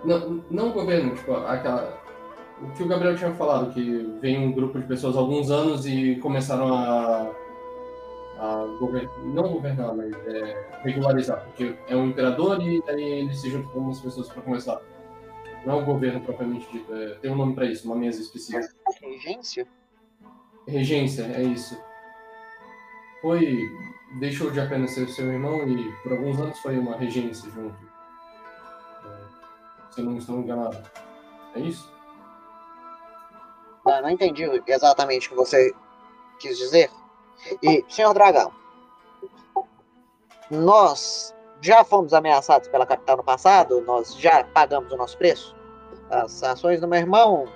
Não, 0.04 0.44
não 0.50 0.70
o 0.70 0.74
governo, 0.74 1.16
tipo, 1.16 1.34
aquela. 1.34 2.02
O 2.62 2.72
que 2.72 2.84
o 2.84 2.88
Gabriel 2.88 3.16
tinha 3.16 3.34
falado, 3.34 3.74
que 3.74 4.18
vem 4.22 4.38
um 4.38 4.52
grupo 4.52 4.80
de 4.80 4.86
pessoas 4.86 5.16
há 5.16 5.20
alguns 5.20 5.50
anos 5.50 5.86
e 5.86 6.16
começaram 6.18 6.74
a. 6.74 7.32
a 8.38 8.78
gover... 8.80 9.10
não 9.24 9.54
governar, 9.54 9.96
mas 9.96 10.14
é, 10.28 10.68
regularizar. 10.84 11.46
Porque 11.46 11.76
é 11.88 11.96
um 11.96 12.08
imperador 12.08 12.62
e 12.62 12.82
aí 12.88 13.04
eles 13.22 13.40
se 13.40 13.50
juntam 13.50 13.70
com 13.72 13.80
algumas 13.80 14.00
pessoas 14.00 14.30
para 14.30 14.42
começar. 14.42 14.82
Não 15.66 15.80
é 15.80 15.82
o 15.82 15.86
governo 15.86 16.20
propriamente 16.22 16.70
dito, 16.72 16.94
é, 16.94 17.16
tem 17.16 17.32
um 17.32 17.36
nome 17.36 17.56
para 17.56 17.66
isso, 17.66 17.88
uma 17.88 17.96
mesa 17.96 18.22
específica. 18.22 18.68
Regência? 19.02 19.66
Regência, 20.68 21.24
é 21.24 21.44
isso. 21.44 21.78
Foi. 23.22 23.58
Deixou 24.20 24.52
de 24.52 24.60
apenas 24.60 24.92
ser 24.92 25.08
seu 25.08 25.32
irmão 25.32 25.68
e 25.68 25.92
por 26.04 26.12
alguns 26.12 26.40
anos 26.40 26.60
foi 26.60 26.78
uma 26.78 26.96
regência 26.96 27.50
junto. 27.50 27.76
É, 29.94 29.96
Se 29.96 30.02
eu 30.02 30.06
não 30.06 30.18
estou 30.18 30.40
enganado. 30.40 30.78
É 31.56 31.60
isso? 31.60 31.92
Ah, 33.86 34.02
não 34.02 34.10
entendi 34.10 34.44
exatamente 34.66 35.28
o 35.28 35.32
que 35.32 35.36
você 35.36 35.74
quis 36.40 36.58
dizer. 36.58 36.90
E, 37.62 37.84
senhor 37.90 38.14
Dragão, 38.14 38.52
nós 40.50 41.36
já 41.62 41.84
fomos 41.84 42.14
ameaçados 42.14 42.68
pela 42.68 42.86
capital 42.86 43.18
no 43.18 43.24
passado, 43.24 43.82
nós 43.82 44.16
já 44.16 44.44
pagamos 44.46 44.92
o 44.92 44.98
nosso 44.98 45.18
preço. 45.18 45.56
As 46.10 46.44
ações 46.44 46.80
do 46.80 46.88
meu 46.88 47.00
irmão, 47.00 47.48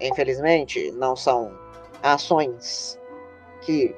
infelizmente, 0.00 0.90
não 0.92 1.14
são 1.14 1.52
ações 2.02 2.98
que 3.62 3.94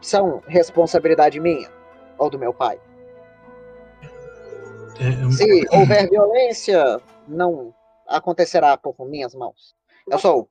são 0.00 0.42
responsabilidade 0.46 1.40
minha 1.40 1.70
ou 2.18 2.28
do 2.28 2.38
meu 2.38 2.52
pai. 2.52 2.78
É, 5.00 5.30
Se 5.32 5.66
houver 5.72 6.08
violência, 6.08 7.00
não 7.28 7.74
acontecerá 8.08 8.76
por 8.76 8.94
minhas 9.06 9.34
mãos. 9.34 9.74
Eu 10.10 10.18
sou 10.18 10.48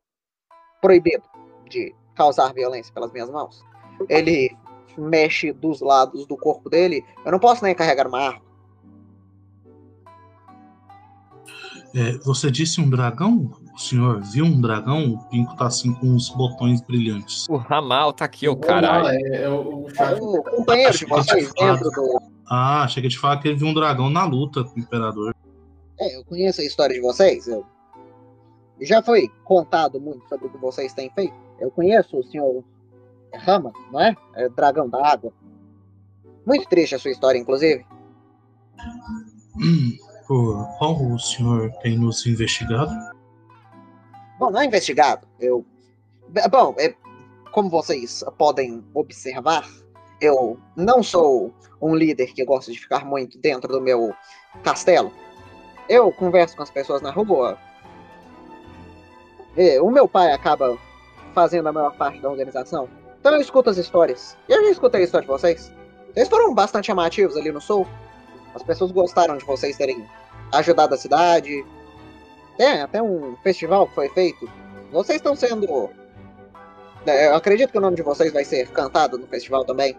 proibido 0.82 1.24
de 1.70 1.94
causar 2.16 2.54
violência 2.54 2.94
pelas 2.94 3.12
minhas 3.12 3.30
mãos. 3.30 3.64
Ele 4.10 4.56
mexe 4.98 5.52
dos 5.52 5.82
lados 5.82 6.26
do 6.26 6.38
corpo 6.38 6.70
dele. 6.70 7.04
Eu 7.26 7.32
não 7.32 7.40
posso 7.40 7.64
nem 7.64 7.76
carregar 7.76 8.08
uma 8.08 8.20
arma. 8.20 8.54
é, 11.96 12.18
você 12.20 12.50
disse 12.50 12.82
um 12.82 12.90
dragão? 12.90 13.52
O 13.74 13.78
senhor 13.78 14.22
viu 14.22 14.46
um 14.46 14.60
dragão? 14.60 15.14
O 15.14 15.30
Pinco 15.30 15.56
tá 15.56 15.68
assim 15.68 15.94
com 15.94 16.08
uns 16.08 16.30
botões 16.30 16.82
brilhantes. 16.82 17.48
O 17.48 17.58
Ramal 17.58 18.14
tá 18.14 18.26
aqui, 18.26 18.48
ô 18.48 18.56
caralho. 18.56 19.08
É, 19.08 19.44
é 19.44 19.50
o, 19.50 19.86
o 19.86 19.90
chat. 19.90 20.20
O 20.20 20.44
companheiro 20.44 20.98
de 20.98 21.06
vocês 21.06 21.52
dentro 21.54 21.90
do. 21.92 22.22
Ah, 22.50 22.88
chega 22.88 23.08
de 23.08 23.18
falar 23.18 23.38
que 23.38 23.48
ele 23.48 23.58
viu 23.58 23.68
um 23.68 23.74
dragão 23.74 24.10
na 24.10 24.26
luta 24.26 24.64
com 24.64 24.76
o 24.76 24.80
imperador. 24.80 25.33
É, 26.00 26.16
eu 26.18 26.26
conheço 26.26 26.62
a 26.62 26.64
história 26.64 26.96
de 26.96 27.02
vocês. 27.02 27.48
Eu... 27.48 27.66
Já 28.82 29.02
foi 29.02 29.30
contado 29.44 30.00
muito 30.00 30.28
sobre 30.28 30.48
o 30.48 30.50
que 30.50 30.58
vocês 30.58 30.94
têm 30.94 31.10
feito. 31.12 31.34
Eu 31.60 31.72
conheço 31.72 32.18
o 32.18 32.24
senhor 32.24 32.64
Rama, 33.34 33.72
não 33.92 34.00
é? 34.00 34.16
é 34.36 34.50
dragão 34.50 34.90
da 34.90 35.06
água. 35.06 35.34
Muito 36.46 36.68
triste 36.68 36.96
a 36.96 37.00
sua 37.00 37.12
história, 37.12 37.38
inclusive. 37.40 37.86
Por 40.28 40.68
qual 40.78 41.02
o 41.02 41.20
senhor 41.20 41.72
tem 41.82 41.98
nos 41.98 42.26
investigado? 42.26 42.92
Bom, 44.40 44.50
não 44.52 44.62
é 44.62 44.66
investigado. 44.66 45.28
Eu. 45.40 45.66
Bom, 46.50 46.76
é, 46.80 46.96
como 47.52 47.70
vocês 47.70 48.24
podem 48.38 48.84
observar, 48.94 49.70
eu 50.20 50.60
não 50.76 51.04
sou 51.04 51.54
um 51.82 51.96
líder 51.96 52.34
que 52.34 52.44
gosta 52.46 52.72
de 52.72 52.80
ficar 52.80 53.06
muito 53.06 53.38
dentro 53.38 53.72
do 53.72 53.82
meu 53.82 54.14
castelo. 54.64 55.12
Eu 55.90 56.12
converso 56.12 56.56
com 56.56 56.64
as 56.64 56.72
pessoas 56.72 57.02
na 57.02 57.12
rua. 57.12 57.58
E 59.56 59.80
o 59.80 59.92
meu 59.92 60.08
pai 60.08 60.32
acaba 60.32 60.78
fazendo 61.34 61.68
a 61.68 61.74
maior 61.74 61.96
parte 61.96 62.20
da 62.20 62.30
organização. 62.30 62.88
Então 63.20 63.34
eu 63.34 63.42
escuto 63.42 63.70
as 63.70 63.78
histórias. 63.78 64.38
E 64.50 64.54
eu 64.54 64.64
já 64.64 64.72
escutei 64.72 65.02
a 65.02 65.04
história 65.04 65.26
de 65.26 65.32
vocês. 65.32 65.72
Vocês 66.14 66.30
foram 66.30 66.54
bastante 66.54 66.88
chamativos 66.88 67.38
ali 67.38 67.52
no 67.52 67.62
sul. 67.62 67.88
As 68.54 68.64
pessoas 68.64 68.92
gostaram 68.92 69.38
de 69.38 69.46
vocês 69.46 69.78
terem 69.78 70.08
ajudado 70.54 70.94
a 70.94 70.98
cidade. 70.98 71.66
Tem 72.58 72.82
até 72.82 73.02
um 73.02 73.36
festival 73.44 73.88
que 73.88 73.96
foi 73.96 74.10
feito. 74.10 74.50
Vocês 74.92 75.18
estão 75.18 75.36
sendo. 75.36 75.90
É, 77.06 77.28
Eu 77.28 77.36
acredito 77.36 77.72
que 77.72 77.78
o 77.78 77.82
nome 77.82 77.96
de 77.96 78.04
vocês 78.04 78.32
vai 78.32 78.46
ser 78.46 78.68
cantado 78.70 79.18
no 79.18 79.28
festival 79.28 79.66
também. 79.66 79.98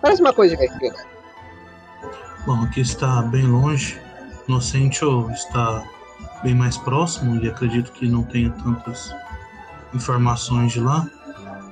Parece 0.00 0.20
uma 0.20 0.32
coisa 0.32 0.56
divertida. 0.56 0.96
Bom, 2.46 2.64
aqui 2.64 2.80
está 2.80 3.22
bem 3.22 3.46
longe. 3.46 4.00
Inocentio 4.48 5.30
está 5.30 5.84
bem 6.42 6.54
mais 6.54 6.76
próximo 6.76 7.42
e 7.42 7.48
acredito 7.48 7.92
que 7.92 8.08
não 8.08 8.22
tenha 8.24 8.50
tantas 8.50 9.14
informações 9.94 10.72
de 10.72 10.80
lá. 10.80 11.08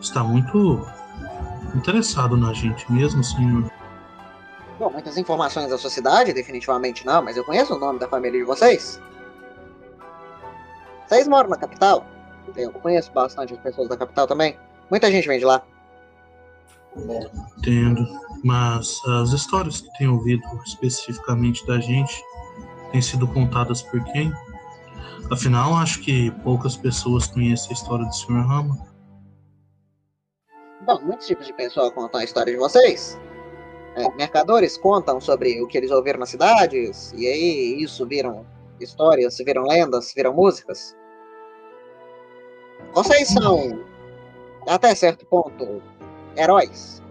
Está 0.00 0.22
muito 0.22 0.86
interessado 1.74 2.36
na 2.36 2.52
gente 2.52 2.90
mesmo, 2.90 3.22
senhor. 3.22 3.70
Bom, 4.78 4.90
muitas 4.90 5.18
informações 5.18 5.68
da 5.68 5.76
sua 5.76 5.90
cidade, 5.90 6.32
definitivamente 6.32 7.04
não, 7.04 7.22
mas 7.22 7.36
eu 7.36 7.44
conheço 7.44 7.74
o 7.74 7.78
nome 7.78 7.98
da 7.98 8.08
família 8.08 8.40
de 8.40 8.46
vocês. 8.46 9.00
Vocês 11.06 11.28
moram 11.28 11.50
na 11.50 11.56
capital? 11.56 12.06
Eu 12.56 12.72
conheço 12.72 13.12
bastante 13.12 13.52
as 13.52 13.60
pessoas 13.60 13.88
da 13.88 13.96
capital 13.96 14.26
também. 14.26 14.56
Muita 14.90 15.10
gente 15.10 15.28
vem 15.28 15.38
de 15.38 15.44
lá. 15.44 15.62
Entendo. 17.58 18.06
Mas 18.42 18.98
as 19.06 19.32
histórias 19.32 19.80
que 19.80 19.98
tenho 19.98 20.14
ouvido 20.14 20.42
especificamente 20.64 21.66
da 21.66 21.78
gente 21.78 22.22
têm 22.90 23.02
sido 23.02 23.26
contadas 23.28 23.82
por 23.82 24.02
quem? 24.04 24.32
Afinal, 25.30 25.74
acho 25.74 26.00
que 26.00 26.30
poucas 26.42 26.76
pessoas 26.76 27.26
conhecem 27.26 27.70
a 27.70 27.74
história 27.74 28.04
do 28.04 28.12
Sr. 28.12 28.46
Rama. 28.46 28.90
Bom, 30.84 31.00
muitos 31.02 31.26
tipos 31.26 31.46
de 31.46 31.52
pessoas 31.52 31.92
contam 31.92 32.20
a 32.20 32.24
história 32.24 32.52
de 32.52 32.58
vocês. 32.58 33.18
É, 33.96 34.08
mercadores 34.16 34.76
contam 34.76 35.20
sobre 35.20 35.60
o 35.60 35.66
que 35.66 35.76
eles 35.78 35.90
ouviram 35.90 36.20
nas 36.20 36.30
cidades, 36.30 37.12
e 37.16 37.26
aí 37.26 37.82
isso 37.82 38.06
viram 38.06 38.46
histórias, 38.80 39.36
viram 39.38 39.64
lendas, 39.64 40.12
viram 40.14 40.32
músicas. 40.34 40.96
Vocês 42.92 43.28
são, 43.28 43.84
até 44.66 44.94
certo 44.94 45.26
ponto, 45.26 45.82
heróis. 46.36 47.02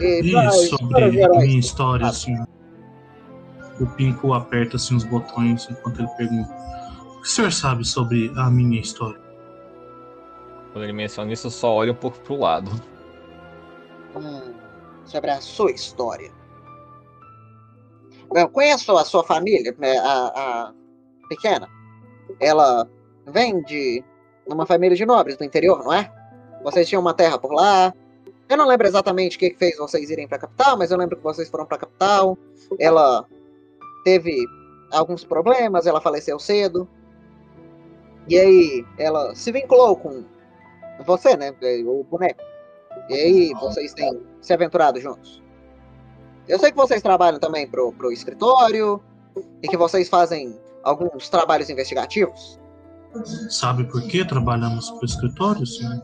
E 0.00 0.22
sobre 0.68 1.04
a 1.04 1.08
heróis, 1.08 1.46
minha 1.46 1.60
história, 1.60 2.06
assim. 2.06 2.34
O 3.80 3.86
Pinco 3.86 4.32
aperta 4.34 4.76
assim 4.76 4.94
os 4.94 5.04
botões 5.04 5.68
enquanto 5.70 6.00
ele 6.00 6.08
pergunta. 6.16 6.52
O 7.16 7.20
que 7.22 7.28
o 7.28 7.30
senhor 7.30 7.52
sabe 7.52 7.84
sobre 7.84 8.32
a 8.36 8.50
minha 8.50 8.80
história? 8.80 9.20
Quando 10.72 10.84
ele 10.84 10.92
menciona 10.92 11.32
isso, 11.32 11.46
eu 11.46 11.50
só 11.50 11.74
olho 11.74 11.92
um 11.92 11.96
pouco 11.96 12.18
pro 12.20 12.38
lado. 12.38 12.70
Hum, 14.16 14.54
sobre 15.04 15.30
a 15.30 15.40
sua 15.40 15.70
história. 15.70 16.30
Eu 18.34 18.48
conheço 18.48 18.96
a 18.96 19.04
sua 19.04 19.22
família, 19.22 19.74
né, 19.78 19.98
a, 19.98 20.26
a 20.34 20.72
pequena. 21.28 21.68
Ela 22.40 22.88
vem 23.26 23.62
de 23.62 24.02
uma 24.46 24.64
família 24.66 24.96
de 24.96 25.04
nobres 25.04 25.36
do 25.36 25.44
interior, 25.44 25.84
não 25.84 25.92
é? 25.92 26.10
Vocês 26.64 26.88
tinham 26.88 27.02
uma 27.02 27.14
terra 27.14 27.38
por 27.38 27.52
lá. 27.52 27.92
Eu 28.48 28.56
não 28.56 28.66
lembro 28.66 28.86
exatamente 28.86 29.36
o 29.36 29.40
que 29.40 29.50
que 29.50 29.58
fez 29.58 29.76
vocês 29.76 30.10
irem 30.10 30.26
para 30.26 30.36
a 30.36 30.40
capital, 30.40 30.76
mas 30.76 30.90
eu 30.90 30.98
lembro 30.98 31.16
que 31.16 31.22
vocês 31.22 31.48
foram 31.48 31.66
para 31.66 31.76
a 31.76 31.80
capital. 31.80 32.38
Ela 32.78 33.26
teve 34.04 34.46
alguns 34.90 35.24
problemas, 35.24 35.86
ela 35.86 36.00
faleceu 36.00 36.38
cedo. 36.38 36.88
E 38.28 38.38
aí 38.38 38.86
ela 38.98 39.34
se 39.34 39.50
vinculou 39.50 39.96
com 39.96 40.24
você, 41.04 41.36
né? 41.36 41.54
O 41.84 42.04
boneco. 42.04 42.40
E 43.08 43.14
aí 43.14 43.54
vocês 43.54 43.92
têm 43.94 44.22
se 44.40 44.52
aventurado 44.52 45.00
juntos. 45.00 45.42
Eu 46.48 46.58
sei 46.58 46.70
que 46.70 46.76
vocês 46.76 47.02
trabalham 47.02 47.38
também 47.38 47.68
pro, 47.68 47.92
pro 47.92 48.12
escritório 48.12 49.02
e 49.62 49.68
que 49.68 49.76
vocês 49.76 50.08
fazem 50.08 50.58
alguns 50.82 51.28
trabalhos 51.28 51.70
investigativos. 51.70 52.60
Sabe 53.50 53.84
por 53.84 54.02
que 54.02 54.24
trabalhamos 54.24 54.90
para 54.90 55.02
o 55.02 55.04
escritório, 55.04 55.66
senhor? 55.66 56.02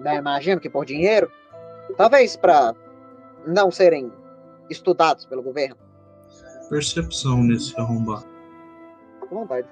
Né? 0.00 0.16
Imagino 0.16 0.60
que 0.60 0.70
por 0.70 0.84
dinheiro. 0.84 1.30
Talvez 1.96 2.36
para 2.36 2.74
não 3.46 3.70
serem 3.70 4.12
estudados 4.70 5.26
pelo 5.26 5.42
governo. 5.42 5.76
Percepção 6.68 7.42
nesse 7.42 7.78
arrombado. 7.78 8.26
Com 9.20 9.36
vontade. 9.36 9.68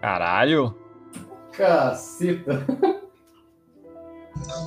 Caralho! 0.00 0.76
Caceta. 1.52 2.64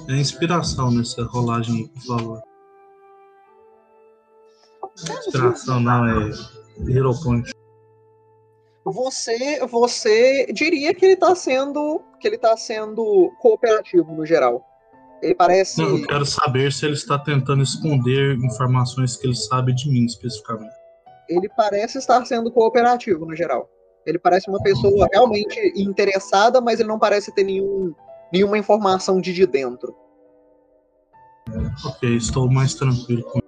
É 0.10 0.14
inspiração 0.14 0.92
nessa 0.92 1.24
rolagem, 1.24 1.88
por 1.88 2.02
favor. 2.02 2.42
Inspiração 4.96 5.80
não, 5.80 6.06
é 6.06 6.32
Hero 6.90 7.14
Point. 7.22 7.52
Você, 8.86 9.66
você 9.68 10.46
diria 10.54 10.94
que 10.94 11.06
ele 11.06 11.16
tá 11.18 11.36
sendo, 11.36 12.02
que 12.20 12.28
ele 12.28 12.38
tá 12.38 12.56
sendo 12.56 13.32
cooperativo 13.40 14.14
no 14.14 14.26
geral. 14.26 14.66
Ele 15.22 15.36
parece. 15.36 15.82
Não, 15.82 15.98
eu 15.98 16.08
quero 16.08 16.26
saber 16.26 16.72
se 16.72 16.86
ele 16.86 16.94
está 16.94 17.18
tentando 17.18 17.64
esconder 17.64 18.38
informações 18.38 19.16
que 19.16 19.28
ele 19.28 19.36
sabe 19.36 19.74
de 19.74 19.90
mim 19.90 20.06
especificamente. 20.06 20.74
Ele 21.28 21.50
parece 21.50 21.98
estar 21.98 22.24
sendo 22.26 22.52
cooperativo 22.52 23.26
no 23.26 23.36
geral. 23.36 23.70
Ele 24.06 24.18
parece 24.18 24.50
uma 24.50 24.62
pessoa 24.62 25.08
realmente 25.12 25.60
interessada, 25.76 26.62
mas 26.62 26.80
ele 26.80 26.88
não 26.88 26.98
parece 26.98 27.34
ter 27.34 27.44
nenhum, 27.44 27.94
nenhuma 28.32 28.58
informação 28.58 29.20
de, 29.20 29.34
de 29.34 29.46
dentro. 29.46 29.94
Ok, 31.86 32.16
estou 32.16 32.50
mais 32.50 32.74
tranquilo 32.74 33.24
com 33.24 33.40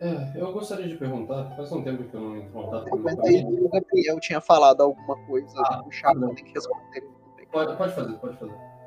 É, 0.00 0.32
eu 0.34 0.52
gostaria 0.52 0.88
de 0.88 0.96
perguntar, 0.96 1.54
faz 1.56 1.70
um 1.72 1.82
tempo 1.82 2.04
que 2.04 2.14
eu 2.14 2.20
não 2.20 2.36
entro 2.36 2.48
em 2.48 2.52
contato 2.52 2.88
com 2.88 2.96
o 2.96 3.68
Gabriel 3.70 4.20
tinha 4.20 4.40
falado 4.40 4.82
alguma 4.82 5.16
coisa. 5.26 5.52
Ah, 5.58 5.82
o 5.86 5.90
Chaco 5.90 6.18
não. 6.18 6.34
tem 6.34 6.44
que 6.44 6.54
responder. 6.54 7.04
Pode, 7.52 7.76
pode 7.76 7.94
fazer, 7.94 8.14
pode 8.14 8.38
fazer. 8.38 8.79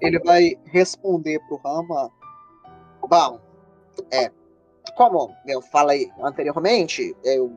Ele 0.00 0.18
vai 0.20 0.58
responder 0.66 1.40
pro 1.46 1.56
Rama. 1.56 2.10
Bom, 3.08 3.40
é. 4.10 4.30
Como 4.96 5.34
eu 5.46 5.60
falei 5.60 6.10
anteriormente, 6.22 7.14
eu 7.24 7.52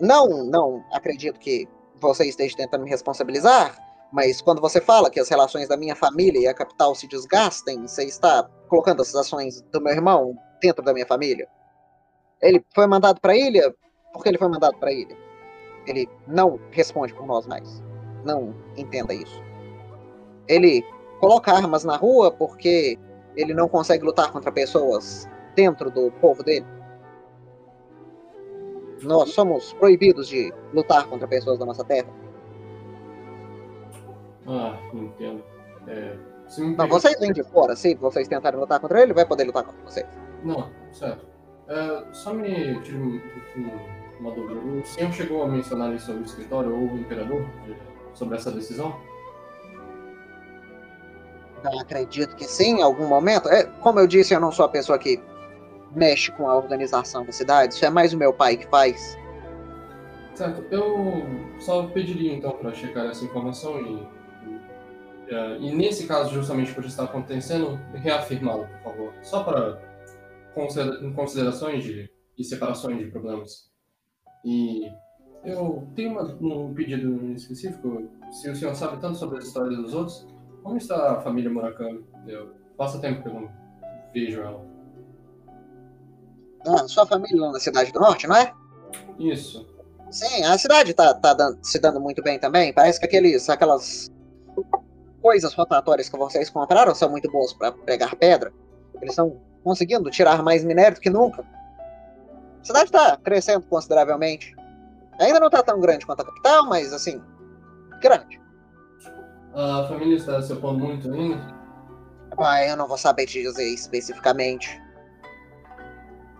não, 0.00 0.44
não 0.44 0.84
acredito 0.92 1.38
que 1.38 1.68
você 1.96 2.26
esteja 2.26 2.56
tentando 2.56 2.84
me 2.84 2.90
responsabilizar, 2.90 3.76
mas 4.12 4.40
quando 4.40 4.60
você 4.60 4.80
fala 4.80 5.10
que 5.10 5.20
as 5.20 5.28
relações 5.28 5.68
da 5.68 5.76
minha 5.76 5.94
família 5.94 6.40
e 6.40 6.46
a 6.46 6.54
capital 6.54 6.94
se 6.94 7.06
desgastem, 7.06 7.82
você 7.82 8.04
está 8.04 8.48
colocando 8.68 9.02
as 9.02 9.14
ações 9.14 9.60
do 9.72 9.80
meu 9.80 9.92
irmão 9.92 10.36
dentro 10.60 10.84
da 10.84 10.92
minha 10.92 11.06
família. 11.06 11.48
Ele 12.42 12.64
foi 12.74 12.86
mandado 12.86 13.20
para 13.20 13.32
a 13.32 13.36
ilha 13.36 13.74
porque 14.12 14.28
ele 14.28 14.38
foi 14.38 14.48
mandado 14.48 14.76
para 14.78 14.92
ilha. 14.92 15.16
Ele 15.86 16.08
não 16.26 16.58
responde 16.70 17.12
por 17.14 17.26
nós 17.26 17.46
mais. 17.46 17.82
Não 18.24 18.54
entenda 18.76 19.12
isso. 19.12 19.42
Ele 20.48 20.84
coloca 21.20 21.52
armas 21.52 21.84
na 21.84 21.96
rua 21.96 22.30
porque 22.30 22.98
ele 23.36 23.54
não 23.54 23.68
consegue 23.68 24.04
lutar 24.04 24.30
contra 24.30 24.52
pessoas 24.52 25.28
dentro 25.54 25.90
do 25.90 26.10
povo 26.12 26.42
dele. 26.42 26.66
Nós 29.02 29.30
somos 29.32 29.72
proibidos 29.74 30.28
de 30.28 30.52
lutar 30.72 31.06
contra 31.06 31.26
pessoas 31.28 31.58
da 31.58 31.66
nossa 31.66 31.84
terra. 31.84 32.08
Ah, 34.46 34.78
entendo. 34.92 35.42
É, 35.86 36.16
Não, 36.76 36.88
vocês 36.88 37.18
vêm 37.18 37.32
de 37.32 37.42
fora. 37.42 37.74
Se 37.76 37.94
vocês 37.94 38.28
tentarem 38.28 38.58
lutar 38.58 38.78
contra 38.80 38.98
ele, 38.98 39.06
ele 39.08 39.14
vai 39.14 39.26
poder 39.26 39.44
lutar 39.44 39.64
contra 39.64 39.82
vocês. 39.84 40.06
Não, 40.42 40.70
certo. 40.92 41.26
É, 41.68 42.04
só 42.12 42.32
me 42.34 42.80
tire 42.82 42.96
um- 42.98 43.20
uma 44.20 44.30
dúvida. 44.32 44.60
O 44.60 44.84
senhor 44.84 45.12
chegou 45.12 45.42
a 45.42 45.48
mencionar 45.48 45.92
isso 45.94 46.06
sobre 46.06 46.22
o 46.22 46.24
escritório 46.24 46.72
ou 46.72 46.78
o 46.88 46.98
imperador 46.98 47.44
sobre 48.12 48.36
essa 48.36 48.50
decisão? 48.50 48.94
Acredito 51.80 52.36
que 52.36 52.44
sim, 52.44 52.78
em 52.78 52.82
algum 52.82 53.06
momento. 53.06 53.48
É, 53.48 53.64
como 53.80 53.98
eu 54.00 54.06
disse, 54.06 54.34
eu 54.34 54.40
não 54.40 54.52
sou 54.52 54.64
a 54.64 54.68
pessoa 54.68 54.98
que 54.98 55.20
mexe 55.94 56.30
com 56.32 56.48
a 56.48 56.56
organização 56.56 57.24
da 57.24 57.32
cidade. 57.32 57.74
Isso 57.74 57.84
é 57.84 57.90
mais 57.90 58.12
o 58.12 58.18
meu 58.18 58.32
pai 58.32 58.56
que 58.56 58.66
faz. 58.66 59.16
Certo, 60.34 60.64
eu 60.70 61.22
só 61.60 61.86
pediria 61.86 62.34
então 62.34 62.50
para 62.52 62.72
checar 62.74 63.06
essa 63.06 63.24
informação 63.24 63.78
e, 63.80 64.08
é, 65.32 65.56
e 65.58 65.74
nesse 65.74 66.06
caso, 66.08 66.34
justamente 66.34 66.72
por 66.74 66.84
estar 66.84 67.04
acontecendo, 67.04 67.78
reafirmá-lo, 67.94 68.66
por 68.66 68.80
favor. 68.92 69.14
Só 69.22 69.44
para 69.44 69.80
considerações 71.14 71.84
de, 71.84 72.10
e 72.36 72.44
separações 72.44 72.98
de 72.98 73.06
problemas. 73.06 73.70
E 74.44 74.86
eu 75.44 75.86
tenho 75.94 76.10
uma- 76.12 76.22
um 76.40 76.74
pedido 76.74 77.32
específico. 77.32 78.02
Se 78.32 78.50
o 78.50 78.56
senhor 78.56 78.74
sabe 78.74 79.00
tanto 79.00 79.16
sobre 79.16 79.38
as 79.38 79.44
histórias 79.44 79.76
dos 79.76 79.94
outros, 79.94 80.26
como 80.64 80.76
está 80.78 81.12
a 81.12 81.20
família 81.20 81.50
Murakami? 81.50 82.04
Eu, 82.26 82.54
passa 82.76 82.98
tempo 82.98 83.22
que 83.22 83.28
eu 83.28 83.34
não 83.34 83.48
vejo 84.12 84.40
ela. 84.40 84.64
Ah, 86.66 86.88
sua 86.88 87.06
família 87.06 87.40
lá 87.40 87.52
na 87.52 87.60
cidade 87.60 87.92
do 87.92 88.00
norte, 88.00 88.26
não 88.26 88.34
é? 88.36 88.52
Isso. 89.18 89.68
Sim, 90.10 90.44
a 90.44 90.56
cidade 90.56 90.94
tá, 90.94 91.12
tá 91.14 91.34
dan- 91.34 91.58
se 91.62 91.78
dando 91.78 92.00
muito 92.00 92.22
bem 92.22 92.38
também. 92.38 92.72
Parece 92.72 92.98
que 92.98 93.06
aqueles, 93.06 93.48
aquelas 93.50 94.10
coisas 95.20 95.52
rotatórias 95.54 96.08
que 96.08 96.16
vocês 96.16 96.48
compraram 96.50 96.94
são 96.94 97.10
muito 97.10 97.30
boas 97.30 97.52
para 97.52 97.72
pegar 97.72 98.14
pedra. 98.16 98.52
Eles 98.96 99.10
estão 99.10 99.40
conseguindo 99.62 100.10
tirar 100.10 100.42
mais 100.42 100.64
minério 100.64 100.96
do 100.96 101.00
que 101.00 101.10
nunca. 101.10 101.42
A 101.42 102.64
cidade 102.64 102.86
está 102.86 103.16
crescendo 103.18 103.66
consideravelmente. 103.66 104.54
Ainda 105.20 105.40
não 105.40 105.50
tá 105.50 105.62
tão 105.62 105.80
grande 105.80 106.06
quanto 106.06 106.20
a 106.20 106.24
capital, 106.24 106.66
mas 106.66 106.92
assim, 106.92 107.20
grande. 108.00 108.40
A 109.54 109.86
família 109.88 110.16
está 110.16 110.40
se 110.42 110.52
opondo 110.52 110.80
muito 110.80 111.12
ainda? 111.12 111.54
Ah, 112.38 112.64
eu 112.66 112.76
não 112.76 112.88
vou 112.88 112.98
saber 112.98 113.26
te 113.26 113.40
dizer 113.42 113.64
especificamente. 113.72 114.80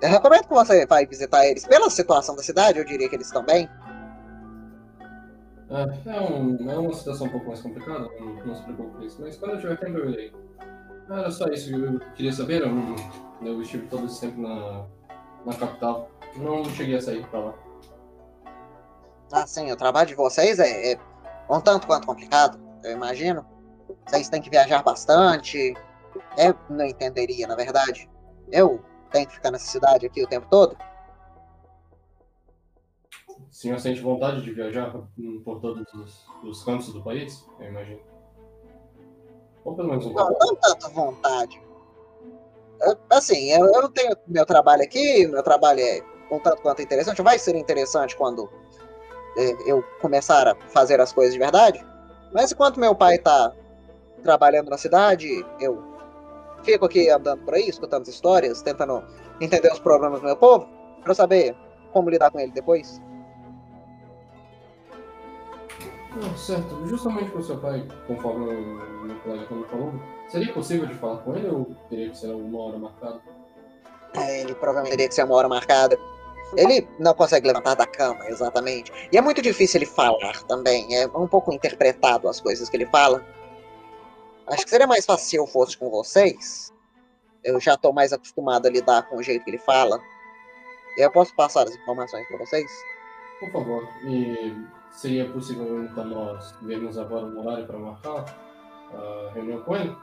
Eu 0.03 0.09
recomendo 0.11 0.43
que 0.49 0.55
você 0.55 0.85
vá 0.87 1.03
visitar 1.05 1.47
eles. 1.47 1.65
Pela 1.67 1.89
situação 1.89 2.35
da 2.35 2.43
cidade, 2.43 2.79
eu 2.79 2.85
diria 2.85 3.09
que 3.09 3.15
eles 3.15 3.29
estão 3.29 3.45
bem. 3.45 3.69
É, 5.71 6.11
é, 6.17 6.21
um- 6.21 6.71
é 6.71 6.77
uma 6.79 6.93
situação 6.93 7.27
um 7.29 7.31
pouco 7.31 7.47
mais 7.47 7.61
complicada, 7.61 8.09
não, 8.21 8.35
não 8.45 8.55
se 8.55 8.63
preocupe 8.65 8.97
com 8.97 9.03
isso. 9.03 9.23
Mas 9.23 9.37
quando 9.37 9.53
eu 9.53 9.61
tiver 9.61 9.77
tempo 9.79 9.99
eu 9.99 10.11
irei. 10.11 10.33
Era 11.09 11.31
só 11.31 11.47
isso 11.49 11.69
que 11.69 11.75
eu 11.81 12.01
queria 12.15 12.33
saber. 12.33 12.63
Eu, 12.63 12.97
eu 13.47 13.63
estive 13.63 13.87
todo 13.87 14.07
esse 14.07 14.21
tempo 14.21 14.41
na, 14.41 14.85
na 15.47 15.55
capital. 15.55 16.11
Não 16.37 16.65
cheguei 16.65 16.97
a 16.97 17.01
sair 17.01 17.25
pra 17.29 17.39
lá. 17.41 17.55
Ah, 19.33 19.47
sim, 19.47 19.71
o 19.71 19.77
trabalho 19.77 20.09
de 20.09 20.15
vocês 20.15 20.59
é, 20.59 20.93
é 20.95 20.99
um 21.49 21.61
tanto 21.61 21.87
quanto 21.87 22.07
complicado, 22.07 22.59
eu 22.85 22.93
imagino. 22.93 23.45
Vocês 24.07 24.29
têm 24.29 24.41
que 24.41 24.51
viajar 24.51 24.83
bastante. 24.83 25.75
Eu 26.37 26.55
não 26.71 26.85
entenderia, 26.85 27.47
na 27.47 27.57
verdade. 27.57 28.09
Eu 28.53 28.83
tenho 29.11 29.27
que 29.27 29.35
ficar 29.35 29.51
nessa 29.51 29.67
cidade 29.71 30.07
aqui 30.07 30.23
o 30.23 30.27
tempo 30.29 30.47
todo. 30.51 30.77
O 33.29 33.53
senhor 33.53 33.79
sente 33.79 34.01
vontade 34.01 34.43
de 34.43 34.53
viajar 34.53 34.93
por 35.45 35.61
todos 35.61 35.87
os, 35.95 36.27
os 36.43 36.65
cantos 36.65 36.93
do 36.93 37.03
país? 37.03 37.45
Eu 37.59 37.69
imagino. 37.69 38.01
Ou 39.65 39.75
pelo 39.75 39.89
menos 39.89 40.07
um 40.07 40.13
Não, 40.13 40.27
pouco. 40.29 40.47
não 40.47 40.57
tanto 40.57 40.91
vontade. 40.91 41.63
Eu- 42.83 42.99
assim, 43.11 43.51
eu, 43.53 43.65
eu 43.67 43.89
tenho 43.89 44.15
meu 44.27 44.45
trabalho 44.45 44.83
aqui, 44.83 45.27
meu 45.27 45.43
trabalho 45.43 45.81
é 45.81 46.03
um 46.31 46.39
tanto 46.39 46.61
quanto 46.63 46.83
interessante. 46.83 47.23
Vai 47.23 47.39
ser 47.39 47.55
interessante 47.57 48.17
quando 48.17 48.51
é, 49.39 49.71
eu 49.71 49.83
começar 50.01 50.47
a 50.49 50.55
fazer 50.71 51.01
as 51.01 51.13
coisas 51.13 51.33
de 51.33 51.39
verdade. 51.39 51.85
Mas 52.35 52.51
enquanto 52.51 52.81
meu 52.81 52.97
pai 52.97 53.17
tá 53.17 53.53
trabalhando 54.23 54.69
na 54.69 54.77
cidade, 54.77 55.29
eu 55.61 55.81
fico 56.65 56.85
aqui 56.85 57.09
andando 57.09 57.45
por 57.45 57.55
aí, 57.55 57.69
escutando 57.69 58.03
as 58.03 58.09
histórias, 58.09 58.61
tentando 58.61 59.05
entender 59.41 59.73
os 59.73 59.79
problemas 59.79 60.21
do 60.21 60.27
meu 60.27 60.37
povo, 60.37 60.69
pra 61.05 61.15
saber 61.15 61.55
como 61.93 62.11
lidar 62.11 62.33
com 62.33 62.41
ele 62.41 62.51
depois. 62.51 63.01
Ah, 66.17 66.37
certo. 66.37 66.87
Justamente 66.87 67.31
com 67.31 67.41
seu 67.43 67.59
pai, 67.59 67.87
conforme 68.07 68.53
o 68.53 69.05
meu 69.05 69.17
colega 69.21 69.47
quando 69.47 69.67
falou, 69.67 69.93
seria 70.29 70.53
possível 70.53 70.87
de 70.87 70.95
falar 70.95 71.19
com 71.19 71.37
ele 71.37 71.49
ou 71.49 71.67
teria 71.89 72.11
que 72.11 72.19
ser 72.19 72.33
alguma 72.33 72.65
hora 72.65 72.79
marcada? 72.79 73.21
É, 74.15 74.41
Ele 74.43 74.55
provavelmente 74.55 74.91
teria 74.93 75.09
que 75.09 75.15
ser 75.15 75.25
uma 75.25 75.35
hora 75.35 75.49
marcada. 75.49 75.99
Ele 76.57 76.89
não 76.99 77.15
consegue 77.15 77.47
levantar 77.47 77.75
da 77.75 77.87
cama, 77.87 78.29
exatamente. 78.29 78.93
E 79.13 79.19
é 79.19 79.21
muito 79.21 79.43
difícil 79.43 79.79
ele 79.79 79.87
falar 79.87 80.43
também. 80.45 80.95
É 80.97 81.07
um 81.09 81.27
pouco 81.27 81.53
interpretado 81.53 82.29
as 82.29 82.41
coisas 82.41 82.69
que 82.69 82.77
ele 82.77 82.87
fala. 82.87 83.25
Acho 84.47 84.65
que 84.65 84.71
seria 84.71 84.87
mais 84.87 85.07
fácil 85.07 85.27
se 85.27 85.37
eu 85.37 85.47
fosse 85.47 85.77
com 85.77 85.91
vocês. 85.91 86.73
Eu 87.43 87.61
já 87.61 87.77
tô 87.77 87.93
mais 87.93 88.13
acostumado 88.13 88.67
a 88.67 88.71
lidar 88.71 89.09
com 89.09 89.17
o 89.17 89.23
jeito 89.23 89.45
que 89.45 89.51
ele 89.51 89.59
fala. 89.59 90.01
E 90.97 91.05
eu 91.05 91.11
posso 91.11 91.35
passar 91.35 91.65
as 91.65 91.75
informações 91.75 92.27
para 92.29 92.39
vocês? 92.39 92.71
Por 93.41 93.51
favor. 93.51 93.89
E 94.05 94.57
seria 94.93 95.31
possível 95.31 95.85
então 95.85 96.05
nós 96.05 96.55
vermos 96.63 96.97
agora 96.97 97.27
um 97.27 97.41
horário 97.41 97.67
para 97.67 97.79
marcar 97.79 98.25
a 98.93 99.31
reunião 99.35 99.61
com 99.63 99.77
ele? 99.77 99.97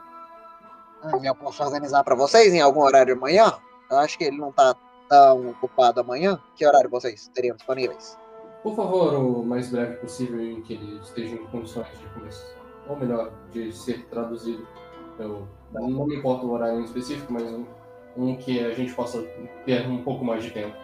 Hum, 1.04 1.24
eu 1.24 1.34
posso 1.34 1.62
organizar 1.62 2.04
para 2.04 2.14
vocês 2.14 2.52
em 2.52 2.60
algum 2.60 2.82
horário 2.82 3.14
amanhã? 3.14 3.52
Eu 3.90 3.98
acho 3.98 4.16
que 4.16 4.24
ele 4.24 4.38
não 4.38 4.52
tá 4.52 4.74
tão 5.12 5.50
ocupado 5.50 6.00
amanhã. 6.00 6.40
Que 6.56 6.66
horário 6.66 6.88
vocês 6.88 7.28
teriam 7.34 7.54
disponíveis? 7.54 8.18
Por 8.62 8.74
favor, 8.74 9.12
o 9.14 9.44
mais 9.44 9.68
breve 9.68 9.96
possível 9.96 10.40
em 10.40 10.62
que 10.62 10.72
ele 10.72 10.98
esteja 11.02 11.34
em 11.34 11.46
condições 11.48 11.86
de 11.98 12.06
começar. 12.14 12.46
Ou 12.88 12.96
melhor, 12.96 13.30
de 13.50 13.70
ser 13.72 14.06
traduzido. 14.06 14.66
Eu 15.18 15.46
não 15.70 16.06
me 16.06 16.16
importa 16.16 16.46
o 16.46 16.52
horário 16.52 16.80
em 16.80 16.84
específico, 16.84 17.30
mas 17.30 17.42
um, 17.42 17.66
um 18.16 18.36
que 18.36 18.64
a 18.64 18.72
gente 18.72 18.94
possa 18.94 19.22
ter 19.66 19.86
um 19.86 20.02
pouco 20.02 20.24
mais 20.24 20.42
de 20.44 20.50
tempo. 20.50 20.74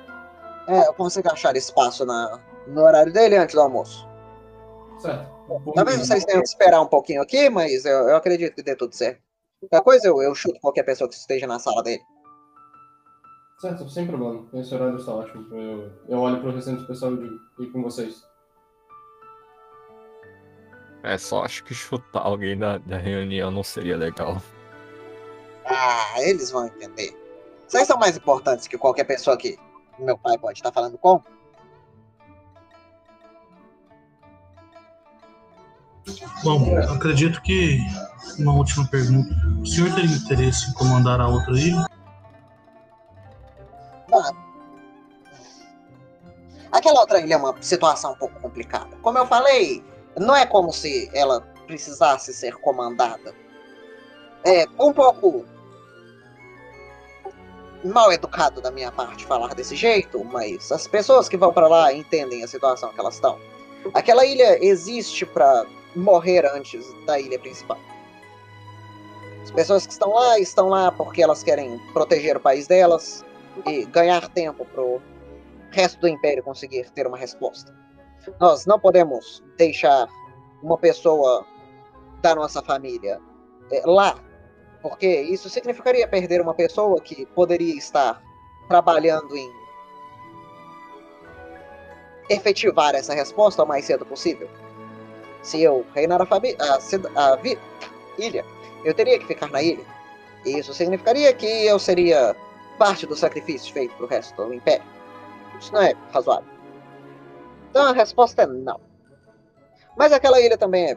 É, 0.66 0.86
eu 0.86 0.92
consigo 0.92 1.32
achar 1.32 1.56
espaço 1.56 2.04
na, 2.04 2.38
no 2.66 2.82
horário 2.82 3.12
dele 3.12 3.36
antes 3.36 3.54
do 3.54 3.62
almoço. 3.62 4.06
Certo. 4.98 5.26
Talvez 5.74 5.98
vocês 5.98 6.24
tenham 6.26 6.42
que 6.42 6.48
esperar 6.48 6.82
um 6.82 6.86
pouquinho 6.86 7.22
aqui, 7.22 7.48
mas 7.48 7.86
eu, 7.86 8.08
eu 8.08 8.16
acredito 8.16 8.56
que 8.56 8.62
dê 8.62 8.76
tudo 8.76 8.94
certo. 8.94 9.22
Qualquer 9.60 9.82
coisa 9.82 10.08
eu, 10.08 10.20
eu 10.20 10.34
chuto 10.34 10.60
qualquer 10.60 10.82
pessoa 10.82 11.08
que 11.08 11.14
esteja 11.14 11.46
na 11.46 11.58
sala 11.58 11.82
dele. 11.82 12.02
Certo, 13.58 13.88
sem 13.90 14.06
problema. 14.06 14.46
Esse 14.54 14.72
horário 14.72 14.96
está 14.96 15.12
ótimo. 15.12 15.52
Eu, 15.52 15.92
eu 16.08 16.20
olho 16.20 16.40
para 16.40 16.50
o 16.50 16.54
restante 16.54 16.82
do 16.82 16.86
pessoal 16.86 17.14
e 17.14 17.18
digo, 17.18 17.40
e 17.58 17.66
com 17.66 17.82
vocês. 17.82 18.22
É, 21.02 21.18
só 21.18 21.44
acho 21.44 21.64
que 21.64 21.74
chutar 21.74 22.20
alguém 22.20 22.56
da, 22.56 22.78
da 22.78 22.96
reunião 22.96 23.50
não 23.50 23.64
seria 23.64 23.96
legal. 23.96 24.40
Ah, 25.64 26.22
eles 26.22 26.50
vão 26.50 26.66
entender. 26.66 27.16
Vocês 27.66 27.86
são 27.86 27.98
mais 27.98 28.16
importantes 28.16 28.68
que 28.68 28.78
qualquer 28.78 29.04
pessoa 29.04 29.36
que 29.36 29.58
meu 29.98 30.16
pai 30.16 30.38
pode 30.38 30.58
estar 30.58 30.72
falando 30.72 30.96
com? 30.96 31.20
Bom, 36.44 36.78
acredito 36.94 37.42
que 37.42 37.80
uma 38.38 38.54
última 38.54 38.86
pergunta. 38.86 39.28
O 39.60 39.66
senhor 39.66 39.92
teria 39.94 40.16
interesse 40.16 40.70
em 40.70 40.74
comandar 40.74 41.20
a 41.20 41.28
outra 41.28 41.58
ilha? 41.58 41.97
Aquela 46.88 47.00
outra 47.02 47.20
ilha 47.20 47.34
é 47.34 47.36
uma 47.36 47.54
situação 47.60 48.12
um 48.12 48.14
pouco 48.14 48.40
complicada. 48.40 48.96
Como 49.02 49.18
eu 49.18 49.26
falei, 49.26 49.84
não 50.16 50.34
é 50.34 50.46
como 50.46 50.72
se 50.72 51.10
ela 51.12 51.42
precisasse 51.66 52.32
ser 52.32 52.54
comandada. 52.56 53.34
É 54.42 54.64
um 54.80 54.90
pouco 54.90 55.44
mal 57.84 58.10
educado 58.10 58.62
da 58.62 58.70
minha 58.70 58.90
parte 58.90 59.26
falar 59.26 59.54
desse 59.54 59.76
jeito, 59.76 60.24
mas 60.24 60.72
as 60.72 60.88
pessoas 60.88 61.28
que 61.28 61.36
vão 61.36 61.52
para 61.52 61.68
lá 61.68 61.92
entendem 61.92 62.42
a 62.42 62.48
situação 62.48 62.90
que 62.90 62.98
elas 62.98 63.16
estão. 63.16 63.38
Aquela 63.92 64.24
ilha 64.24 64.64
existe 64.64 65.26
para 65.26 65.66
morrer 65.94 66.46
antes 66.46 66.86
da 67.04 67.20
ilha 67.20 67.38
principal. 67.38 67.78
As 69.42 69.50
pessoas 69.50 69.86
que 69.86 69.92
estão 69.92 70.14
lá 70.14 70.38
estão 70.38 70.70
lá 70.70 70.90
porque 70.90 71.22
elas 71.22 71.42
querem 71.42 71.78
proteger 71.92 72.38
o 72.38 72.40
país 72.40 72.66
delas 72.66 73.22
e 73.66 73.84
ganhar 73.84 74.26
tempo 74.30 74.64
pro 74.64 75.02
resto 75.78 76.00
do 76.00 76.08
império 76.08 76.42
conseguir 76.42 76.90
ter 76.90 77.06
uma 77.06 77.16
resposta. 77.16 77.72
Nós 78.40 78.66
não 78.66 78.80
podemos 78.80 79.44
deixar 79.56 80.08
uma 80.60 80.76
pessoa 80.76 81.46
da 82.20 82.34
nossa 82.34 82.60
família 82.60 83.20
é, 83.70 83.82
lá, 83.86 84.18
porque 84.82 85.06
isso 85.06 85.48
significaria 85.48 86.08
perder 86.08 86.40
uma 86.40 86.52
pessoa 86.52 87.00
que 87.00 87.24
poderia 87.26 87.76
estar 87.76 88.20
trabalhando 88.66 89.36
em 89.36 89.50
efetivar 92.28 92.94
essa 92.96 93.14
resposta 93.14 93.62
o 93.62 93.66
mais 93.66 93.84
cedo 93.84 94.04
possível. 94.04 94.50
Se 95.42 95.62
eu 95.62 95.86
reinar 95.94 96.20
a, 96.20 96.24
a, 96.24 97.34
a 97.34 97.38
ilha, 98.18 98.44
eu 98.84 98.92
teria 98.92 99.18
que 99.18 99.26
ficar 99.26 99.48
na 99.50 99.62
ilha. 99.62 99.84
E 100.44 100.58
isso 100.58 100.74
significaria 100.74 101.32
que 101.32 101.46
eu 101.46 101.78
seria 101.78 102.34
parte 102.78 103.06
do 103.06 103.16
sacrifício 103.16 103.72
feito 103.72 103.94
pro 103.94 104.06
resto 104.06 104.34
do 104.44 104.52
império. 104.52 104.97
Isso 105.58 105.72
não 105.72 105.82
é 105.82 105.94
razoável. 106.12 106.48
Então 107.70 107.86
a 107.86 107.92
resposta 107.92 108.42
é 108.42 108.46
não. 108.46 108.80
Mas 109.96 110.12
aquela 110.12 110.40
ilha 110.40 110.56
também 110.56 110.92
é 110.92 110.96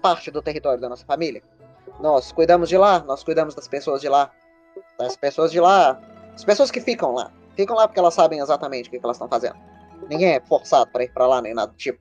parte 0.00 0.30
do 0.30 0.42
território 0.42 0.80
da 0.80 0.88
nossa 0.88 1.06
família. 1.06 1.42
Nós 2.00 2.32
cuidamos 2.32 2.68
de 2.68 2.76
lá, 2.76 3.00
nós 3.00 3.22
cuidamos 3.22 3.54
das 3.54 3.68
pessoas 3.68 4.00
de 4.00 4.08
lá. 4.08 4.30
Das 4.98 5.16
pessoas 5.16 5.52
de 5.52 5.60
lá. 5.60 6.00
As 6.34 6.44
pessoas 6.44 6.70
que 6.70 6.80
ficam 6.80 7.12
lá. 7.12 7.30
Ficam 7.54 7.76
lá 7.76 7.86
porque 7.86 8.00
elas 8.00 8.14
sabem 8.14 8.40
exatamente 8.40 8.88
o 8.88 8.90
que 8.90 9.00
elas 9.02 9.16
estão 9.16 9.28
fazendo. 9.28 9.56
Ninguém 10.08 10.34
é 10.34 10.40
forçado 10.40 10.90
para 10.90 11.04
ir 11.04 11.12
para 11.12 11.26
lá 11.26 11.40
nem 11.40 11.54
nada 11.54 11.70
do 11.70 11.76
tipo. 11.76 12.00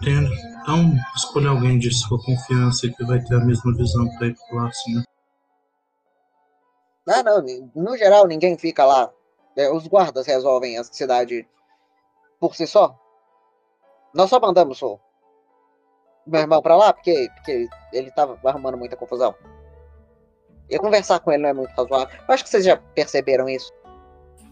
Entendo. 0.00 0.30
Então, 0.62 0.94
escolha 1.16 1.50
alguém 1.50 1.78
de 1.78 1.92
sua 1.92 2.22
confiança 2.22 2.88
que 2.88 3.04
vai 3.04 3.20
ter 3.20 3.34
a 3.34 3.44
mesma 3.44 3.74
visão 3.74 4.08
para 4.16 4.28
ir 4.28 4.36
lá, 4.52 4.68
assim, 4.68 4.94
né? 4.94 5.02
Ah, 7.08 7.22
não, 7.22 7.42
no 7.74 7.96
geral 7.96 8.26
ninguém 8.26 8.56
fica 8.58 8.84
lá. 8.84 9.10
É, 9.56 9.70
Os 9.70 9.86
guardas 9.86 10.26
resolvem 10.26 10.78
a 10.78 10.84
cidade 10.84 11.48
por 12.38 12.54
si 12.54 12.66
só. 12.66 12.96
Nós 14.14 14.30
só 14.30 14.38
mandamos 14.40 14.80
o 14.82 14.98
meu 16.26 16.40
irmão 16.42 16.60
pra 16.62 16.76
lá 16.76 16.92
porque, 16.92 17.28
porque 17.34 17.68
ele 17.92 18.10
tava 18.12 18.38
arrumando 18.44 18.76
muita 18.76 18.96
confusão. 18.96 19.34
E 20.70 20.78
conversar 20.78 21.20
com 21.20 21.32
ele 21.32 21.42
não 21.42 21.48
é 21.48 21.52
muito 21.54 21.70
razoável. 21.74 22.14
Eu 22.28 22.34
acho 22.34 22.44
que 22.44 22.50
vocês 22.50 22.64
já 22.64 22.76
perceberam 22.76 23.48
isso. 23.48 23.72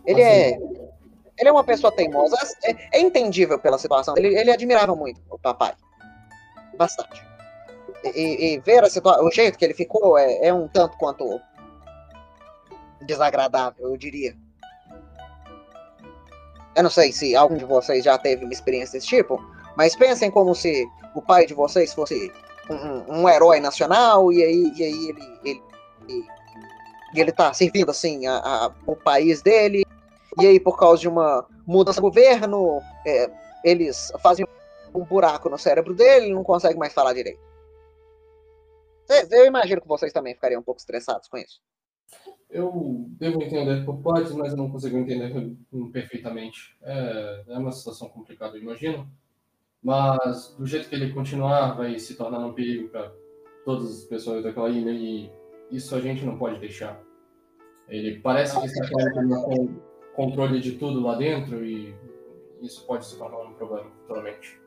Ele 0.07 0.23
é. 0.23 0.59
Ele 1.39 1.49
é 1.51 1.53
uma 1.53 1.65
pessoa 1.65 1.93
teimosa. 1.93 2.37
É, 2.65 2.99
é 2.99 3.01
entendível 3.01 3.59
pela 3.59 3.77
situação. 3.77 4.15
Ele, 4.17 4.35
ele 4.35 4.51
admirava 4.51 4.97
muito 4.97 5.21
o 5.31 5.39
papai. 5.39 5.75
Bastante. 6.79 7.23
E, 8.15 8.55
e- 8.55 8.61
ver 8.61 8.83
a 8.85 8.89
situa- 8.89 9.23
o 9.23 9.31
jeito 9.31 9.59
que 9.59 9.65
ele 9.65 9.75
ficou 9.75 10.17
é, 10.17 10.47
é 10.47 10.55
um 10.55 10.67
tanto 10.69 10.97
quanto 10.97 11.39
desagradável, 13.07 13.89
eu 13.91 13.97
diria. 13.97 14.37
Eu 16.75 16.83
não 16.83 16.91
sei 16.91 17.11
se 17.13 17.35
algum 17.35 17.57
de 17.57 17.65
vocês 17.65 18.05
já 18.05 18.19
teve 18.19 18.45
uma 18.45 18.53
experiência 18.53 18.93
desse 18.99 19.07
tipo, 19.07 19.43
mas 19.77 19.97
pensem 19.97 20.31
como 20.31 20.55
se 20.55 20.87
o 21.15 21.23
pai 21.23 21.47
de 21.47 21.55
vocês 21.55 21.95
fosse 21.95 22.31
um, 22.69 23.21
um- 23.23 23.29
herói 23.29 23.61
nacional 23.61 24.31
e 24.33 24.43
aí, 24.43 24.73
e 24.77 24.83
aí 24.85 25.09
ele, 25.09 25.39
ele, 25.45 25.63
e- 26.09 26.27
e 27.15 27.21
ele 27.21 27.33
tá 27.33 27.53
servindo 27.55 27.91
assim 27.91 28.27
a, 28.27 28.37
a- 28.39 28.73
o 28.87 28.95
país 28.95 29.41
dele, 29.41 29.87
e 30.39 30.47
aí 30.47 30.61
por 30.61 30.77
causa 30.79 31.01
de 31.01 31.09
uma 31.09 31.47
mudança 31.67 31.97
de 31.97 32.03
governo, 32.03 32.81
é, 33.07 33.31
eles 33.65 34.13
fazem 34.23 34.47
um 34.95 35.03
buraco 35.05 35.49
no 35.49 35.59
cérebro 35.59 35.95
dele 35.95 36.27
e 36.29 36.35
não 36.35 36.45
consegue 36.45 36.79
mais 36.79 36.93
falar 36.93 37.15
direito. 37.15 37.41
Eu 39.31 39.47
imagino 39.47 39.81
que 39.81 39.89
vocês 39.89 40.13
também 40.13 40.35
ficariam 40.35 40.61
um 40.61 40.65
pouco 40.65 40.81
estressados 40.81 41.29
com 41.29 41.39
isso. 41.39 41.61
Eu 42.57 43.05
devo 43.11 43.43
entender 43.43 43.85
por 43.85 43.99
partes, 43.99 44.33
mas 44.33 44.53
eu 44.53 44.57
não 44.57 44.71
consigo 44.71 44.97
entender 44.97 45.31
hum, 45.71 45.91
perfeitamente. 45.93 46.75
É, 46.83 47.45
é 47.49 47.59
uma 47.59 47.71
situação 47.71 48.09
complicada, 48.09 48.57
imagino. 48.57 49.07
Mas 49.83 50.55
do 50.59 50.65
jeito 50.65 50.89
que 50.89 50.95
ele 50.95 51.13
continuar, 51.13 51.77
vai 51.77 51.99
se 51.99 52.15
tornar 52.15 52.39
um 52.39 52.55
perigo 52.55 52.89
para 52.89 53.13
todas 53.63 53.91
as 53.91 54.05
pessoas 54.05 54.43
daquela 54.43 54.71
ilha 54.71 54.91
e 54.91 55.31
isso 55.71 55.95
a 55.95 56.01
gente 56.01 56.25
não 56.25 56.39
pode 56.39 56.59
deixar. 56.59 56.99
Ele 57.91 58.21
parece 58.21 58.59
que 58.59 58.67
está 58.67 58.89
querendo 58.89 59.83
controle 60.15 60.59
de 60.59 60.73
tudo 60.79 61.01
lá 61.01 61.15
dentro 61.15 61.63
e 61.63 61.95
isso 62.63 62.87
pode 62.87 63.05
se 63.05 63.19
tornar 63.19 63.39
um 63.43 63.53
problema 63.53 63.91
futuramente. 64.01 64.59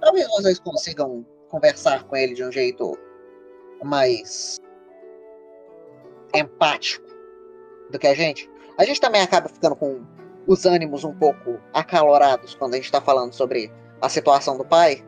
Talvez 0.00 0.26
vocês 0.26 0.58
consigam 0.58 1.24
conversar 1.48 2.02
com 2.02 2.16
ele 2.16 2.34
de 2.34 2.42
um 2.42 2.50
jeito 2.50 2.98
mais 3.84 4.60
empático 6.34 7.11
do 7.92 7.98
que 7.98 8.06
a 8.06 8.14
gente. 8.14 8.50
A 8.78 8.84
gente 8.84 9.00
também 9.00 9.20
acaba 9.20 9.48
ficando 9.48 9.76
com 9.76 10.04
os 10.46 10.66
ânimos 10.66 11.04
um 11.04 11.14
pouco 11.14 11.60
acalorados 11.72 12.54
quando 12.54 12.74
a 12.74 12.76
gente 12.76 12.86
está 12.86 13.00
falando 13.00 13.32
sobre 13.32 13.72
a 14.00 14.08
situação 14.08 14.56
do 14.58 14.64
pai. 14.64 15.04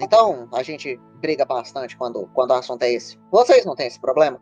Então, 0.00 0.48
a 0.52 0.62
gente 0.62 0.98
briga 1.20 1.44
bastante 1.44 1.96
quando, 1.96 2.26
quando 2.32 2.50
o 2.50 2.54
assunto 2.54 2.82
é 2.82 2.92
esse. 2.92 3.18
Vocês 3.30 3.64
não 3.64 3.76
têm 3.76 3.86
esse 3.86 4.00
problema? 4.00 4.40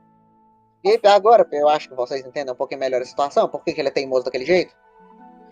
E 0.84 0.98
agora, 1.08 1.46
eu 1.50 1.68
acho 1.68 1.88
que 1.88 1.94
vocês 1.94 2.24
entendem 2.24 2.52
um 2.52 2.56
pouquinho 2.56 2.80
melhor 2.80 3.02
a 3.02 3.04
situação, 3.04 3.48
por 3.48 3.64
que 3.64 3.72
que 3.72 3.80
ele 3.80 3.88
é 3.88 3.92
teimoso 3.92 4.24
daquele 4.24 4.44
jeito. 4.44 4.74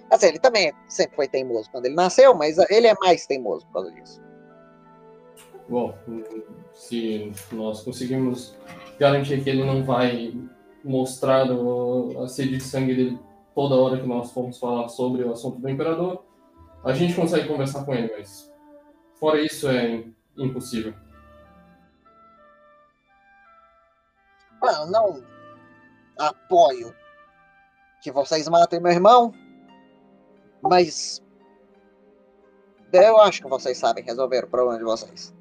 Assim, 0.09 0.29
ele 0.29 0.39
também 0.39 0.73
sempre 0.87 1.17
foi 1.17 1.27
teimoso 1.27 1.69
quando 1.71 1.87
ele 1.87 1.97
nasceu, 1.97 2.33
mas 2.33 2.57
ele 2.71 2.87
é 2.87 2.95
mais 3.01 3.27
teimoso 3.27 3.67
por 3.67 3.73
causa 3.73 3.91
disso. 3.91 4.23
Bom, 5.69 5.93
se 6.73 7.33
nós 7.51 7.83
conseguimos 7.83 8.57
garantir 9.01 9.43
que 9.43 9.51
ele 9.51 9.65
não 9.65 9.85
vai 9.85 10.33
mostrar 10.87 11.51
o- 11.51 12.23
a 12.23 12.29
sede 12.29 12.57
de 12.57 12.63
sangue 12.63 12.95
dele 12.95 13.19
toda 13.55 13.75
hora 13.75 14.01
que 14.01 14.07
nós 14.07 14.31
formos 14.33 14.59
falar 14.59 14.89
sobre 14.89 15.23
o 15.25 15.33
assunto 15.33 15.59
do 15.59 15.69
imperador, 15.69 16.25
a 16.85 16.93
gente 16.93 17.15
consegue 17.15 17.49
conversar 17.49 17.85
com 17.85 17.93
ele, 17.95 18.13
mas 18.17 18.53
fora 19.15 19.41
isso 19.41 19.69
é 19.69 19.89
im- 19.91 20.15
impossível. 20.39 20.95
Eu 24.63 24.87
não 24.87 25.23
apoio 26.19 26.95
que 28.01 28.11
vocês 28.11 28.49
matem 28.49 28.81
meu 28.81 28.93
irmão, 28.93 29.33
mas 30.63 31.23
eu 32.93 33.21
acho 33.21 33.43
que 33.43 33.49
vocês 33.49 33.79
sabem 33.79 34.03
resolver 34.05 34.45
o 34.45 34.49
problema 34.49 34.79
de 34.79 34.85
vocês. 34.85 35.36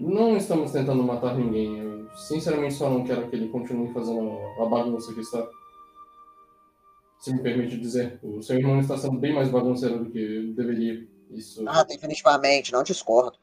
Não 0.00 0.34
estamos 0.34 0.72
tentando 0.72 1.02
matar 1.02 1.36
ninguém. 1.36 1.78
Eu 1.78 2.10
sinceramente 2.16 2.74
só 2.74 2.88
não 2.88 3.04
quero 3.04 3.28
que 3.28 3.36
ele 3.36 3.48
continue 3.48 3.92
fazendo 3.92 4.38
a 4.58 4.64
bagunça 4.64 5.12
que 5.12 5.20
está. 5.20 5.46
Se 7.18 7.34
me 7.34 7.42
permite 7.42 7.78
dizer, 7.78 8.18
o 8.22 8.42
seu 8.42 8.56
irmão 8.56 8.80
está 8.80 8.96
sendo 8.96 9.18
bem 9.18 9.34
mais 9.34 9.50
bagunceiro 9.50 10.02
do 10.04 10.10
que 10.10 10.54
deveria. 10.56 11.06
Isso. 11.30 11.62
Ah, 11.68 11.84
definitivamente, 11.84 12.72
não 12.72 12.82
discordo. 12.82 13.38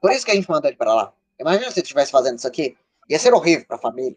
Por 0.00 0.10
isso 0.12 0.26
que 0.26 0.30
a 0.30 0.34
gente 0.34 0.48
mandou 0.48 0.68
ele 0.68 0.76
pra 0.76 0.94
lá. 0.94 1.12
Imagina 1.40 1.70
se 1.70 1.78
ele 1.78 1.84
estivesse 1.84 2.12
fazendo 2.12 2.36
isso 2.36 2.46
aqui. 2.46 2.76
Ia 3.08 3.18
ser 3.18 3.32
horrível 3.32 3.64
pra 3.66 3.78
família. 3.78 4.16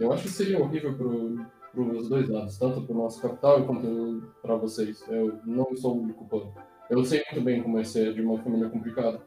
Eu 0.00 0.10
acho 0.12 0.22
que 0.22 0.30
seria 0.30 0.58
horrível 0.58 0.96
para 0.96 1.82
os 1.82 2.08
dois 2.08 2.28
lados, 2.30 2.56
tanto 2.56 2.80
para 2.82 2.94
o 2.94 2.98
nosso 2.98 3.20
capital 3.20 3.66
quanto 3.66 4.32
para 4.40 4.56
vocês. 4.56 5.04
Eu 5.08 5.38
não 5.44 5.68
estou 5.70 5.94
me 5.94 6.14
culpando. 6.14 6.54
Eu 6.88 7.04
sei 7.04 7.22
muito 7.30 7.44
bem 7.44 7.62
como 7.62 7.78
é 7.78 7.84
ser 7.84 8.14
de 8.14 8.22
uma 8.22 8.42
família 8.42 8.70
complicada. 8.70 9.20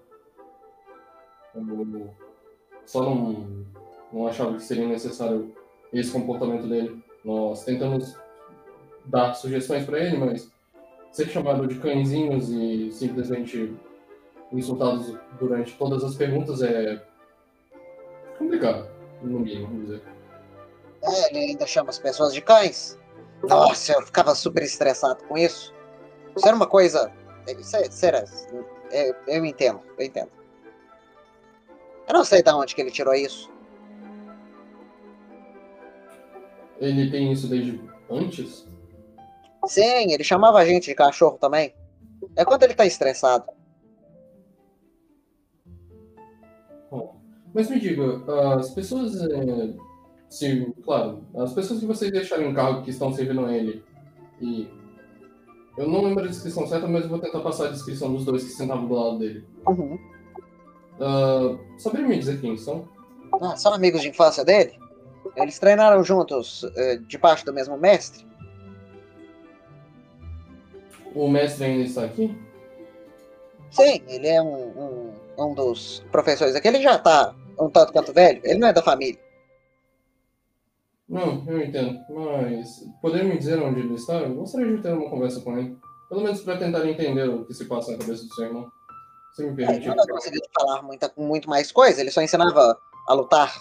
Eu 1.68 2.10
só 2.86 3.04
não, 3.04 3.66
não 4.12 4.28
achava 4.28 4.56
que 4.56 4.64
seria 4.64 4.88
necessário 4.88 5.54
esse 5.94 6.12
comportamento 6.12 6.68
dele. 6.68 7.04
Nós 7.24 7.64
tentamos 7.64 8.16
dar 9.06 9.34
sugestões 9.34 9.86
para 9.86 10.00
ele, 10.00 10.18
mas 10.18 10.50
ser 11.12 11.28
chamado 11.28 11.68
de 11.68 11.76
cãezinhos 11.80 12.50
e 12.50 12.92
simplesmente 12.92 13.76
insultados 14.52 15.16
durante 15.40 15.76
todas 15.78 16.04
as 16.04 16.16
perguntas 16.16 16.62
é 16.62 17.04
complicado, 18.38 18.88
no 19.22 19.40
mínimo, 19.40 19.68
vamos 19.68 19.82
dizer. 19.86 20.02
É, 21.02 21.30
ele 21.30 21.52
ainda 21.52 21.66
chama 21.68 21.90
as 21.90 22.00
pessoas 22.00 22.34
de 22.34 22.42
cães. 22.42 22.98
Nossa, 23.48 23.94
eu 23.94 24.02
ficava 24.02 24.36
super 24.36 24.64
estressado 24.64 25.24
com 25.26 25.38
isso. 25.38 25.74
Isso 26.36 26.48
era 26.48 26.56
uma 26.56 26.68
coisa. 26.68 27.12
Isso 27.48 27.76
é- 27.78 27.88
isso 27.88 28.06
era. 28.06 28.24
é, 28.92 29.16
eu 29.28 29.46
entendo, 29.46 29.80
eu 29.98 30.06
entendo. 30.06 30.30
Eu 32.10 32.14
não 32.16 32.26
sei 32.26 32.42
de 32.42 32.50
onde 32.52 32.74
que 32.74 32.82
ele 32.82 32.90
tirou 32.90 33.14
isso. 33.14 33.52
Ele 36.80 37.12
tem 37.12 37.32
isso 37.32 37.48
desde 37.48 37.80
antes? 38.10 38.68
Sim, 39.68 40.12
ele 40.12 40.24
chamava 40.24 40.58
a 40.58 40.66
gente 40.66 40.86
de 40.86 40.96
cachorro 40.96 41.38
também. 41.38 41.72
É 42.36 42.44
quando 42.44 42.64
ele 42.64 42.74
tá 42.74 42.84
estressado. 42.84 43.46
Bom, 46.90 47.22
mas 47.54 47.70
me 47.70 47.80
diga, 47.80 48.24
as 48.56 48.72
pessoas. 48.72 49.22
é, 49.22 49.74
se, 50.28 50.74
claro, 50.84 51.24
as 51.36 51.54
pessoas 51.54 51.80
que 51.80 51.86
vocês 51.86 52.12
deixaram 52.12 52.50
em 52.50 52.54
cargo 52.56 52.82
que 52.82 52.90
estão 52.90 53.14
servindo 53.14 53.46
a 53.46 53.56
ele. 53.56 53.84
E. 54.42 54.68
Eu 55.78 55.88
não 55.88 56.04
lembro 56.04 56.24
a 56.24 56.28
descrição 56.28 56.68
certa, 56.68 56.88
mas 56.88 57.04
eu 57.04 57.10
vou 57.10 57.20
tentar 57.20 57.40
passar 57.42 57.68
a 57.68 57.72
descrição 57.72 58.12
dos 58.12 58.26
dois 58.26 58.44
que 58.44 58.50
sentavam 58.50 58.88
do 58.88 58.96
lado 58.96 59.20
dele. 59.20 59.46
Uhum. 59.68 59.98
Ah, 61.00 61.58
saberia 61.78 62.08
me 62.08 62.18
dizer 62.18 62.40
quem 62.42 62.58
são? 62.58 62.88
Ah, 63.42 63.56
são 63.56 63.74
amigos 63.74 64.02
de 64.02 64.10
infância 64.10 64.44
dele? 64.44 64.78
Eles 65.36 65.60
treinaram 65.60 66.04
juntos, 66.04 66.64
eh, 66.76 66.98
debaixo 67.08 67.46
do 67.46 67.54
mesmo 67.54 67.78
mestre? 67.78 68.26
O 71.14 71.28
mestre 71.28 71.66
ainda 71.66 71.84
está 71.84 72.06
aqui? 72.06 72.38
Sim, 73.72 74.02
ele 74.08 74.28
é 74.28 74.42
um, 74.42 74.48
um, 74.48 75.14
um 75.38 75.54
dos 75.54 76.04
professores 76.12 76.56
aqui. 76.56 76.68
Ele 76.68 76.82
já 76.82 76.98
tá 76.98 77.36
um 77.60 77.70
tanto 77.70 77.94
quanto 77.94 78.14
velho. 78.14 78.42
Ele 78.44 78.60
não 78.60 78.68
é 78.68 78.74
da 78.74 78.82
família. 78.82 79.20
Não, 81.08 81.44
eu 81.48 81.62
entendo. 81.62 82.00
Mas 82.10 82.86
poderia 83.02 83.28
me 83.28 83.38
dizer 83.38 83.60
onde 83.62 83.80
ele 83.80 83.96
está? 83.96 84.16
Eu 84.16 84.36
gostaria 84.36 84.76
de 84.76 84.82
ter 84.82 84.94
uma 84.94 85.10
conversa 85.10 85.42
com 85.42 85.58
ele. 85.58 85.76
Pelo 86.08 86.22
menos 86.22 86.42
para 86.42 86.58
tentar 86.58 86.88
entender 86.88 87.30
o 87.30 87.46
que 87.46 87.54
se 87.54 87.66
passa 87.66 87.92
na 87.92 87.98
cabeça 87.98 88.26
do 88.26 88.34
seu 88.34 88.46
irmão. 88.46 88.70
Se 89.36 89.44
me 89.44 89.50
Ele 89.50 89.66
permitir. 89.66 89.96
não 89.96 90.08
conseguiu 90.08 90.42
falar 90.58 90.82
muita, 90.82 91.12
muito 91.18 91.50
mais 91.50 91.72
coisa. 91.72 92.02
Ele 92.02 92.12
só 92.12 92.22
ensinava 92.22 92.78
a 93.08 93.14
lutar. 93.14 93.54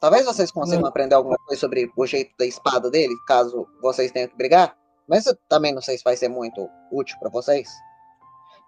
Talvez 0.00 0.24
vocês 0.24 0.50
consigam 0.52 0.82
Não. 0.82 0.88
aprender 0.88 1.14
alguma 1.14 1.36
coisa 1.38 1.60
sobre 1.60 1.90
o 1.96 2.06
jeito 2.06 2.32
da 2.38 2.46
espada 2.46 2.88
dele, 2.90 3.14
caso 3.26 3.66
vocês 3.82 4.12
tenham 4.12 4.28
que 4.28 4.36
brigar. 4.36 4.76
Mas 5.08 5.26
eu 5.26 5.36
também 5.48 5.74
não 5.74 5.82
sei 5.82 5.98
se 5.98 6.04
vai 6.04 6.16
ser 6.16 6.28
muito 6.28 6.68
útil 6.92 7.18
para 7.18 7.30
vocês. 7.30 7.68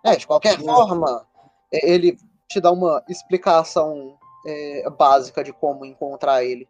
É, 0.04 0.16
de 0.16 0.26
qualquer 0.26 0.58
Não. 0.58 0.74
forma, 0.74 1.26
ele 1.70 2.18
te 2.48 2.60
dá 2.60 2.72
uma 2.72 3.04
explicação 3.08 4.18
é, 4.46 4.90
básica 4.90 5.44
de 5.44 5.52
como 5.52 5.84
encontrar 5.84 6.42
ele. 6.42 6.68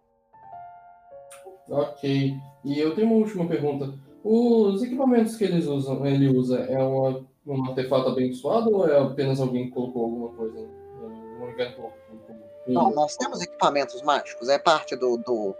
Ok. 1.71 2.35
E 2.65 2.79
eu 2.79 2.95
tenho 2.95 3.07
uma 3.07 3.17
última 3.17 3.47
pergunta. 3.47 3.95
Os 4.23 4.83
equipamentos 4.83 5.37
que 5.37 5.45
eles 5.45 5.67
usam, 5.67 6.05
ele 6.05 6.29
usa, 6.29 6.59
é 6.65 6.79
uma, 6.83 7.25
um 7.47 7.65
artefato 7.67 8.09
abençoado 8.09 8.75
ou 8.75 8.89
é 8.89 8.99
apenas 8.99 9.41
alguém 9.41 9.67
que 9.67 9.73
colocou 9.73 10.05
alguma 10.05 10.29
coisa? 10.31 10.59
Um 10.59 11.49
inventor? 11.49 11.93
Não, 12.67 12.91
nós 12.91 13.17
temos 13.17 13.41
equipamentos 13.41 14.03
mágicos, 14.03 14.49
é 14.49 14.59
parte 14.59 14.95
do, 14.95 15.17
do, 15.17 15.55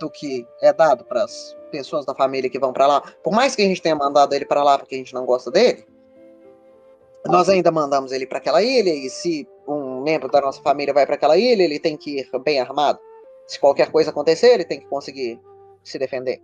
do 0.00 0.10
que 0.10 0.46
é 0.60 0.72
dado 0.72 1.04
para 1.04 1.24
as 1.24 1.56
pessoas 1.70 2.04
da 2.04 2.14
família 2.14 2.50
que 2.50 2.58
vão 2.58 2.72
para 2.72 2.86
lá. 2.86 3.00
Por 3.22 3.32
mais 3.32 3.54
que 3.54 3.62
a 3.62 3.66
gente 3.66 3.82
tenha 3.82 3.94
mandado 3.94 4.34
ele 4.34 4.44
para 4.44 4.62
lá 4.62 4.78
porque 4.78 4.94
a 4.94 4.98
gente 4.98 5.14
não 5.14 5.24
gosta 5.24 5.50
dele, 5.50 5.86
nós 7.26 7.48
ainda 7.48 7.70
mandamos 7.70 8.10
ele 8.10 8.26
para 8.26 8.38
aquela 8.38 8.62
ilha 8.62 8.90
e 8.90 9.08
se 9.08 9.46
um 9.68 10.00
membro 10.00 10.28
da 10.28 10.40
nossa 10.40 10.60
família 10.62 10.92
vai 10.92 11.06
para 11.06 11.14
aquela 11.14 11.36
ilha, 11.36 11.62
ele 11.62 11.78
tem 11.78 11.96
que 11.96 12.20
ir 12.20 12.30
bem 12.44 12.60
armado. 12.60 12.98
Se 13.46 13.60
qualquer 13.60 13.90
coisa 13.92 14.10
acontecer, 14.10 14.54
ele 14.54 14.64
tem 14.64 14.80
que 14.80 14.86
conseguir 14.86 15.40
se 15.84 15.98
defender. 15.98 16.42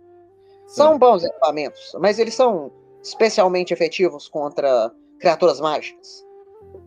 São 0.67 0.97
bons 0.97 1.23
equipamentos, 1.23 1.95
mas 1.99 2.19
eles 2.19 2.35
são 2.35 2.71
especialmente 3.01 3.73
efetivos 3.73 4.27
contra 4.27 4.91
criaturas 5.19 5.59
mágicas. 5.59 6.25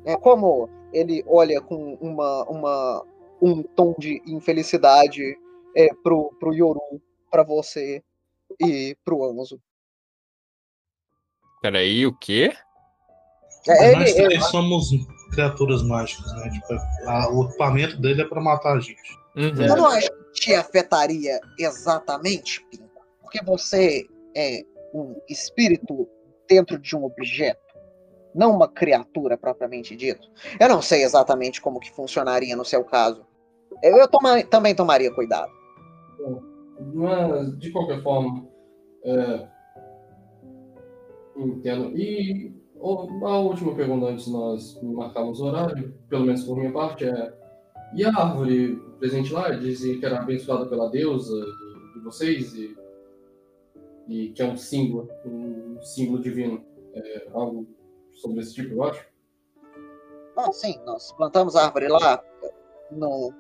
É 0.05 0.17
como 0.17 0.69
ele 0.93 1.25
olha 1.27 1.61
com 1.61 1.95
uma, 2.01 2.45
uma, 2.45 3.05
um 3.41 3.63
tom 3.63 3.95
de 3.99 4.23
infelicidade 4.27 5.23
é, 5.77 5.89
pro, 6.03 6.33
pro 6.39 6.53
Yoru, 6.55 7.01
pra 7.31 7.43
você 7.43 8.03
e 8.61 8.97
pro 9.05 9.25
Anzo. 9.25 9.61
Peraí, 11.61 12.07
o 12.07 12.15
quê? 12.15 12.53
É, 13.69 13.93
Nós 13.93 14.15
ele, 14.17 14.27
três 14.27 14.45
somos 14.47 14.91
criaturas 15.31 15.83
mágicas, 15.85 16.33
né? 16.35 16.51
Tipo, 16.51 16.75
a- 17.09 17.31
o 17.33 17.45
equipamento 17.45 17.97
dele 18.01 18.23
é 18.23 18.25
pra 18.25 18.41
matar 18.41 18.77
a 18.77 18.81
gente. 18.81 19.23
Uhum. 19.35 19.65
eu 19.65 19.77
não 19.77 19.87
acho 19.87 20.11
que 20.11 20.33
te 20.33 20.55
afetaria 20.55 21.41
exatamente, 21.59 22.63
Pinto, 22.71 22.91
porque 23.23 23.43
você 23.43 24.07
é 24.37 24.63
um 24.95 25.16
espírito 25.28 26.09
dentro 26.49 26.78
de 26.78 26.97
um 26.97 27.05
objeto, 27.05 27.61
não 28.34 28.55
uma 28.55 28.68
criatura 28.68 29.36
propriamente 29.36 29.97
dito. 29.97 30.28
Eu 30.61 30.68
não 30.68 30.82
sei 30.82 31.03
exatamente 31.03 31.61
como 31.61 31.80
que 31.80 31.90
funcionaria 31.90 32.57
no 32.57 32.64
seu 32.64 32.84
caso. 32.84 33.24
Eu, 33.82 33.97
eu 33.97 34.09
toma- 34.09 34.43
também 34.45 34.74
tomaria 34.74 35.12
cuidado. 35.14 35.51
Mas, 36.95 37.59
de 37.59 37.70
qualquer 37.70 38.03
forma, 38.03 38.47
é, 39.05 39.49
entendo. 41.36 41.97
E 41.97 42.53
a 42.82 43.38
última 43.38 43.74
pergunta 43.74 44.07
antes 44.07 44.24
de 44.26 44.32
nós 44.32 44.80
marcarmos 44.82 45.40
o 45.40 45.47
horário, 45.47 45.95
pelo 46.09 46.24
menos 46.24 46.45
por 46.45 46.57
minha 46.57 46.72
parte, 46.72 47.05
é: 47.05 47.32
e 47.95 48.05
a 48.05 48.09
árvore 48.14 48.76
presente 48.99 49.32
lá 49.32 49.51
dizia 49.51 49.99
que 49.99 50.05
era 50.05 50.18
abençoada 50.20 50.66
pela 50.66 50.90
deusa 50.90 51.34
de, 51.34 51.95
de 51.95 52.01
vocês 52.01 52.55
e, 52.55 52.76
e 54.09 54.31
que 54.31 54.43
é 54.43 54.45
um 54.45 54.57
símbolo, 54.57 55.09
um 55.25 55.81
símbolo 55.83 56.23
divino? 56.23 56.65
É 56.95 57.29
algo 57.33 57.67
sobre 58.13 58.41
esse 58.41 58.55
tipo, 58.55 58.75
eu 58.75 58.85
acho? 58.85 59.07
Ah, 60.37 60.53
sim, 60.53 60.79
nós 60.85 61.13
plantamos 61.13 61.57
a 61.57 61.65
árvore 61.65 61.89
lá 61.89 62.23
no 62.91 63.33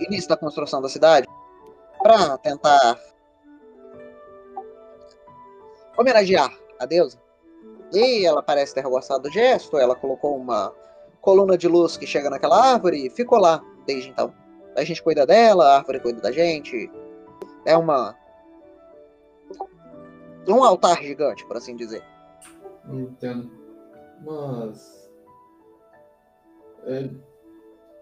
início 0.00 0.28
da 0.28 0.36
construção 0.36 0.80
da 0.80 0.88
cidade 0.88 1.26
para 2.02 2.38
tentar 2.38 2.98
homenagear 5.96 6.50
a 6.78 6.86
deusa. 6.86 7.20
E 7.92 8.24
ela 8.24 8.42
parece 8.42 8.74
ter 8.74 8.82
gostado 8.82 9.24
do 9.24 9.30
gesto, 9.30 9.76
ela 9.76 9.96
colocou 9.96 10.36
uma 10.36 10.72
coluna 11.20 11.58
de 11.58 11.68
luz 11.68 11.96
que 11.96 12.06
chega 12.06 12.30
naquela 12.30 12.72
árvore 12.72 13.06
e 13.06 13.10
ficou 13.10 13.38
lá 13.38 13.62
desde 13.86 14.10
então. 14.10 14.32
A 14.76 14.84
gente 14.84 15.02
cuida 15.02 15.26
dela, 15.26 15.66
a 15.66 15.76
árvore 15.78 16.00
cuida 16.00 16.20
da 16.20 16.32
gente. 16.32 16.90
É 17.66 17.76
uma. 17.76 18.16
Um 20.48 20.64
altar 20.64 21.02
gigante, 21.02 21.44
por 21.46 21.56
assim 21.56 21.76
dizer. 21.76 22.02
Entendo. 22.88 23.50
Mas. 24.24 25.10
é, 26.84 27.10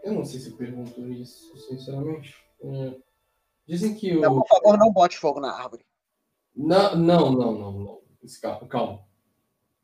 eu 0.05 0.13
não 0.13 0.25
sei 0.25 0.41
se 0.41 0.57
pergunto 0.57 1.01
isso, 1.13 1.57
sinceramente. 1.69 2.35
É, 2.63 2.97
dizem 3.67 3.95
que 3.95 4.15
o. 4.15 4.19
Então, 4.19 4.41
por 4.41 4.49
favor, 4.49 4.79
não 4.79 4.93
bote 4.93 5.19
fogo 5.19 5.41
na 5.41 5.53
árvore. 5.53 5.85
Na- 6.57 6.95
não, 6.97 7.31
não, 7.33 7.53
não, 7.53 7.73
não. 7.73 8.01
Esse- 8.23 8.41
Calma. 8.41 9.07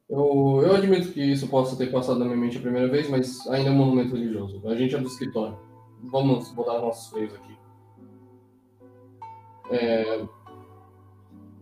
Eu, 0.09 0.61
eu 0.63 0.75
admito 0.75 1.13
que 1.13 1.21
isso 1.23 1.49
possa 1.49 1.77
ter 1.77 1.91
passado 1.91 2.19
na 2.19 2.27
minha 2.27 2.37
mente 2.37 2.59
a 2.59 2.61
primeira 2.61 2.89
vez, 2.89 3.09
mas 3.09 3.47
ainda 3.49 3.71
é 3.71 3.73
um 3.73 3.77
monumento 3.77 4.15
religioso. 4.15 4.67
A 4.69 4.75
gente 4.77 4.95
é 4.95 4.99
do 4.99 5.07
escritório. 5.09 5.59
Vamos 6.03 6.51
botar 6.53 6.79
nossos 6.79 7.09
freios 7.11 7.35
aqui. 7.35 7.57
É, 9.71 10.29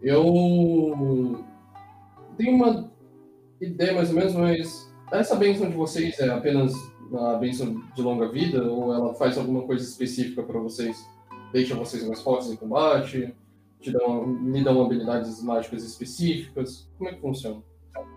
eu 0.03 1.45
tenho 2.37 2.57
uma 2.57 2.91
ideia 3.61 3.95
mais 3.95 4.11
ou 4.11 4.17
menos, 4.17 4.35
mas 4.35 4.93
essa 5.13 5.37
bênção 5.37 5.71
de 5.71 5.77
vocês 5.77 6.19
é 6.19 6.29
apenas 6.31 6.73
a 7.15 7.35
bênção 7.35 7.83
de 7.95 8.03
longa 8.03 8.29
vida 8.31 8.65
ou 8.65 8.93
ela 8.93 9.15
faz 9.15 9.37
alguma 9.37 9.63
coisa 9.63 9.85
específica 9.85 10.43
para 10.43 10.59
vocês? 10.59 10.97
Deixa 11.53 11.75
vocês 11.75 12.07
mais 12.07 12.21
fortes 12.23 12.51
em 12.51 12.57
combate? 12.57 13.35
Te 13.81 13.93
dão, 13.93 14.27
me 14.27 14.63
dão 14.65 14.83
habilidades 14.83 15.43
mágicas 15.43 15.85
específicas? 15.85 16.89
Como 16.97 17.11
é 17.11 17.15
que 17.15 17.21
funciona? 17.21 17.63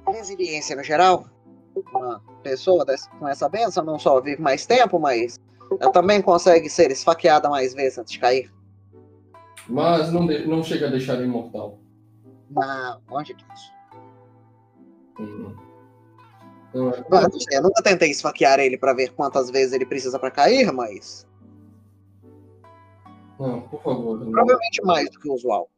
resiliência 0.07 0.75
no 0.75 0.83
geral. 0.83 1.25
Uma 1.93 2.21
pessoa 2.41 2.85
com 3.19 3.27
essa 3.27 3.49
benção 3.49 3.83
não 3.83 3.99
só 3.99 4.21
vive 4.21 4.41
mais 4.41 4.65
tempo, 4.65 4.97
mas 4.99 5.37
ela 5.79 5.91
também 5.91 6.21
consegue 6.21 6.69
ser 6.69 6.89
esfaqueada 6.91 7.49
mais 7.49 7.73
vezes 7.73 7.97
antes 7.97 8.13
de 8.13 8.19
cair. 8.19 8.54
Mas 9.67 10.11
não, 10.11 10.25
de- 10.27 10.45
não 10.47 10.63
chega 10.63 10.87
a 10.87 10.91
deixar 10.91 11.21
imortal. 11.21 11.79
Não, 12.49 13.01
longe 13.09 13.33
disso. 13.33 13.71
Hum. 15.19 15.55
É- 16.73 17.39
sei, 17.39 17.57
eu 17.57 17.63
nunca 17.63 17.81
tentei 17.81 18.09
esfaquear 18.11 18.59
ele 18.59 18.77
pra 18.77 18.93
ver 18.93 19.13
quantas 19.13 19.49
vezes 19.49 19.71
ele 19.73 19.85
precisa 19.85 20.19
pra 20.19 20.29
cair, 20.29 20.71
mas 20.73 21.25
Não, 23.39 23.61
por 23.61 23.81
favor. 23.81 24.19
não. 24.19 24.31
provavelmente 24.31 24.83
mais 24.83 25.09
do 25.09 25.19
que 25.19 25.29
o 25.29 25.33
usual. 25.33 25.69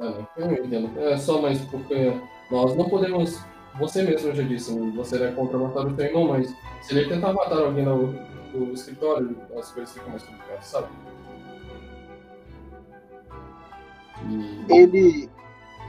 É, 0.00 0.24
eu 0.36 0.64
entendo. 0.64 0.98
É 1.00 1.16
só 1.16 1.42
mais 1.42 1.60
porque 1.66 2.12
nós 2.50 2.76
não 2.76 2.88
podemos 2.88 3.42
você 3.78 4.02
mesmo 4.02 4.34
já 4.34 4.42
disse, 4.42 4.76
você 4.90 5.22
é 5.22 5.30
contra 5.32 5.56
matar 5.56 5.86
o 5.86 5.94
Feynman, 5.94 6.26
mas 6.28 6.54
se 6.82 6.96
ele 6.96 7.08
tentar 7.08 7.32
matar 7.32 7.58
alguém 7.60 7.84
no, 7.84 8.12
no 8.52 8.72
escritório, 8.72 9.36
as 9.56 9.70
coisas 9.70 9.94
ficam 9.94 10.10
mais 10.10 10.22
complicadas, 10.24 10.64
sabe? 10.66 10.88
Ele 14.68 15.28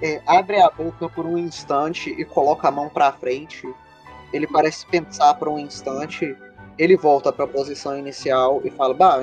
é, 0.01 0.21
abre 0.25 0.61
a 0.61 0.69
boca 0.69 1.09
por 1.09 1.25
um 1.25 1.37
instante 1.37 2.09
e 2.09 2.23
coloca 2.23 2.67
a 2.67 2.71
mão 2.71 2.89
pra 2.89 3.11
frente. 3.11 3.67
Ele 4.31 4.47
parece 4.47 4.85
pensar 4.85 5.33
por 5.35 5.49
um 5.49 5.59
instante. 5.59 6.35
Ele 6.77 6.95
volta 6.95 7.31
pra 7.31 7.47
posição 7.47 7.97
inicial 7.97 8.61
e 8.63 8.69
fala: 8.69 8.93
Bah. 8.93 9.19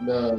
Da... 0.00 0.36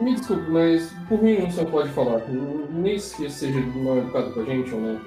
Me 0.00 0.14
desculpe, 0.14 0.48
mas 0.50 0.92
por 1.08 1.22
mim 1.22 1.46
o 1.46 1.50
senhor 1.50 1.70
pode 1.70 1.90
falar. 1.90 2.22
Nem 2.70 2.94
que 2.94 3.30
seja 3.30 3.60
mal 3.60 3.98
educado 3.98 4.32
com 4.32 4.40
a 4.40 4.44
gente 4.44 4.72
ou 4.74 4.80
não. 4.80 5.00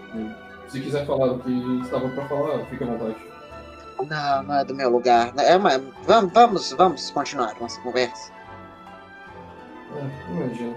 Se 0.68 0.80
quiser 0.80 1.06
falar 1.06 1.34
o 1.34 1.39
que 1.39 1.52
estava 1.82 2.08
para 2.10 2.28
falar, 2.28 2.66
fique 2.66 2.84
à 2.84 2.88
vontade. 2.88 3.16
Não, 4.10 4.44
não 4.44 4.56
é 4.56 4.66
do 4.66 4.74
meu 4.74 4.89
lugar. 4.89 5.34
É, 5.38 5.58
mas 5.58 5.82
vamos, 6.06 6.34
vamos, 6.34 6.72
vamos 6.72 7.12
continuar 7.12 7.56
nossa 7.60 7.80
conversa. 7.82 8.32
É, 9.96 10.32
imagino. 10.32 10.76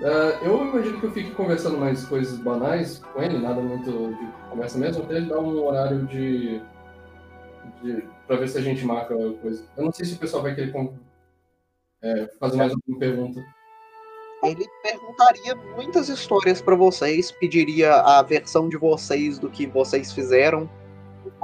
Uh, 0.00 0.44
eu 0.44 0.66
imagino 0.66 1.00
que 1.00 1.06
eu 1.06 1.12
fique 1.12 1.30
conversando 1.30 1.78
mais 1.78 2.04
coisas 2.04 2.38
banais 2.38 2.98
com 2.98 3.22
ele, 3.22 3.38
nada 3.38 3.60
muito 3.62 3.90
de 3.90 4.50
conversa 4.50 4.78
mesmo, 4.78 5.02
até 5.02 5.16
ele 5.16 5.26
dar 5.26 5.40
um 5.40 5.64
horário 5.64 6.04
de, 6.06 6.60
de. 7.82 8.04
pra 8.26 8.36
ver 8.36 8.48
se 8.48 8.58
a 8.58 8.60
gente 8.60 8.84
marca 8.84 9.14
coisa. 9.40 9.64
Eu 9.76 9.84
não 9.84 9.92
sei 9.92 10.04
se 10.04 10.14
o 10.14 10.18
pessoal 10.18 10.42
vai 10.42 10.54
querer 10.54 10.74
é, 12.02 12.30
fazer 12.38 12.56
mais 12.56 12.72
alguma 12.72 12.98
pergunta. 12.98 13.44
Ele 14.42 14.66
perguntaria 14.82 15.56
muitas 15.74 16.08
histórias 16.10 16.60
para 16.60 16.76
vocês, 16.76 17.32
pediria 17.32 17.94
a 17.94 18.22
versão 18.22 18.68
de 18.68 18.76
vocês 18.76 19.38
do 19.38 19.48
que 19.48 19.66
vocês 19.66 20.12
fizeram, 20.12 20.68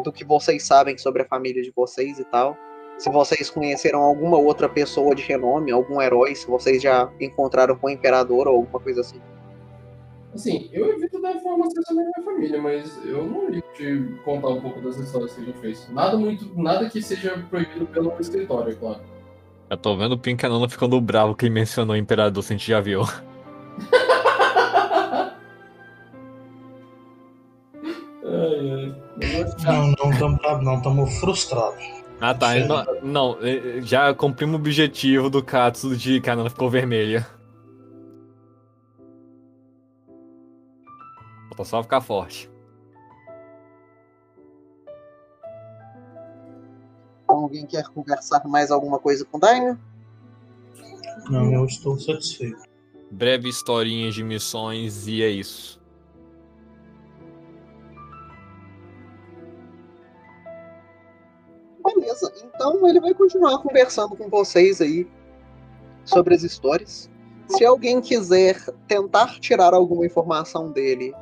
do 0.04 0.12
que 0.12 0.24
vocês 0.24 0.64
sabem 0.64 0.98
sobre 0.98 1.22
a 1.22 1.24
família 1.26 1.62
de 1.62 1.72
vocês 1.74 2.18
e 2.18 2.24
tal. 2.24 2.56
Se 3.02 3.10
vocês 3.10 3.50
conheceram 3.50 4.00
alguma 4.00 4.38
outra 4.38 4.68
pessoa 4.68 5.12
de 5.12 5.24
renome, 5.24 5.72
algum 5.72 6.00
herói, 6.00 6.36
se 6.36 6.46
vocês 6.46 6.80
já 6.80 7.10
encontraram 7.20 7.74
com 7.74 7.88
o 7.88 7.90
imperador 7.90 8.46
ou 8.46 8.58
alguma 8.58 8.78
coisa 8.78 9.00
assim. 9.00 9.20
Assim, 10.32 10.70
eu 10.72 10.88
evito 10.88 11.20
dar 11.20 11.32
informações 11.32 11.84
sobre 11.84 12.00
a 12.00 12.06
minha 12.06 12.24
família, 12.24 12.62
mas 12.62 13.04
eu 13.04 13.26
não 13.26 13.48
ligo 13.48 13.66
de 13.76 14.14
contar 14.24 14.50
um 14.50 14.60
pouco 14.60 14.80
das 14.80 14.98
histórias 14.98 15.34
que 15.34 15.40
a 15.40 15.44
gente 15.46 15.58
fez. 15.58 15.88
Nada 15.90 16.16
muito, 16.16 16.48
nada 16.56 16.88
que 16.88 17.02
seja 17.02 17.44
proibido 17.50 17.86
pelo 17.86 18.14
escritório, 18.20 18.70
é 18.70 18.76
claro. 18.76 19.00
Eu 19.68 19.76
tô 19.76 19.96
vendo 19.96 20.12
o 20.12 20.18
Pink 20.18 20.46
Anona 20.46 20.68
ficando 20.68 21.00
bravo 21.00 21.34
que 21.34 21.46
ele 21.46 21.54
mencionou 21.54 21.96
o 21.96 21.98
Imperador, 21.98 22.40
se 22.44 22.52
a 22.52 22.56
gente 22.56 22.68
já 22.68 22.80
viu. 22.80 23.02
ai, 28.24 28.70
ai. 28.70 28.94
Não, 29.64 29.88
não 29.88 30.12
estamos 30.12 30.38
bravos, 30.38 30.64
não, 30.64 30.76
estamos 30.76 31.18
frustrados. 31.18 32.01
Ah 32.24 32.32
tá, 32.32 32.54
não, 32.54 32.84
não, 33.02 33.38
já 33.80 34.14
cumprimos 34.14 34.54
o 34.54 34.58
objetivo 34.58 35.28
do 35.28 35.42
Katsu 35.42 35.96
de 35.96 36.20
que 36.20 36.30
a 36.30 36.36
Nana 36.36 36.48
ficou 36.48 36.70
vermelha. 36.70 37.26
Falta 41.48 41.64
só 41.64 41.82
ficar 41.82 42.00
forte. 42.00 42.48
Alguém 47.26 47.66
quer 47.66 47.88
conversar 47.88 48.46
mais 48.46 48.70
alguma 48.70 49.00
coisa 49.00 49.24
com 49.24 49.38
o 49.38 49.40
Daimyo? 49.40 49.76
Não, 51.28 51.52
eu 51.52 51.64
estou 51.64 51.98
satisfeito. 51.98 52.62
Breve 53.10 53.48
historinha 53.48 54.12
de 54.12 54.22
missões 54.22 55.08
e 55.08 55.24
é 55.24 55.28
isso. 55.28 55.81
Então 62.62 62.88
ele 62.88 63.00
vai 63.00 63.12
continuar 63.12 63.58
conversando 63.58 64.14
com 64.14 64.28
vocês 64.28 64.80
aí 64.80 65.06
sobre 66.04 66.34
as 66.34 66.44
histórias. 66.44 67.10
Se 67.48 67.64
alguém 67.64 68.00
quiser 68.00 68.56
tentar 68.86 69.40
tirar 69.40 69.74
alguma 69.74 70.06
informação 70.06 70.70
dele 70.70 71.12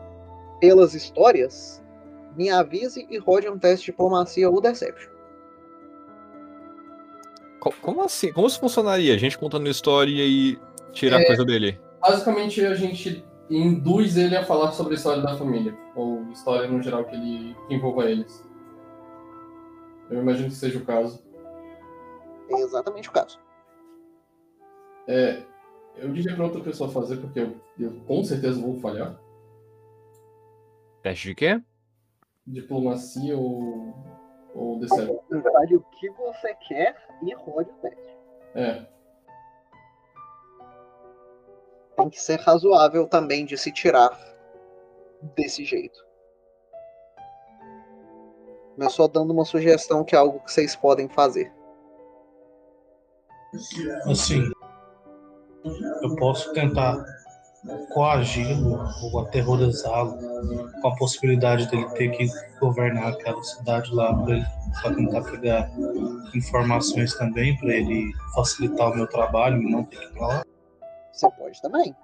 pelas 0.61 0.95
histórias, 0.95 1.82
me 2.36 2.51
avise 2.51 3.07
e 3.11 3.16
rode 3.16 3.49
um 3.49 3.59
teste 3.59 3.86
de 3.86 3.93
diplomacia 3.93 4.51
ou 4.51 4.61
deception. 4.61 5.11
Como 7.59 8.03
assim? 8.03 8.32
Como 8.32 8.47
isso 8.47 8.61
funcionaria? 8.61 9.14
A 9.14 9.18
gente 9.18 9.38
contando 9.38 9.68
história 9.68 10.24
e 10.24 10.59
tirar 10.93 11.20
É. 11.20 11.24
coisa 11.24 11.45
dele? 11.45 11.80
Basicamente, 12.01 12.64
a 12.64 12.74
gente 12.74 13.24
induz 13.49 14.16
ele 14.16 14.36
a 14.36 14.45
falar 14.45 14.72
sobre 14.72 14.95
a 14.95 14.97
história 14.97 15.22
da 15.22 15.36
família, 15.36 15.76
ou 15.95 16.22
história 16.30 16.68
no 16.68 16.82
geral 16.82 17.05
que 17.05 17.16
ele 17.16 17.57
que 17.66 17.74
envolva 17.74 18.11
eles. 18.11 18.47
Eu 20.11 20.20
imagino 20.20 20.49
que 20.49 20.55
seja 20.55 20.78
o 20.78 20.84
caso. 20.84 21.30
É 22.51 22.61
exatamente 22.61 23.09
o 23.09 23.12
caso. 23.12 23.40
É, 25.07 25.42
eu 25.96 26.12
diria 26.12 26.34
para 26.34 26.44
outra 26.44 26.62
pessoa 26.62 26.90
fazer, 26.90 27.16
porque 27.16 27.40
eu, 27.40 27.61
eu 27.78 28.01
com 28.05 28.22
certeza 28.22 28.61
vou 28.61 28.78
falhar. 28.80 29.18
Teste 31.03 31.28
de 31.28 31.34
quê? 31.34 31.62
Diplomacia 32.46 33.36
ou, 33.36 33.94
ou 34.55 34.78
deception. 34.78 35.18
Na 35.30 35.40
verdade, 35.40 35.76
o 35.76 35.80
que 35.80 36.11
você 36.11 36.55
quer 36.68 36.96
e 37.22 37.34
rode 37.34 37.70
o 37.70 37.74
teste. 37.74 38.16
É, 38.55 38.86
Tem 42.01 42.09
que 42.09 42.20
ser 42.20 42.40
razoável 42.40 43.07
também 43.07 43.44
de 43.44 43.59
se 43.59 43.70
tirar 43.70 44.18
desse 45.36 45.64
jeito. 45.64 46.03
Mas 48.74 48.94
só 48.94 49.07
dando 49.07 49.34
uma 49.34 49.44
sugestão 49.44 50.03
que 50.03 50.14
é 50.14 50.18
algo 50.18 50.40
que 50.40 50.51
vocês 50.51 50.74
podem 50.74 51.11
fazer. 51.11 51.53
Assim, 54.07 54.51
eu 56.03 56.16
posso 56.16 56.53
tentar 56.53 56.96
coagi-lo 57.92 58.78
ou 59.03 59.20
aterrorizá-lo 59.20 60.16
com 60.80 60.88
a 60.88 60.96
possibilidade 60.96 61.66
dele 61.70 61.84
ter 61.90 62.09
que 62.11 62.26
governar 62.61 63.09
aquela 63.12 63.42
cidade 63.42 63.92
lá 63.94 64.14
para 64.14 64.34
ele 64.36 64.46
pra 64.80 64.94
tentar 64.94 65.22
pegar 65.22 65.70
informações 66.34 67.12
também 67.14 67.57
para 67.59 67.74
ele 67.74 68.12
facilitar 68.34 68.92
o 68.92 68.96
meu 68.96 69.07
trabalho 69.07 69.61
e 69.62 69.70
não 69.70 69.84
ter 69.84 69.98
que 69.98 70.05
ir 70.07 70.12
pra 70.12 70.26
lá. 70.26 70.42
Você 71.12 71.28
pode 71.32 71.60
também. 71.60 71.94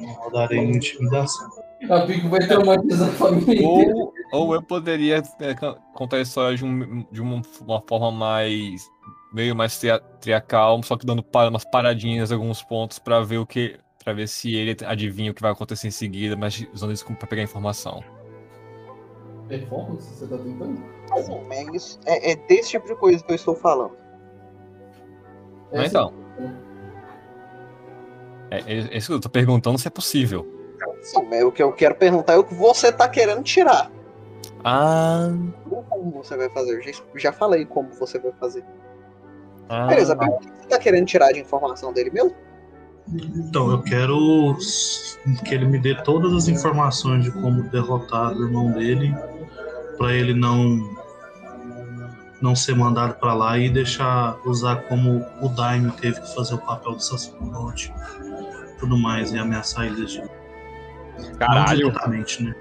Então, 0.00 0.24
eu 0.24 0.30
darei 0.32 0.58
uma 0.58 0.76
intimidação. 0.76 1.48
a 1.88 2.00
Pico 2.06 2.28
vai 2.28 2.40
traumatizar 2.48 3.08
a 3.08 3.12
família. 3.12 3.68
Ou, 3.68 4.12
ou 4.32 4.54
eu 4.54 4.62
poderia 4.62 5.22
é, 5.40 5.54
contar 5.94 6.16
a 6.16 6.20
história 6.22 6.56
de, 6.56 6.64
um- 6.64 7.04
de 7.12 7.20
uma, 7.20 7.42
uma 7.60 7.80
forma 7.86 8.10
mais. 8.10 8.82
Meio 9.32 9.54
mais 9.56 9.78
tria- 9.78 10.00
triacal, 10.20 10.82
só 10.82 10.96
que 10.96 11.06
dando 11.06 11.24
umas 11.50 11.64
paradinhas 11.64 12.30
em 12.30 12.34
alguns 12.34 12.62
pontos 12.62 12.98
pra 12.98 13.20
ver 13.20 13.38
o 13.38 13.46
que. 13.46 13.78
pra 14.04 14.12
ver 14.12 14.28
se 14.28 14.54
ele 14.54 14.76
adivinha 14.84 15.30
o 15.30 15.34
que 15.34 15.42
vai 15.42 15.52
acontecer 15.52 15.88
em 15.88 15.92
seguida, 15.92 16.36
mas 16.36 16.66
usando 16.72 16.92
isso 16.92 17.04
pra 17.14 17.26
pegar 17.26 17.42
informação. 17.42 18.02
Performance, 19.48 20.08
você 20.14 20.26
tá 20.26 20.38
tentando? 20.38 20.82
É, 22.06 22.30
é, 22.30 22.32
é 22.32 22.36
desse 22.46 22.70
tipo 22.70 22.86
de 22.86 22.94
coisa 22.96 23.22
que 23.22 23.30
eu 23.30 23.36
estou 23.36 23.54
falando. 23.54 23.92
Mas 25.70 25.84
Essa- 25.86 25.98
então. 25.98 26.12
É, 28.50 28.58
é, 28.58 28.78
é 28.94 28.96
isso 28.96 29.08
que 29.08 29.12
eu 29.14 29.20
tô 29.20 29.28
perguntando 29.28 29.78
se 29.78 29.86
é 29.88 29.90
possível. 29.90 30.46
Sim, 31.02 31.22
mas 31.28 31.42
o 31.42 31.50
que 31.50 31.62
eu 31.62 31.72
quero 31.72 31.94
perguntar 31.94 32.34
é 32.34 32.36
o 32.36 32.44
que 32.44 32.54
você 32.54 32.88
está 32.88 33.08
querendo 33.08 33.42
tirar. 33.42 33.90
Ah. 34.64 35.28
Como 35.88 36.10
você 36.12 36.36
vai 36.36 36.48
fazer. 36.50 36.76
Eu 36.76 36.82
já, 36.82 36.92
já 37.16 37.32
falei 37.32 37.64
como 37.64 37.90
você 37.90 38.18
vai 38.18 38.32
fazer. 38.32 38.64
Ah 39.72 39.86
Beleza, 39.86 40.14
mas 40.14 40.28
o 40.28 40.38
que 40.38 40.44
você 40.44 40.62
está 40.64 40.78
querendo 40.78 41.06
tirar 41.06 41.32
de 41.32 41.40
informação 41.40 41.94
dele 41.94 42.10
mesmo? 42.10 42.34
Então, 43.08 43.70
eu 43.70 43.82
quero 43.82 44.56
que 45.44 45.54
ele 45.54 45.64
me 45.64 45.78
dê 45.78 45.94
todas 46.02 46.32
as 46.34 46.46
informações 46.46 47.24
de 47.24 47.30
como 47.30 47.62
derrotar 47.70 48.36
o 48.36 48.44
irmão 48.44 48.70
dele, 48.70 49.14
para 49.96 50.12
ele 50.12 50.34
não 50.34 51.00
não 52.40 52.56
ser 52.56 52.74
mandado 52.74 53.14
para 53.14 53.32
lá 53.32 53.56
e 53.56 53.70
deixar 53.70 54.36
usar 54.44 54.82
como 54.88 55.24
o 55.40 55.48
Daime 55.48 55.92
teve 55.92 56.20
que 56.20 56.34
fazer 56.34 56.54
o 56.54 56.58
papel 56.58 56.96
do 56.96 57.02
sacerdote, 57.02 57.94
tudo 58.78 58.98
mais 58.98 59.32
e 59.32 59.38
ameaçar 59.38 59.86
eles 59.86 60.10
de 60.10 60.22
Caralho. 61.38 61.76
diretamente, 61.76 62.42
né? 62.42 62.54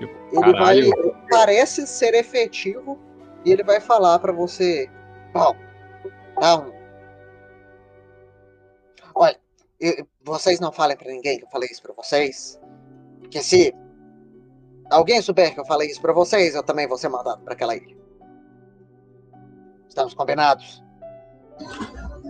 Ele 0.00 0.52
vai. 0.52 0.52
Caralho. 0.52 1.16
Parece 1.28 1.86
ser 1.86 2.14
efetivo 2.14 2.96
e 3.44 3.52
ele 3.52 3.64
vai 3.64 3.80
falar 3.80 4.18
pra 4.20 4.32
você. 4.32 4.88
Bom, 5.32 5.54
não. 6.40 6.72
Olha, 9.14 9.38
eu- 9.78 10.06
vocês 10.22 10.60
não 10.60 10.72
falem 10.72 10.96
pra 10.96 11.10
ninguém 11.10 11.38
que 11.38 11.44
eu 11.44 11.50
falei 11.50 11.68
isso 11.70 11.82
pra 11.82 11.94
vocês. 11.94 12.60
Porque 13.20 13.42
se 13.42 13.74
alguém 14.90 15.20
souber 15.22 15.54
que 15.54 15.60
eu 15.60 15.64
falei 15.66 15.88
isso 15.88 16.00
pra 16.00 16.12
vocês, 16.12 16.54
eu 16.54 16.62
também 16.62 16.86
vou 16.88 16.98
ser 16.98 17.08
mandado 17.08 17.42
pra 17.42 17.54
aquela 17.54 17.76
ilha. 17.76 17.96
Estamos 19.88 20.14
combinados? 20.14 20.82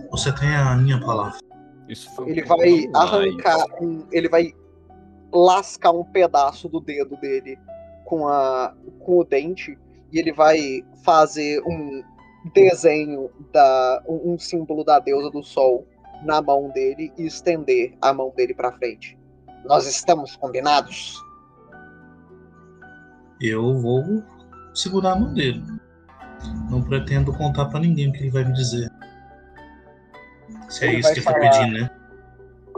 Você 0.09 0.33
tem 0.35 0.53
a 0.55 0.75
minha 0.75 0.99
palavra. 0.99 1.39
Isso 1.87 2.09
foi 2.15 2.29
Ele 2.29 2.43
vai 2.43 2.89
arrancar 2.95 3.65
um. 3.81 4.05
Ele 4.11 4.29
vai 4.29 4.53
lascar 5.31 5.91
um 5.91 6.03
pedaço 6.03 6.67
do 6.67 6.79
dedo 6.79 7.15
dele 7.17 7.57
com, 8.05 8.27
a, 8.27 8.75
com 8.99 9.19
o 9.19 9.23
dente 9.23 9.77
e 10.11 10.19
ele 10.19 10.33
vai 10.33 10.83
fazer 11.03 11.61
um 11.65 12.03
desenho 12.53 13.29
da 13.53 14.03
um, 14.07 14.33
um 14.33 14.39
símbolo 14.39 14.83
da 14.83 14.99
deusa 14.99 15.29
do 15.29 15.43
sol 15.43 15.87
na 16.23 16.41
mão 16.41 16.69
dele 16.69 17.11
e 17.17 17.25
estender 17.25 17.95
a 18.01 18.13
mão 18.13 18.31
dele 18.35 18.53
para 18.53 18.71
frente. 18.73 19.17
Nós 19.65 19.85
estamos 19.87 20.35
combinados. 20.35 21.15
Eu 23.39 23.73
vou 23.79 24.23
segurar 24.73 25.13
a 25.13 25.15
mão 25.15 25.33
dele. 25.33 25.63
Não 26.69 26.81
pretendo 26.81 27.33
contar 27.33 27.65
pra 27.65 27.79
ninguém 27.79 28.09
o 28.09 28.13
que 28.13 28.19
ele 28.19 28.31
vai 28.31 28.43
me 28.43 28.53
dizer. 28.53 28.89
Se 30.69 30.85
é 30.85 30.89
Ele 30.89 30.99
isso 30.99 31.03
vai 31.07 31.13
que 31.13 31.19
ele 31.19 31.25
tá 31.25 31.31
falar- 31.33 31.51
pedindo, 31.51 31.79
né? 31.79 31.89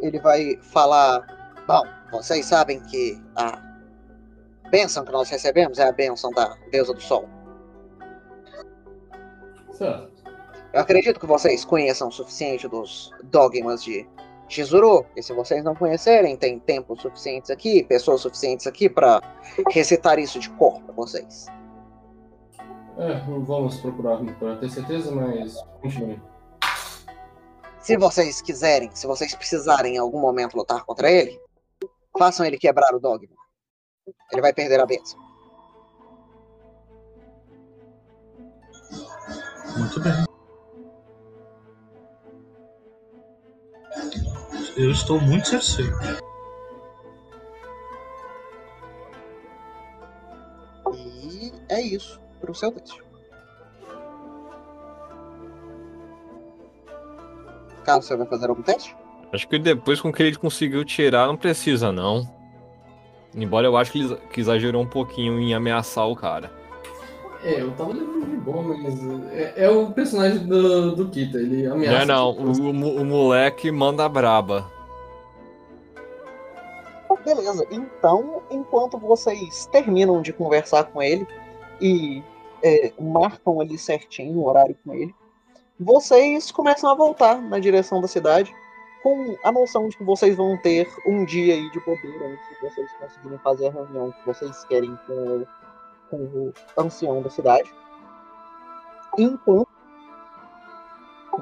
Ele 0.01 0.19
vai 0.19 0.57
falar: 0.61 1.55
Bom, 1.67 1.83
vocês 2.11 2.45
sabem 2.45 2.81
que 2.81 3.21
a 3.35 3.61
bênção 4.69 5.05
que 5.05 5.11
nós 5.11 5.29
recebemos 5.29 5.79
é 5.79 5.87
a 5.87 5.91
bênção 5.91 6.31
da 6.31 6.55
deusa 6.71 6.93
do 6.93 7.01
sol. 7.01 7.29
Eu 10.73 10.79
acredito 10.79 11.19
que 11.19 11.25
vocês 11.25 11.63
conheçam 11.63 12.07
o 12.07 12.11
suficiente 12.11 12.67
dos 12.67 13.11
dogmas 13.23 13.83
de 13.83 14.07
Shizuru. 14.47 15.05
E 15.15 15.23
se 15.23 15.33
vocês 15.33 15.63
não 15.63 15.75
conhecerem, 15.75 16.35
tem 16.35 16.59
tempo 16.59 16.99
suficientes 16.99 17.49
aqui, 17.49 17.83
pessoas 17.83 18.21
suficientes 18.21 18.67
aqui 18.67 18.89
para 18.89 19.21
recitar 19.71 20.19
isso 20.19 20.39
de 20.39 20.49
cor 20.51 20.81
para 20.81 20.93
vocês. 20.93 21.47
É, 22.97 23.19
vamos 23.19 23.77
procurar 23.77 24.19
para 24.39 24.57
ter 24.57 24.69
certeza, 24.69 25.11
mas 25.11 25.55
continue. 25.81 26.21
Se 27.79 27.97
vocês 27.97 28.41
quiserem, 28.41 28.89
se 28.93 29.07
vocês 29.07 29.35
precisarem 29.35 29.95
em 29.95 29.97
algum 29.97 30.19
momento 30.19 30.55
lutar 30.55 30.85
contra 30.85 31.11
ele, 31.11 31.39
façam 32.17 32.45
ele 32.45 32.57
quebrar 32.57 32.95
o 32.95 32.99
dogma. 32.99 33.35
Ele 34.31 34.41
vai 34.41 34.53
perder 34.53 34.79
a 34.79 34.85
bênção. 34.85 35.19
Muito 39.77 39.99
bem. 39.99 40.13
Eu 44.75 44.91
estou 44.91 45.19
muito 45.21 45.47
satisfeito. 45.47 46.23
E 50.91 51.51
é 51.69 51.81
isso 51.81 52.19
pro 52.41 52.53
seu 52.53 52.71
teste. 52.71 53.01
Carlos, 57.83 58.05
você 58.05 58.15
vai 58.15 58.27
fazer 58.27 58.49
algum 58.49 58.63
teste? 58.63 58.95
Acho 59.31 59.47
que 59.47 59.59
depois 59.59 59.99
com 59.99 60.09
o 60.09 60.13
que 60.13 60.23
ele 60.23 60.35
conseguiu 60.35 60.85
tirar, 60.85 61.27
não 61.27 61.35
precisa, 61.35 61.91
não. 61.91 62.23
Embora 63.35 63.67
eu 63.67 63.75
acho 63.75 63.91
que 63.91 63.99
ele 63.99 64.15
que 64.31 64.39
exagerou 64.39 64.81
um 64.81 64.87
pouquinho 64.87 65.39
em 65.39 65.53
ameaçar 65.53 66.07
o 66.07 66.15
cara. 66.15 66.62
É, 67.43 67.61
eu 67.61 67.71
tava 67.71 67.93
levando 67.93 68.25
de 68.25 68.37
boa, 68.37 68.77
mas 68.77 69.31
é, 69.31 69.65
é 69.65 69.69
o 69.69 69.91
personagem 69.91 70.45
do, 70.45 70.95
do 70.95 71.09
Kita, 71.09 71.37
ele 71.37 71.63
Não 71.67 71.75
ameaça. 71.75 72.03
é 72.03 72.05
não, 72.05 72.33
tipo, 72.33 72.63
o, 72.63 72.67
o 72.67 73.01
o 73.01 73.05
moleque 73.05 73.71
manda 73.71 74.07
braba. 74.07 74.71
Beleza, 77.25 77.65
então, 77.71 78.41
enquanto 78.51 78.97
vocês 78.97 79.65
terminam 79.67 80.21
de 80.21 80.33
conversar 80.33 80.83
com 80.85 81.01
ele 81.01 81.25
e 81.79 82.21
é, 82.61 82.91
marcam 82.99 83.61
ali 83.61 83.77
certinho 83.77 84.39
o 84.39 84.45
horário 84.47 84.75
com 84.83 84.93
ele, 84.93 85.15
vocês 85.79 86.51
começam 86.51 86.89
a 86.89 86.95
voltar 86.95 87.41
na 87.41 87.59
direção 87.59 88.01
da 88.01 88.09
cidade 88.09 88.53
com 89.01 89.37
a 89.43 89.51
noção 89.53 89.87
de 89.87 89.97
que 89.97 90.03
vocês 90.03 90.35
vão 90.35 90.57
ter 90.57 90.89
um 91.05 91.23
dia 91.23 91.53
aí 91.53 91.71
de 91.71 91.79
bobeira 91.79 92.27
antes 92.27 92.49
de 92.49 92.69
vocês 92.69 92.91
conseguirem 92.99 93.37
fazer 93.39 93.67
a 93.67 93.71
reunião 93.71 94.11
que 94.11 94.25
vocês 94.25 94.65
querem 94.65 94.97
com 95.07 95.13
o, 95.13 95.47
com 96.13 96.23
o 96.23 96.53
ancião 96.77 97.21
da 97.23 97.29
cidade. 97.29 97.73
Enquanto 99.17 99.67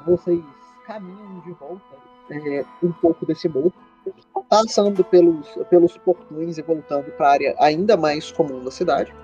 vocês 0.06 0.42
caminham 0.86 1.40
de 1.40 1.52
volta 1.52 1.96
é, 2.30 2.64
um 2.82 2.92
pouco 2.92 3.26
desse 3.26 3.48
morro, 3.48 3.72
passando 4.48 5.04
pelos, 5.04 5.46
pelos 5.68 5.98
portões 5.98 6.56
e 6.56 6.62
voltando 6.62 7.10
para 7.12 7.28
a 7.28 7.32
área 7.32 7.56
ainda 7.58 7.96
mais 7.96 8.32
comum 8.32 8.64
da 8.64 8.70
cidade, 8.70 9.14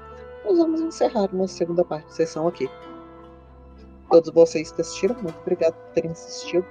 nós 0.44 0.58
vamos 0.58 0.80
encerrar 0.82 1.30
uma 1.32 1.48
segunda 1.48 1.84
parte 1.84 2.04
da 2.06 2.12
sessão 2.12 2.46
aqui. 2.46 2.68
Todos 4.10 4.30
vocês 4.32 4.70
que 4.70 4.82
assistiram, 4.82 5.14
muito 5.16 5.38
obrigado 5.40 5.74
por 5.74 5.90
terem 5.92 6.10
assistido. 6.10 6.66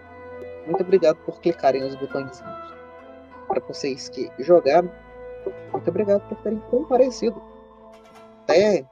Muito 0.66 0.82
obrigado 0.82 1.18
por 1.18 1.40
clicarem 1.40 1.82
nos 1.82 1.96
botões. 1.96 2.42
Para 3.48 3.62
vocês 3.68 4.10
que 4.10 4.30
jogaram, 4.40 4.92
muito 5.72 5.90
obrigado 5.90 6.28
por 6.28 6.38
terem 6.40 6.60
comparecido. 6.70 7.42
Até 8.48 8.88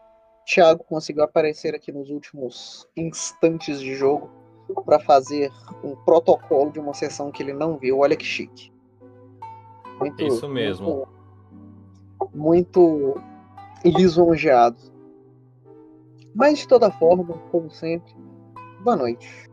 Thiago 0.45 0.83
conseguiu 0.83 1.23
aparecer 1.23 1.73
aqui 1.73 1.89
nos 1.89 2.09
últimos 2.09 2.85
instantes 2.95 3.79
de 3.79 3.95
jogo 3.95 4.29
para 4.85 4.99
fazer 4.99 5.49
um 5.81 5.95
protocolo 5.95 6.71
de 6.71 6.79
uma 6.79 6.93
sessão 6.93 7.31
que 7.31 7.41
ele 7.41 7.53
não 7.53 7.77
viu. 7.77 7.99
Olha 7.99 8.17
que 8.17 8.25
chique. 8.25 8.69
Muito, 9.97 10.21
Isso 10.21 10.49
mesmo. 10.49 11.07
Muito, 12.33 13.15
muito 13.15 13.21
lisonjeado. 13.85 14.77
Mas 16.33 16.59
de 16.59 16.67
toda 16.67 16.91
forma, 16.91 17.37
como 17.49 17.71
sempre, 17.71 18.13
boa 18.81 18.97
noite. 18.97 19.47